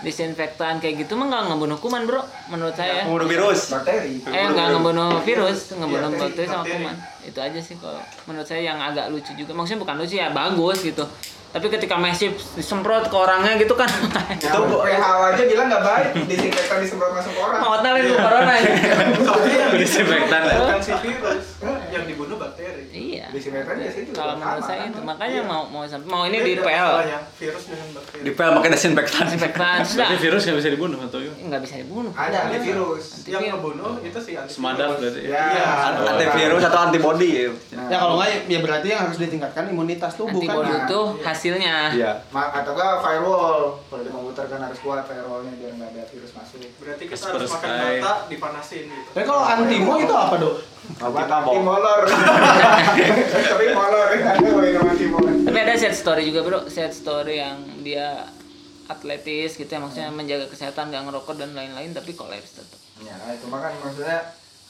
disinfektan 0.00 0.78
kayak 0.78 1.04
gitu 1.04 1.12
mah 1.12 1.26
nggak 1.26 1.42
ngebunuh 1.48 1.76
kuman 1.76 2.02
bro 2.04 2.20
menurut 2.48 2.72
saya. 2.72 3.04
Membunuh 3.04 3.28
virus. 3.28 3.68
Bakteri. 3.70 4.20
eh 4.22 4.46
nggak 4.46 4.66
ngebunuh 4.72 5.20
virus 5.20 5.72
ngebunuh 5.72 6.08
Iya, 6.08 6.18
bakteri 6.18 6.46
sama 6.46 6.64
kuman. 6.64 6.94
Itu 7.20 7.38
aja 7.38 7.60
sih 7.60 7.76
kalau 7.76 8.00
menurut 8.24 8.44
saya 8.44 8.64
yang 8.64 8.78
agak 8.78 9.08
lucu 9.08 9.32
juga. 9.34 9.52
Maksudnya 9.52 9.80
bukan 9.80 9.94
lucu 9.96 10.14
ya 10.14 10.28
bagus 10.30 10.80
gitu. 10.80 11.04
Tapi 11.50 11.66
ketika 11.66 11.98
masif 11.98 12.30
disemprot 12.54 13.10
ke 13.10 13.16
orangnya 13.16 13.58
gitu 13.58 13.74
kan 13.74 13.90
Ya, 14.38 14.54
WHO 14.54 14.86
aja 15.26 15.42
bilang 15.42 15.66
nggak 15.66 15.82
baik 15.82 16.08
disinfektan 16.30 16.78
disemprot 16.78 17.10
masuk 17.10 17.34
ke 17.34 17.40
orang. 17.42 17.58
mau 17.58 17.70
hotelin 17.74 18.02
lu 18.06 18.14
corona 18.14 18.54
ya. 18.54 18.70
Soalnya 19.18 19.56
yang 19.66 19.72
Disinfektan 19.74 20.42
bukan 20.46 20.78
si 20.78 20.92
virus, 21.02 21.44
yang 21.90 22.04
dibunuh 22.06 22.38
bakteri. 22.38 22.86
Iya 23.30 23.38
Disinfektan 23.38 23.74
biasanya 23.78 24.04
juga 24.04 24.16
kalau 24.18 24.34
menurut 24.34 24.64
saya 24.66 24.80
kan? 24.80 24.90
itu 24.90 25.00
makanya 25.00 25.40
mau 25.42 25.62
mau 25.64 25.82
sampai 25.86 26.08
mau 26.08 26.22
ini 26.26 26.38
di 26.40 26.52
PL 26.56 26.90
virus 27.38 27.64
dengan 27.64 27.88
bakteri. 27.94 28.20
Di 28.20 28.30
pel 28.32 28.50
pakai 28.52 28.70
desinfektan. 28.70 29.22
disinfektan 29.24 29.76
Berarti 29.78 29.92
sudah 29.92 30.18
virus 30.18 30.40
nggak 30.42 30.58
bisa 30.58 30.70
dibunuh 30.70 30.98
atau 31.00 31.18
gimana? 31.18 31.38
nggak 31.40 31.60
bisa 31.62 31.74
dibunuh 31.78 32.12
Ada 32.12 32.38
antivirus. 32.44 33.04
Yang 33.24 33.42
ngebunuh 33.48 33.92
itu 34.00 34.18
si 34.18 34.30
antivirus. 34.34 34.58
Semadaf 34.58 34.88
berarti. 34.98 35.20
Ya. 35.22 35.42
Iya. 35.46 35.64
Antivirus 36.10 36.62
atau 36.66 36.80
antibody 36.82 37.28
ya. 37.30 37.50
ya 37.86 37.96
kalau 37.96 38.14
nggak 38.16 38.28
ya 38.44 38.58
berarti 38.60 38.86
yang 38.88 39.00
harus 39.06 39.16
ditingkatkan 39.16 39.64
imunitas 39.70 40.12
tubuh 40.14 40.42
kan. 40.42 40.50
antibody 40.50 40.70
Nah, 40.70 40.84
itu 40.84 41.00
iya. 41.00 41.22
hasilnya 41.24 41.76
Iya. 41.94 42.12
Ma- 42.28 42.50
atau 42.50 42.72
enggak 42.74 42.92
firewall 43.00 43.58
kalau 43.86 44.02
di 44.02 44.10
komputer 44.10 44.44
kan 44.46 44.60
harus 44.60 44.78
kuat 44.80 45.06
firewallnya 45.06 45.52
biar 45.54 45.72
nggak 45.72 45.88
ada 45.92 46.02
virus 46.10 46.32
masuk 46.34 46.58
Berarti 46.76 47.04
kita 47.06 47.24
harus 47.28 47.48
makan 47.48 47.68
Sky. 47.70 47.80
data 48.00 48.12
dipanasin 48.26 48.84
gitu. 48.84 49.08
Tapi 49.12 49.24
kalau 49.24 49.42
antimo 49.42 49.92
itu 49.96 50.12
apa 50.12 50.34
dok? 50.36 50.54
Mau- 50.98 51.62
molor. 51.62 52.00
Tapi 53.50 53.64
molor. 53.70 54.06
Ada 54.10 54.40
tapi 55.40 55.58
ada 55.58 55.74
set 55.74 55.94
story 55.94 56.22
juga 56.24 56.40
bro. 56.42 56.58
Set 56.66 56.92
story 56.92 57.38
yang 57.38 57.56
dia 57.80 58.26
atletis 58.86 59.54
gitu 59.54 59.66
ya 59.66 59.78
maksudnya 59.78 60.10
menjaga 60.10 60.46
kesehatan 60.46 60.90
nggak 60.90 61.02
ngerokok 61.06 61.34
dan 61.36 61.54
lain-lain 61.54 61.94
tapi 61.94 62.10
kolaps 62.10 62.58
tetap 62.58 62.74
ya 62.98 63.14
itu 63.30 63.46
mah 63.46 63.62
kan 63.62 63.70
maksudnya 63.78 64.18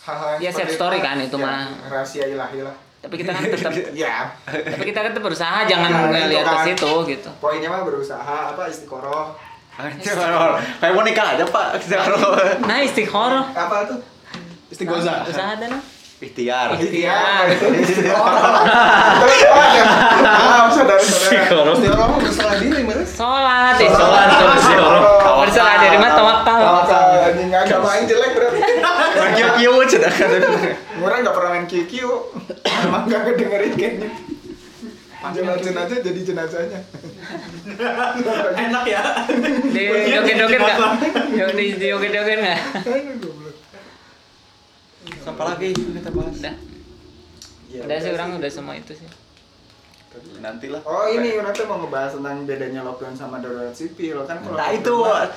hal-hal 0.03 0.29
yang 0.37 0.41
Ya, 0.43 0.51
set 0.53 0.69
story 0.71 1.01
itu 1.01 1.07
kan 1.07 1.17
itu 1.19 1.35
ya, 1.35 1.43
mah. 1.43 1.65
rahasia 1.89 2.25
ilahi 2.29 2.61
lah 2.61 2.77
tapi 3.01 3.15
kita 3.17 3.33
kan 3.33 3.43
tetap 3.43 3.73
ya. 4.05 4.29
tapi 4.45 4.85
kita 4.85 4.99
kan 5.01 5.11
tetap 5.11 5.25
berusaha 5.25 5.59
jangan 5.65 5.89
Nah, 5.89 6.21
itu 6.21 6.29
lihat 6.29 6.45
ke 6.45 6.53
kan. 6.53 6.67
situ 6.69 6.93
gitu. 7.09 7.31
Poinnya 7.41 7.69
mah 7.69 7.81
berusaha 7.81 8.21
apa 8.53 8.63
istiqoroh. 8.69 9.33
Kayak 10.77 10.93
mau 10.93 11.01
nikah 11.01 11.27
aja 11.33 11.45
pak. 11.49 11.69
nah 12.61 12.77
istiqoroh. 12.79 13.45
Apa 13.51 13.89
tuh? 13.89 13.99
Istigoza. 14.69 15.25
usaha 15.25 15.57
dan 15.57 15.81
Ikhtiar. 16.21 16.77
Ikhtiar. 16.77 17.47
maaf 20.61 20.69
saudara-saudara. 20.77 21.33
Psikolog. 21.33 21.77
Istiqoroh 21.81 22.17
bersalah 22.21 22.57
diri 22.61 22.83
sholat 23.09 23.77
ya. 23.81 23.89
Sholat, 23.89 24.29
sholat 24.37 24.61
sholat. 24.61 25.03
bersalah 25.41 25.75
diri 25.81 25.97
mah 25.97 26.13
tawakal. 26.13 26.61
Tawakal 26.61 27.09
anjing 27.33 27.49
agama 27.49 27.89
yang 27.97 28.05
jelek 28.05 28.31
berarti. 28.37 28.61
Kiu 29.31 29.49
kiu. 29.57 29.73
Orang 31.01 31.19
nggak 31.25 31.35
pernah 31.37 31.51
main 31.57 31.65
QQ 31.65 31.93
Emang 32.85 33.03
nggak 33.09 33.23
kedengerin 33.33 33.73
kayaknya. 33.81 34.11
Jenazah 35.21 35.85
aja 35.85 35.97
jadi 36.01 36.21
jenazahnya. 36.21 36.81
Enak 38.61 38.85
ya. 38.85 39.01
di 39.73 39.83
joget-joget 40.13 40.61
nggak? 40.61 40.81
di 41.57 41.65
joget-joget 41.81 42.39
nggak 42.45 42.61
Apa 45.23 45.43
lagi 45.47 45.69
kita 45.73 46.11
bahas? 46.11 46.35
udah 46.35 46.55
Ya, 47.71 47.81
udah 47.87 47.97
sih 47.97 48.11
orang 48.11 48.31
udah 48.37 48.51
semua 48.51 48.75
itu 48.75 48.93
sih 48.93 49.07
nantilah 50.41 50.83
Oh 50.83 51.07
ini 51.07 51.39
nanti 51.39 51.63
mau 51.63 51.79
ngebahas 51.79 52.19
tentang 52.19 52.43
bedanya 52.43 52.83
lockdown 52.83 53.15
sama 53.15 53.39
darurat 53.39 53.71
sipil 53.71 54.27
kan 54.27 54.43
kalau 54.43 54.59
Nah, 54.59 54.67
lockdown 54.69 54.83
itu, 54.83 54.95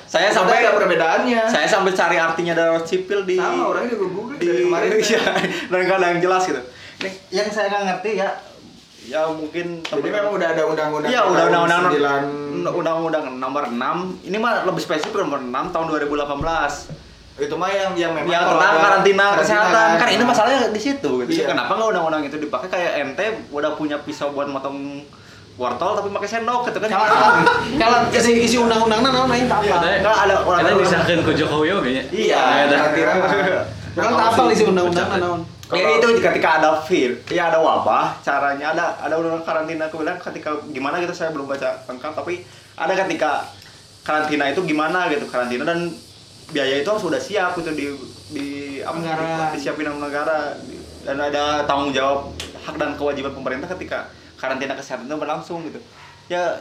saya 0.10 0.34
sampai- 0.34 0.66
ada 0.66 0.74
perbedaannya. 0.74 1.46
saya 1.46 1.68
sampai 1.70 1.94
cari 1.94 2.18
artinya 2.18 2.58
darurat 2.58 2.82
sipil 2.82 3.22
di 3.22 3.38
sama 3.38 3.70
orang 3.70 3.86
juga 3.86 4.06
google 4.10 4.36
di 4.36 4.50
dari 4.50 4.66
kemarin. 4.66 4.90
Iya, 5.06 5.22
dan 5.70 5.78
nggak 5.80 5.94
ada 5.96 6.08
yang 6.10 6.22
jelas 6.22 6.44
gitu 6.44 6.62
ini 6.96 7.10
yang 7.30 7.48
saya 7.54 7.70
nggak 7.70 7.84
ngerti 7.86 8.12
ya 8.18 8.30
ya 9.04 9.20
mungkin 9.30 9.66
Jadi 9.84 10.10
memang 10.10 10.32
udah 10.32 10.48
ada 10.50 10.64
undang-undang. 10.66 11.12
Iya, 11.12 11.22
udah 11.22 11.44
undang-undang 11.46 11.84
9 12.64 12.74
undang-undang 12.74 13.24
nomor 13.36 13.64
6. 13.68 14.24
Ini 14.24 14.38
mah 14.40 14.64
lebih 14.64 14.80
spesifik 14.80 15.22
nomor 15.22 15.38
6 15.38 15.70
tahun 15.70 15.86
2018. 15.92 17.03
Itu 17.34 17.56
mah 17.58 17.70
yang 17.74 17.98
yang 17.98 18.14
memang 18.14 18.30
Yang 18.30 18.44
kalau 18.46 18.62
tentang 18.62 18.78
karantina 18.78 19.26
kesehatan. 19.42 19.88
Kan 19.98 20.08
ini 20.14 20.22
Nah, 20.22 20.30
masalahnya 20.30 20.60
di 20.70 20.82
situ 20.82 21.10
gitu. 21.26 21.32
Iya. 21.34 21.46
Kenapa 21.50 21.72
nggak 21.74 21.90
undang-undang 21.90 22.24
itu 22.30 22.38
dipakai 22.38 22.68
kayak 22.70 22.92
ente 23.02 23.26
udah 23.50 23.74
punya 23.74 23.98
pisau 24.06 24.30
buat 24.38 24.46
motong 24.46 25.02
wortel 25.58 25.90
tapi 25.98 26.10
pakai 26.14 26.30
sendok 26.30 26.70
gitu 26.70 26.78
kan. 26.78 26.90
Kalau 27.82 27.98
isi 28.14 28.32
isi 28.46 28.58
undang-undangnya 28.62 29.10
naon 29.10 29.34
aing 29.34 29.50
tak 29.50 29.66
Iya, 29.66 29.74
apa. 29.82 29.86
Nggak 30.02 30.18
ada 30.30 30.36
orang 30.46 30.60
Kita 30.62 30.74
disahkan 30.78 31.18
ku 31.26 31.32
Jokowi 31.34 31.70
oke. 31.74 31.90
Iya. 32.14 32.42
karantina 32.70 33.12
mah. 33.18 33.30
Kan 33.98 34.12
tak 34.14 34.28
apa 34.30 34.42
isi 34.54 34.64
undang-undangnya 34.70 35.18
naon. 35.18 35.42
Ya 35.74 35.90
itu 35.98 36.06
ketika 36.22 36.62
ada 36.62 36.86
vir, 36.86 37.18
ya 37.34 37.50
ada 37.50 37.58
wabah, 37.58 38.22
caranya 38.22 38.78
ada 38.78 38.94
ada 39.02 39.18
undang 39.18 39.42
karantina 39.42 39.90
kemudian 39.90 40.22
ketika 40.22 40.54
gimana 40.70 41.02
gitu 41.02 41.18
saya 41.18 41.34
belum 41.34 41.50
baca 41.50 41.82
lengkap 41.90 42.14
tapi 42.14 42.46
ada 42.78 42.94
ketika 42.94 43.50
karantina 44.06 44.54
itu 44.54 44.62
gimana 44.70 45.10
gitu 45.10 45.26
karantina 45.26 45.66
dan 45.66 45.90
biaya 46.54 46.76
itu 46.78 46.88
harus 46.88 47.02
sudah 47.02 47.18
siap 47.18 47.58
gitu 47.58 47.72
di 47.72 47.86
di 48.30 48.48
apa 48.80 48.96
Negara. 48.96 49.26
di- 49.50 49.58
disiapin 49.58 49.84
sama 49.84 50.00
negara 50.04 50.54
dan 51.02 51.18
ada 51.18 51.44
tanggung 51.64 51.90
jawab 51.90 52.30
hak 52.56 52.76
dan 52.76 52.94
kewajiban 52.94 53.34
pemerintah 53.34 53.68
ketika 53.68 54.08
karantina 54.36 54.74
kesehatan 54.74 55.06
itu 55.06 55.16
berlangsung 55.16 55.60
gitu 55.64 55.82
ya 56.28 56.56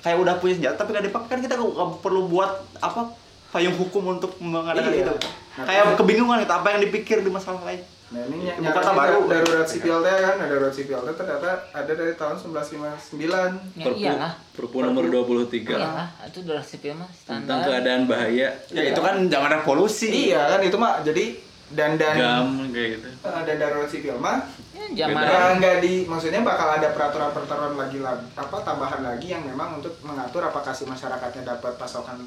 kayak 0.00 0.18
udah 0.18 0.34
punya 0.36 0.54
senjata 0.54 0.76
tapi 0.76 0.90
nggak 0.90 1.06
dipakai 1.06 1.28
kan 1.28 1.40
kita 1.40 1.54
nggak 1.54 2.00
perlu 2.00 2.26
buat 2.26 2.50
apa 2.76 3.12
payung 3.50 3.72
hukum 3.74 4.18
untuk 4.18 4.34
mengadakan 4.38 4.90
Iya. 4.90 5.04
itu 5.04 5.14
Nah, 5.54 5.62
kayak 5.62 5.82
tapi- 5.86 5.98
kebingungan 6.00 6.36
gitu 6.40 6.50
apa 6.52 6.66
yang 6.68 6.80
dipikir 6.82 7.18
di 7.18 7.30
masalah 7.30 7.62
lain 7.62 7.78
Nah 8.06 8.20
ini 8.22 8.36
ny- 8.38 8.52
Ibu 8.54 8.62
kota 8.66 8.80
nyaranya 8.84 8.94
baru. 8.94 9.18
dar- 9.24 9.42
darurat 9.42 9.64
sipil 9.66 9.96
teh 9.98 10.16
kan, 10.18 10.34
nah, 10.36 10.46
darurat 10.46 10.70
sipil 10.70 10.98
teh 10.98 11.14
ternyata 11.14 11.48
ada 11.72 11.92
dari 11.94 12.14
tahun 12.14 12.36
1959. 12.36 13.50
Ya 13.74 13.86
iyalah. 13.90 14.32
Perpu 14.50 14.76
nomor 14.80 15.04
23 15.06 15.74
Iyalah, 15.74 16.08
itu 16.22 16.38
udah 16.42 16.62
sipil 16.62 16.92
mah 16.94 17.08
tentang 17.18 17.42
standar. 17.58 17.66
keadaan 17.66 18.02
bahaya 18.04 18.48
Ya 18.68 18.82
itu 18.84 19.00
kan 19.00 19.14
jangan 19.26 19.50
revolusi. 19.54 20.08
Iya 20.28 20.46
kan 20.48 20.60
itu 20.60 20.76
mah 20.76 21.00
jadi 21.00 21.24
dan 21.66 21.96
dan 21.96 22.14
gam 22.14 22.48
kayak 22.70 22.88
gitu. 22.94 23.08
eh, 23.08 23.42
dan 23.42 23.56
darurat 23.56 23.88
sipil 23.88 24.16
mah 24.16 24.38
Ya 24.70 25.06
zaman 25.06 25.16
nggak 25.16 25.50
nggak 25.58 25.76
di 25.80 25.94
maksudnya 26.04 26.42
bakal 26.42 26.68
ada 26.68 26.90
peraturan-peraturan 26.90 27.72
lagi 27.74 27.98
lah 27.98 28.14
apa 28.32 28.56
tambahan 28.60 29.00
lagi 29.00 29.26
yang 29.28 29.42
memang 29.42 29.78
untuk 29.78 29.96
mengatur 30.02 30.44
apakah 30.44 30.70
si 30.70 30.84
masyarakatnya 30.84 31.42
dapat 31.48 31.72
pasokan 31.74 32.20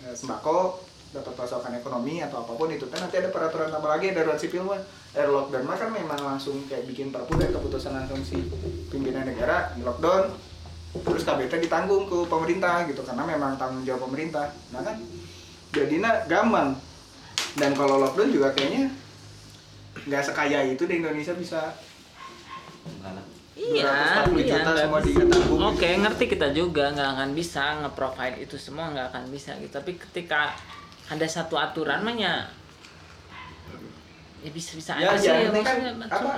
eh, 0.00 0.12
sembako 0.12 0.80
dapat 1.16 1.32
pasokan 1.32 1.72
ekonomi 1.80 2.20
atau 2.20 2.44
apa 2.44 2.52
pun 2.52 2.68
itu. 2.68 2.84
Kan 2.92 3.08
nanti 3.08 3.16
ada 3.16 3.32
peraturan 3.32 3.72
tambah 3.72 3.88
lagi 3.88 4.12
darurat 4.12 4.36
sipil 4.36 4.68
mah 4.68 4.80
air 5.16 5.32
lockdown 5.32 5.64
mah 5.64 5.76
kan 5.80 5.88
memang 5.88 6.20
langsung 6.20 6.60
kayak 6.68 6.84
bikin 6.84 7.08
perpu 7.08 7.40
dan 7.40 7.48
keputusan 7.48 7.96
langsung 7.96 8.20
si 8.20 8.44
pimpinan 8.92 9.24
negara 9.24 9.72
di 9.72 9.80
lockdown. 9.80 10.36
Terus 10.96 11.24
KBT 11.28 11.68
ditanggung 11.68 12.08
ke 12.08 12.18
pemerintah 12.28 12.84
gitu 12.88 13.04
karena 13.04 13.24
memang 13.24 13.56
tanggung 13.56 13.84
jawab 13.84 14.08
pemerintah. 14.08 14.52
Nah 14.72 14.84
kan 14.84 14.96
jadinya 15.72 16.24
gampang. 16.28 16.76
Dan 17.56 17.72
kalau 17.72 17.96
lockdown 18.00 18.30
juga 18.32 18.52
kayaknya 18.52 18.92
nggak 20.04 20.22
sekaya 20.22 20.60
itu 20.68 20.84
di 20.84 21.00
Indonesia 21.00 21.32
bisa. 21.32 21.72
Iya, 23.56 24.28
240 24.28 25.16
iya. 25.16 25.24
Oke, 25.64 25.88
ngerti 25.96 26.24
kita 26.28 26.52
juga 26.52 26.92
nggak 26.92 27.10
akan 27.16 27.30
bisa 27.32 27.80
nge-provide 27.80 28.44
itu 28.44 28.60
semua 28.60 28.92
nggak 28.92 29.16
akan 29.16 29.24
bisa 29.32 29.56
gitu. 29.56 29.72
Tapi 29.72 29.96
ketika 29.96 30.52
ada 31.06 31.26
satu 31.26 31.54
aturan 31.54 32.02
mah 32.02 32.12
ya 32.12 32.34
ya 34.40 34.50
bisa-bisa 34.50 34.94
ya 34.96 35.10
aja 35.10 35.18
sih 35.18 35.46
ya, 35.46 35.62
kan 35.62 35.76
apa 36.06 36.30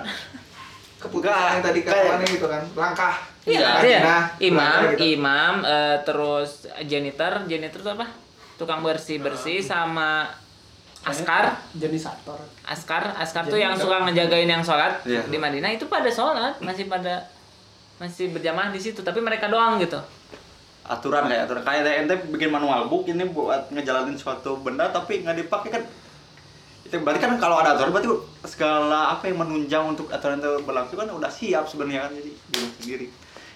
keputusan 1.02 1.54
yang 1.54 1.62
tadi 1.62 1.80
kata 1.82 2.24
gitu 2.26 2.46
kan 2.46 2.62
langkah 2.74 3.16
Iya, 3.48 3.80
iya. 3.80 4.00
nah, 4.04 4.22
imam, 4.44 4.60
langkah 4.60 4.92
gitu. 4.92 5.16
imam, 5.16 5.54
eh, 5.64 5.96
terus 6.04 6.68
janitor, 6.84 7.48
janitor 7.48 7.80
itu 7.80 7.90
apa? 7.96 8.04
Tukang 8.60 8.84
bersih 8.84 9.24
bersih 9.24 9.64
sama 9.64 10.28
askar, 11.00 11.56
Jenisator. 11.72 12.36
askar, 12.68 13.08
askar 13.16 13.48
tuh 13.48 13.56
yang 13.56 13.72
suka 13.72 14.04
ngejagain 14.04 14.44
yang 14.44 14.60
sholat 14.60 15.00
Iya. 15.08 15.24
di 15.24 15.40
Madinah 15.40 15.72
itu 15.72 15.88
pada 15.88 16.12
sholat 16.12 16.60
masih 16.60 16.92
pada 16.92 17.24
masih 17.96 18.28
berjamaah 18.36 18.68
di 18.68 18.76
situ, 18.76 19.00
tapi 19.00 19.24
mereka 19.24 19.48
doang 19.48 19.80
gitu. 19.80 19.96
Aturan 20.88 21.28
kayak 21.28 21.44
aturan 21.44 21.62
kayak 21.62 21.80
ada 21.84 21.92
ente 21.94 22.14
bikin 22.32 22.48
manual 22.48 22.88
book 22.88 23.04
ini 23.04 23.28
buat 23.28 23.68
ngejalanin 23.68 24.16
suatu 24.16 24.56
benda 24.58 24.88
tapi 24.88 25.20
nggak 25.20 25.36
dipakai 25.38 25.68
kan. 25.70 25.82
Itu 26.82 27.04
berarti 27.04 27.20
kan 27.20 27.36
kalau 27.36 27.60
ada 27.60 27.76
aturan 27.76 27.92
berarti 27.92 28.08
segala 28.42 29.12
apa 29.12 29.28
yang 29.28 29.38
menunjang 29.38 29.84
untuk 29.84 30.08
aturan 30.08 30.40
itu 30.40 30.64
berlangsung 30.64 30.96
kan 30.96 31.08
udah 31.12 31.28
siap 31.28 31.68
sebenarnya 31.68 32.08
kan 32.08 32.12
jadi 32.16 32.30
bingung 32.48 32.72
sendiri. 32.80 33.06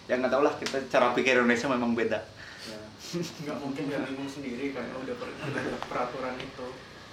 Ya 0.05 0.20
nggak 0.20 0.28
tahu 0.28 0.43
lah 0.45 0.53
kita 0.61 0.76
cara 0.87 1.16
pikir 1.16 1.41
Indonesia 1.41 1.66
memang 1.66 1.97
beda. 1.97 2.20
nggak 3.12 3.57
mungkin 3.61 3.83
dia 3.89 4.01
bingung 4.05 4.24
sendiri 4.24 4.72
karena 4.72 4.97
udah 4.97 5.14
per- 5.16 5.37
udah 5.37 5.64
peraturan 5.85 6.33
itu 6.37 6.66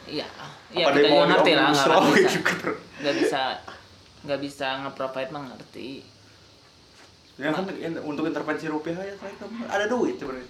Iya, 0.10 0.26
iya 0.74 0.90
kita 0.90 1.06
juga 1.06 1.10
mau 1.12 1.28
ngerti 1.28 1.52
lah, 1.54 1.70
nggak 1.70 2.02
bisa, 2.10 2.34
nggak 2.98 3.16
bisa, 3.20 3.42
nggak 4.26 4.40
bisa 4.42 4.68
nge-provide 4.82 5.30
mah 5.30 5.44
ngerti. 5.54 5.90
Ya 7.40 7.50
kan 7.50 7.64
in- 7.72 8.04
untuk 8.04 8.28
intervensi 8.28 8.68
rupiah 8.68 9.00
ya 9.00 9.16
itu 9.16 9.26
ada 9.66 9.86
duit 9.88 10.20
sebenarnya. 10.20 10.48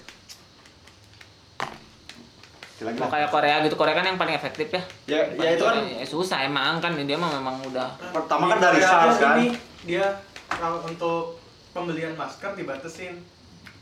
Lagi 2.79 2.95
Mau 2.95 3.11
kayak 3.11 3.29
Korea 3.29 3.55
gitu, 3.61 3.75
Korea 3.75 3.91
kan 3.93 4.07
yang 4.07 4.15
paling 4.15 4.33
efektif 4.33 4.67
ya. 4.67 4.81
Ya, 5.05 5.21
ya 5.35 5.49
itu 5.53 5.61
kan 5.61 5.83
Ya, 5.83 6.01
susah 6.01 6.39
emang 6.41 6.79
kan 6.79 6.95
dia 6.97 7.13
mah 7.13 7.29
memang 7.29 7.59
udah 7.61 7.91
pertama 8.09 8.47
kan 8.47 8.57
dari 8.63 8.79
SARS 8.79 9.19
kan. 9.19 9.35
ini, 9.37 9.51
dia 9.83 10.15
untuk 10.81 11.37
pembelian 11.69 12.15
masker 12.15 12.55
dibatasin 12.55 13.19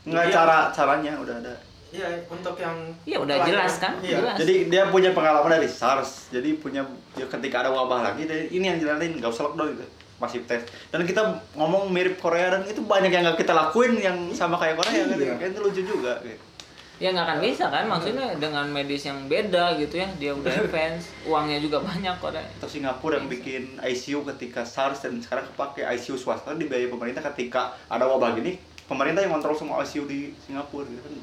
Nggak 0.00 0.24
Iya. 0.24 0.34
cara 0.34 0.58
caranya 0.70 1.12
udah 1.16 1.36
ada. 1.38 1.54
Iya, 1.88 2.04
untuk 2.26 2.56
yang 2.56 2.76
Iya, 3.04 3.18
udah 3.18 3.36
jelas 3.44 3.76
kan? 3.78 3.96
Iya. 4.00 4.20
Jelas. 4.20 4.36
Jadi 4.36 4.54
dia 4.66 4.82
punya 4.88 5.12
pengalaman 5.12 5.48
dari 5.50 5.64
SARS. 5.64 6.28
Jadi 6.28 6.56
punya 6.56 6.80
ya 7.12 7.24
ketika 7.24 7.62
ada 7.62 7.70
wabah 7.70 8.02
lagi 8.02 8.24
dia- 8.24 8.44
ini 8.46 8.64
yang 8.66 8.78
jalanin 8.78 9.16
nggak 9.16 9.30
usah 9.30 9.46
lockdown 9.46 9.72
gitu. 9.72 9.84
Masih 10.18 10.42
tes. 10.44 10.66
Dan 10.90 11.06
kita 11.06 11.22
ngomong 11.54 11.90
mirip 11.94 12.18
Korea 12.18 12.58
dan 12.58 12.66
itu 12.66 12.82
banyak 12.82 13.10
yang 13.10 13.22
nggak 13.22 13.38
kita 13.38 13.54
lakuin 13.54 13.98
yang 13.98 14.18
sama 14.34 14.58
kayak 14.58 14.78
Korea 14.78 15.06
kan. 15.06 15.16
Iya. 15.18 15.34
Kan 15.38 15.48
itu 15.54 15.60
lucu 15.62 15.82
juga 15.82 16.18
gitu. 16.26 16.42
Ya 16.98 17.14
nggak 17.14 17.30
akan 17.30 17.38
bisa 17.38 17.70
kan, 17.70 17.86
maksudnya 17.86 18.34
dengan 18.42 18.66
medis 18.74 19.06
yang 19.06 19.30
beda 19.30 19.78
gitu 19.78 20.02
ya, 20.02 20.10
dia 20.18 20.34
udah 20.34 20.50
advance, 20.66 21.14
uangnya 21.30 21.62
juga 21.62 21.78
banyak 21.78 22.10
Korea. 22.18 22.42
Atau 22.58 22.66
Singapura 22.66 23.22
yang 23.22 23.30
bikin 23.30 23.78
ICU 23.78 24.26
ketika 24.34 24.66
SARS 24.66 25.06
dan 25.06 25.22
sekarang 25.22 25.46
kepake 25.54 25.86
ICU 25.86 26.18
swasta 26.18 26.58
dibayar 26.58 26.90
pemerintah 26.90 27.22
ketika 27.30 27.78
ada 27.86 28.02
wabah 28.02 28.34
gini, 28.34 28.58
pemerintah 28.90 29.22
yang 29.22 29.30
kontrol 29.30 29.54
semua 29.54 29.78
ICU 29.86 30.10
di 30.10 30.34
Singapura 30.42 30.90
gitu 30.90 30.98
kan. 30.98 31.14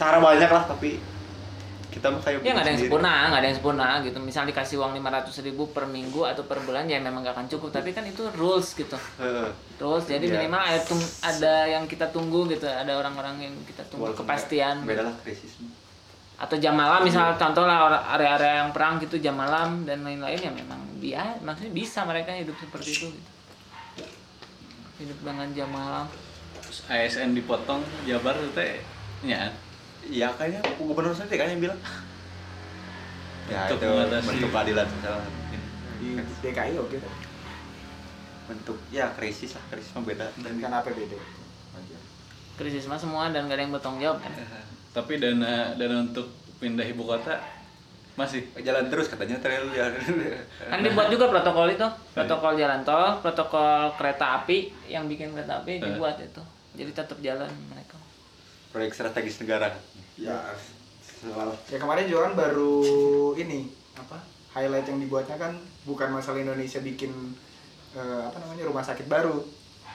Cara 0.00 0.16
banyak 0.16 0.48
lah 0.48 0.64
tapi 0.64 0.96
kita 1.96 2.12
mah 2.12 2.20
kayak 2.20 2.44
Ya 2.44 2.52
nggak 2.52 2.60
ada 2.60 2.70
yang 2.70 2.82
sempurna, 2.82 3.12
nggak 3.26 3.40
ada 3.40 3.48
yang 3.48 3.56
sempurna 3.56 3.86
gitu. 4.00 4.18
Misal 4.20 4.44
dikasih 4.44 4.76
uang 4.76 4.92
500 4.94 5.32
ribu 5.42 5.72
per 5.72 5.84
minggu 5.86 6.20
atau 6.22 6.44
per 6.44 6.60
bulan 6.60 6.84
ya 6.84 7.00
memang 7.00 7.24
nggak 7.24 7.32
akan 7.32 7.48
cukup. 7.48 7.72
Tapi 7.72 7.90
kan 7.90 8.04
itu 8.04 8.20
rules 8.32 8.68
gitu. 8.70 8.96
Heeh. 9.16 9.48
Rules 9.76 10.04
jadi 10.04 10.20
Iya. 10.22 10.34
minimal 10.38 10.60
ada, 10.60 10.80
tung- 10.82 11.12
ada 11.22 11.54
yang 11.66 11.84
kita 11.84 12.06
tunggu 12.06 12.44
gitu. 12.46 12.64
Ada 12.64 12.92
orang-orang 12.92 13.40
yang 13.40 13.54
kita 13.64 13.80
tunggu 13.86 14.12
Walaupun 14.12 14.22
kepastian. 14.22 14.84
Beda 14.84 15.02
lah 15.02 15.16
krisis. 15.18 15.56
Atau 16.36 16.60
jam 16.60 16.76
malam 16.76 17.00
misal 17.00 17.32
contoh 17.34 17.64
lah 17.64 17.88
area-area 18.12 18.60
yang 18.60 18.70
perang 18.70 19.00
gitu 19.00 19.16
jam 19.16 19.32
malam 19.32 19.82
dan 19.82 20.04
lain-lain 20.04 20.36
ya 20.36 20.52
memang 20.52 20.76
dia 20.98 21.32
maksudnya 21.40 21.72
bisa 21.72 22.04
mereka 22.04 22.28
hidup 22.30 22.52
seperti 22.60 22.92
itu 22.92 23.06
gitu. 23.08 23.30
Hidup 24.98 25.18
dengan 25.22 25.48
jam 25.52 25.68
malam. 25.68 26.04
Terus 26.60 26.84
ASN 26.86 27.32
dipotong 27.32 27.80
Jabar 28.04 28.36
itu 28.36 28.52
teh 28.52 28.80
nya 29.22 29.48
Iya 30.08 30.28
kayaknya 30.32 30.60
gubernur 30.76 31.10
sendiri 31.10 31.36
kan 31.36 31.48
yang 31.48 31.62
bilang. 31.62 31.80
Ya 33.46 33.62
Untuk 33.64 33.78
itu 33.78 33.86
mengatasi- 33.88 34.26
bentuk 34.28 34.50
keadilan 34.50 34.86
sosial 34.88 35.16
mungkin. 35.22 35.60
di 35.96 36.08
DKI 36.40 36.74
oke 36.76 36.96
tapi 36.98 37.22
bentuk 38.46 38.74
ya 38.90 39.06
krisis 39.12 39.54
lah 39.54 39.62
krisis 39.68 39.90
mah 39.92 40.02
beda 40.02 40.26
dan 40.36 40.52
kan 40.58 40.72
APBD. 40.76 41.14
Krisis 42.56 42.84
mah 42.84 42.96
semua 42.96 43.30
dan 43.30 43.46
gak 43.46 43.54
ada 43.54 43.62
yang 43.62 43.70
bertanggung 43.70 44.02
jawab 44.02 44.18
kan. 44.18 44.34
tapi 44.90 45.12
dana 45.16 45.70
dana 45.72 46.02
untuk 46.02 46.26
pindah 46.56 46.82
ibu 46.82 47.04
kota 47.04 47.38
masih 48.14 48.42
jalan 48.58 48.88
terus 48.88 49.06
katanya 49.06 49.38
trail 49.38 49.62
ya 49.70 49.94
Kan 50.72 50.80
dibuat 50.80 51.06
juga 51.06 51.28
protokol 51.28 51.70
itu, 51.70 51.86
protokol 52.10 52.56
jalan 52.56 52.82
tol, 52.82 53.20
protokol 53.20 53.94
kereta 53.94 54.42
api 54.42 54.74
yang 54.88 55.06
bikin 55.06 55.30
kereta 55.30 55.62
api 55.62 55.78
Eh. 55.78 55.86
dibuat 55.86 56.18
itu. 56.18 56.42
Jadi 56.74 56.90
tetap 56.90 57.14
jalan 57.20 57.46
mereka. 57.68 57.85
Proyek 58.76 58.92
strategis 58.92 59.40
negara. 59.40 59.72
Ya 60.20 60.36
selalu 61.16 61.56
ya 61.72 61.80
kemarin 61.80 62.04
juga 62.12 62.28
kan 62.28 62.34
baru 62.36 62.76
ini 63.40 63.72
apa 63.96 64.20
highlight 64.52 64.84
yang 64.84 65.00
dibuatnya 65.00 65.40
kan 65.40 65.56
bukan 65.88 66.12
masalah 66.12 66.44
Indonesia 66.44 66.84
bikin 66.84 67.08
eh, 67.96 68.20
apa 68.20 68.36
namanya 68.36 68.68
rumah 68.68 68.84
sakit 68.84 69.08
baru 69.08 69.40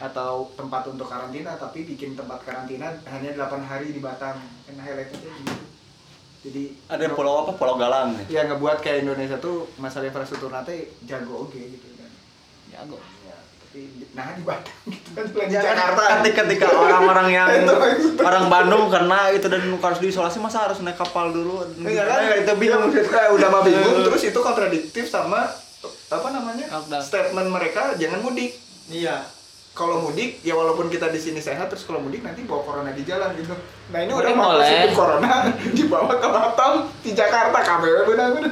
atau 0.02 0.50
tempat 0.58 0.90
untuk 0.90 1.06
karantina 1.06 1.54
tapi 1.62 1.86
bikin 1.86 2.18
tempat 2.18 2.42
karantina 2.42 2.90
hanya 3.06 3.38
8 3.38 3.70
hari 3.70 3.94
di 3.94 4.02
Batam. 4.02 4.42
Kan 4.66 4.76
highlightnya 4.82 5.30
gitu 5.30 5.54
jadi 6.42 6.74
Ada 6.90 7.02
yang 7.06 7.14
pulau 7.14 7.46
apa? 7.46 7.54
Pulau 7.54 7.78
Galang. 7.78 8.18
ya 8.26 8.50
ngebuat 8.50 8.82
kayak 8.82 9.06
Indonesia 9.06 9.38
tuh 9.38 9.70
masalah 9.78 10.10
infrastruktur 10.10 10.50
nanti 10.50 10.90
jago 11.06 11.46
oke 11.46 11.54
gitu 11.54 11.86
kan. 12.02 12.10
Jago. 12.74 12.98
ya, 12.98 13.21
nah 14.12 14.36
di 14.36 14.44
Batam 14.44 14.76
gitu 14.84 15.10
kan 15.16 15.24
di 15.24 15.32
Ya, 15.48 15.64
kan 15.64 15.72
Jakarta 15.72 16.02
ketika 16.20 16.44
ketika 16.44 16.68
orang-orang 16.68 17.28
yang 17.32 17.48
orang 18.28 18.52
Bandung 18.52 18.92
kena 18.92 19.32
itu 19.32 19.48
dan 19.48 19.64
harus 19.64 20.00
diisolasi 20.00 20.38
masa 20.38 20.68
harus 20.68 20.84
naik 20.84 21.00
kapal 21.00 21.32
dulu 21.32 21.64
Enggak 21.80 22.04
kan? 22.04 22.20
Ya, 22.20 22.36
itu 22.44 22.52
bingung 22.60 22.92
Udah, 22.92 23.32
udah 23.32 23.48
mah 23.48 23.62
bingung 23.64 24.04
terus 24.04 24.24
itu 24.26 24.36
kontradiktif 24.36 25.08
sama 25.08 25.48
apa 26.12 26.28
namanya? 26.30 26.68
Lockdown. 26.70 27.00
Statement 27.00 27.48
mereka 27.48 27.96
jangan 27.96 28.20
mudik. 28.20 28.52
Iya. 28.86 29.24
Kalau 29.72 30.04
mudik 30.04 30.44
ya 30.44 30.52
walaupun 30.52 30.92
kita 30.92 31.08
di 31.08 31.16
sini 31.16 31.40
sehat 31.40 31.72
terus 31.72 31.88
kalau 31.88 32.04
mudik 32.04 32.20
nanti 32.20 32.44
bawa 32.44 32.68
corona 32.68 32.92
di 32.92 33.08
jalan 33.08 33.32
gitu. 33.40 33.56
Nah 33.88 34.00
ini 34.04 34.12
udah 34.12 34.32
mau 34.36 34.60
positif 34.60 34.92
corona 34.92 35.48
dibawa 35.80 36.12
ke 36.12 36.28
Batam 36.28 36.74
di 37.00 37.16
Jakarta 37.16 37.56
KBW 37.56 37.98
benar-benar. 38.04 38.52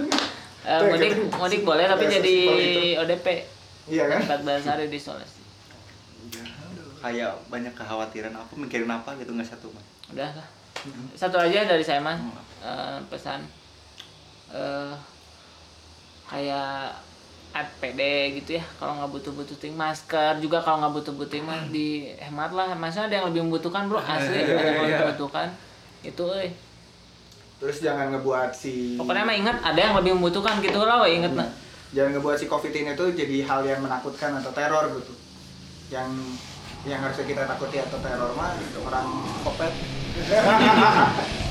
Eh, 0.64 0.80
mudik 0.88 1.12
mudik 1.36 1.62
boleh 1.68 1.84
tapi 1.86 2.08
Kayak 2.08 2.16
jadi. 2.24 2.36
ODP 3.04 3.28
Iya 3.90 4.06
kan? 4.06 4.22
14 4.46 4.70
hari 4.70 4.86
diisolasi 4.88 5.42
kayak 7.00 7.32
banyak 7.48 7.72
kekhawatiran 7.72 8.36
apa 8.36 8.54
mikirin 8.60 8.92
apa 8.92 9.16
gitu 9.16 9.32
nggak 9.32 9.48
satu 9.48 9.72
mah 9.72 9.84
udah 10.12 10.30
lah. 10.36 10.48
Satu 11.16 11.40
aja 11.40 11.64
dari 11.64 11.84
saya 11.84 12.00
mah 12.00 12.16
Eh, 12.60 12.98
pesan. 13.08 13.40
Eh 14.52 14.92
kayak 16.28 16.92
APD 17.50 18.02
gitu 18.38 18.60
ya 18.60 18.64
kalau 18.78 19.00
nggak 19.00 19.12
butuh-butuh 19.16 19.58
ting 19.58 19.74
masker 19.74 20.38
juga 20.44 20.60
kalau 20.60 20.84
nggak 20.84 20.94
butuh-butuh 21.00 21.40
mah 21.40 21.72
dihemat 21.72 22.52
lah. 22.52 22.76
Maksudnya 22.76 23.08
ada 23.08 23.16
yang 23.24 23.28
lebih 23.32 23.42
membutuhkan 23.48 23.88
bro? 23.88 24.04
Asli 24.04 24.44
ada 24.44 24.60
yang 24.60 24.84
lebih 24.84 25.00
membutuhkan. 25.08 25.48
Itu 26.04 26.24
eh. 26.36 26.52
Terus 27.60 27.80
jangan 27.80 28.12
ngebuat 28.12 28.52
si 28.52 29.00
pokoknya 29.00 29.24
mah 29.24 29.36
ingat 29.36 29.58
ada 29.64 29.80
yang 29.80 29.96
lebih 29.96 30.20
membutuhkan 30.20 30.60
gitu 30.60 30.84
lah 30.84 31.04
we 31.04 31.16
inget 31.16 31.32
nah 31.32 31.48
jangan 31.96 32.18
ngebuat 32.18 32.38
si 32.38 32.46
covid 32.46 32.74
ini 32.74 32.94
tuh 32.94 33.12
jadi 33.14 33.46
hal 33.46 33.66
yang 33.66 33.82
menakutkan 33.82 34.38
atau 34.38 34.52
teror 34.54 34.90
gitu. 34.98 35.14
Yang 35.90 36.10
yang 36.88 37.04
harusnya 37.04 37.26
kita 37.28 37.44
takuti 37.44 37.78
atau 37.82 38.00
teror 38.00 38.32
mah 38.40 38.56
orang 38.88 39.08
kopet 39.44 39.74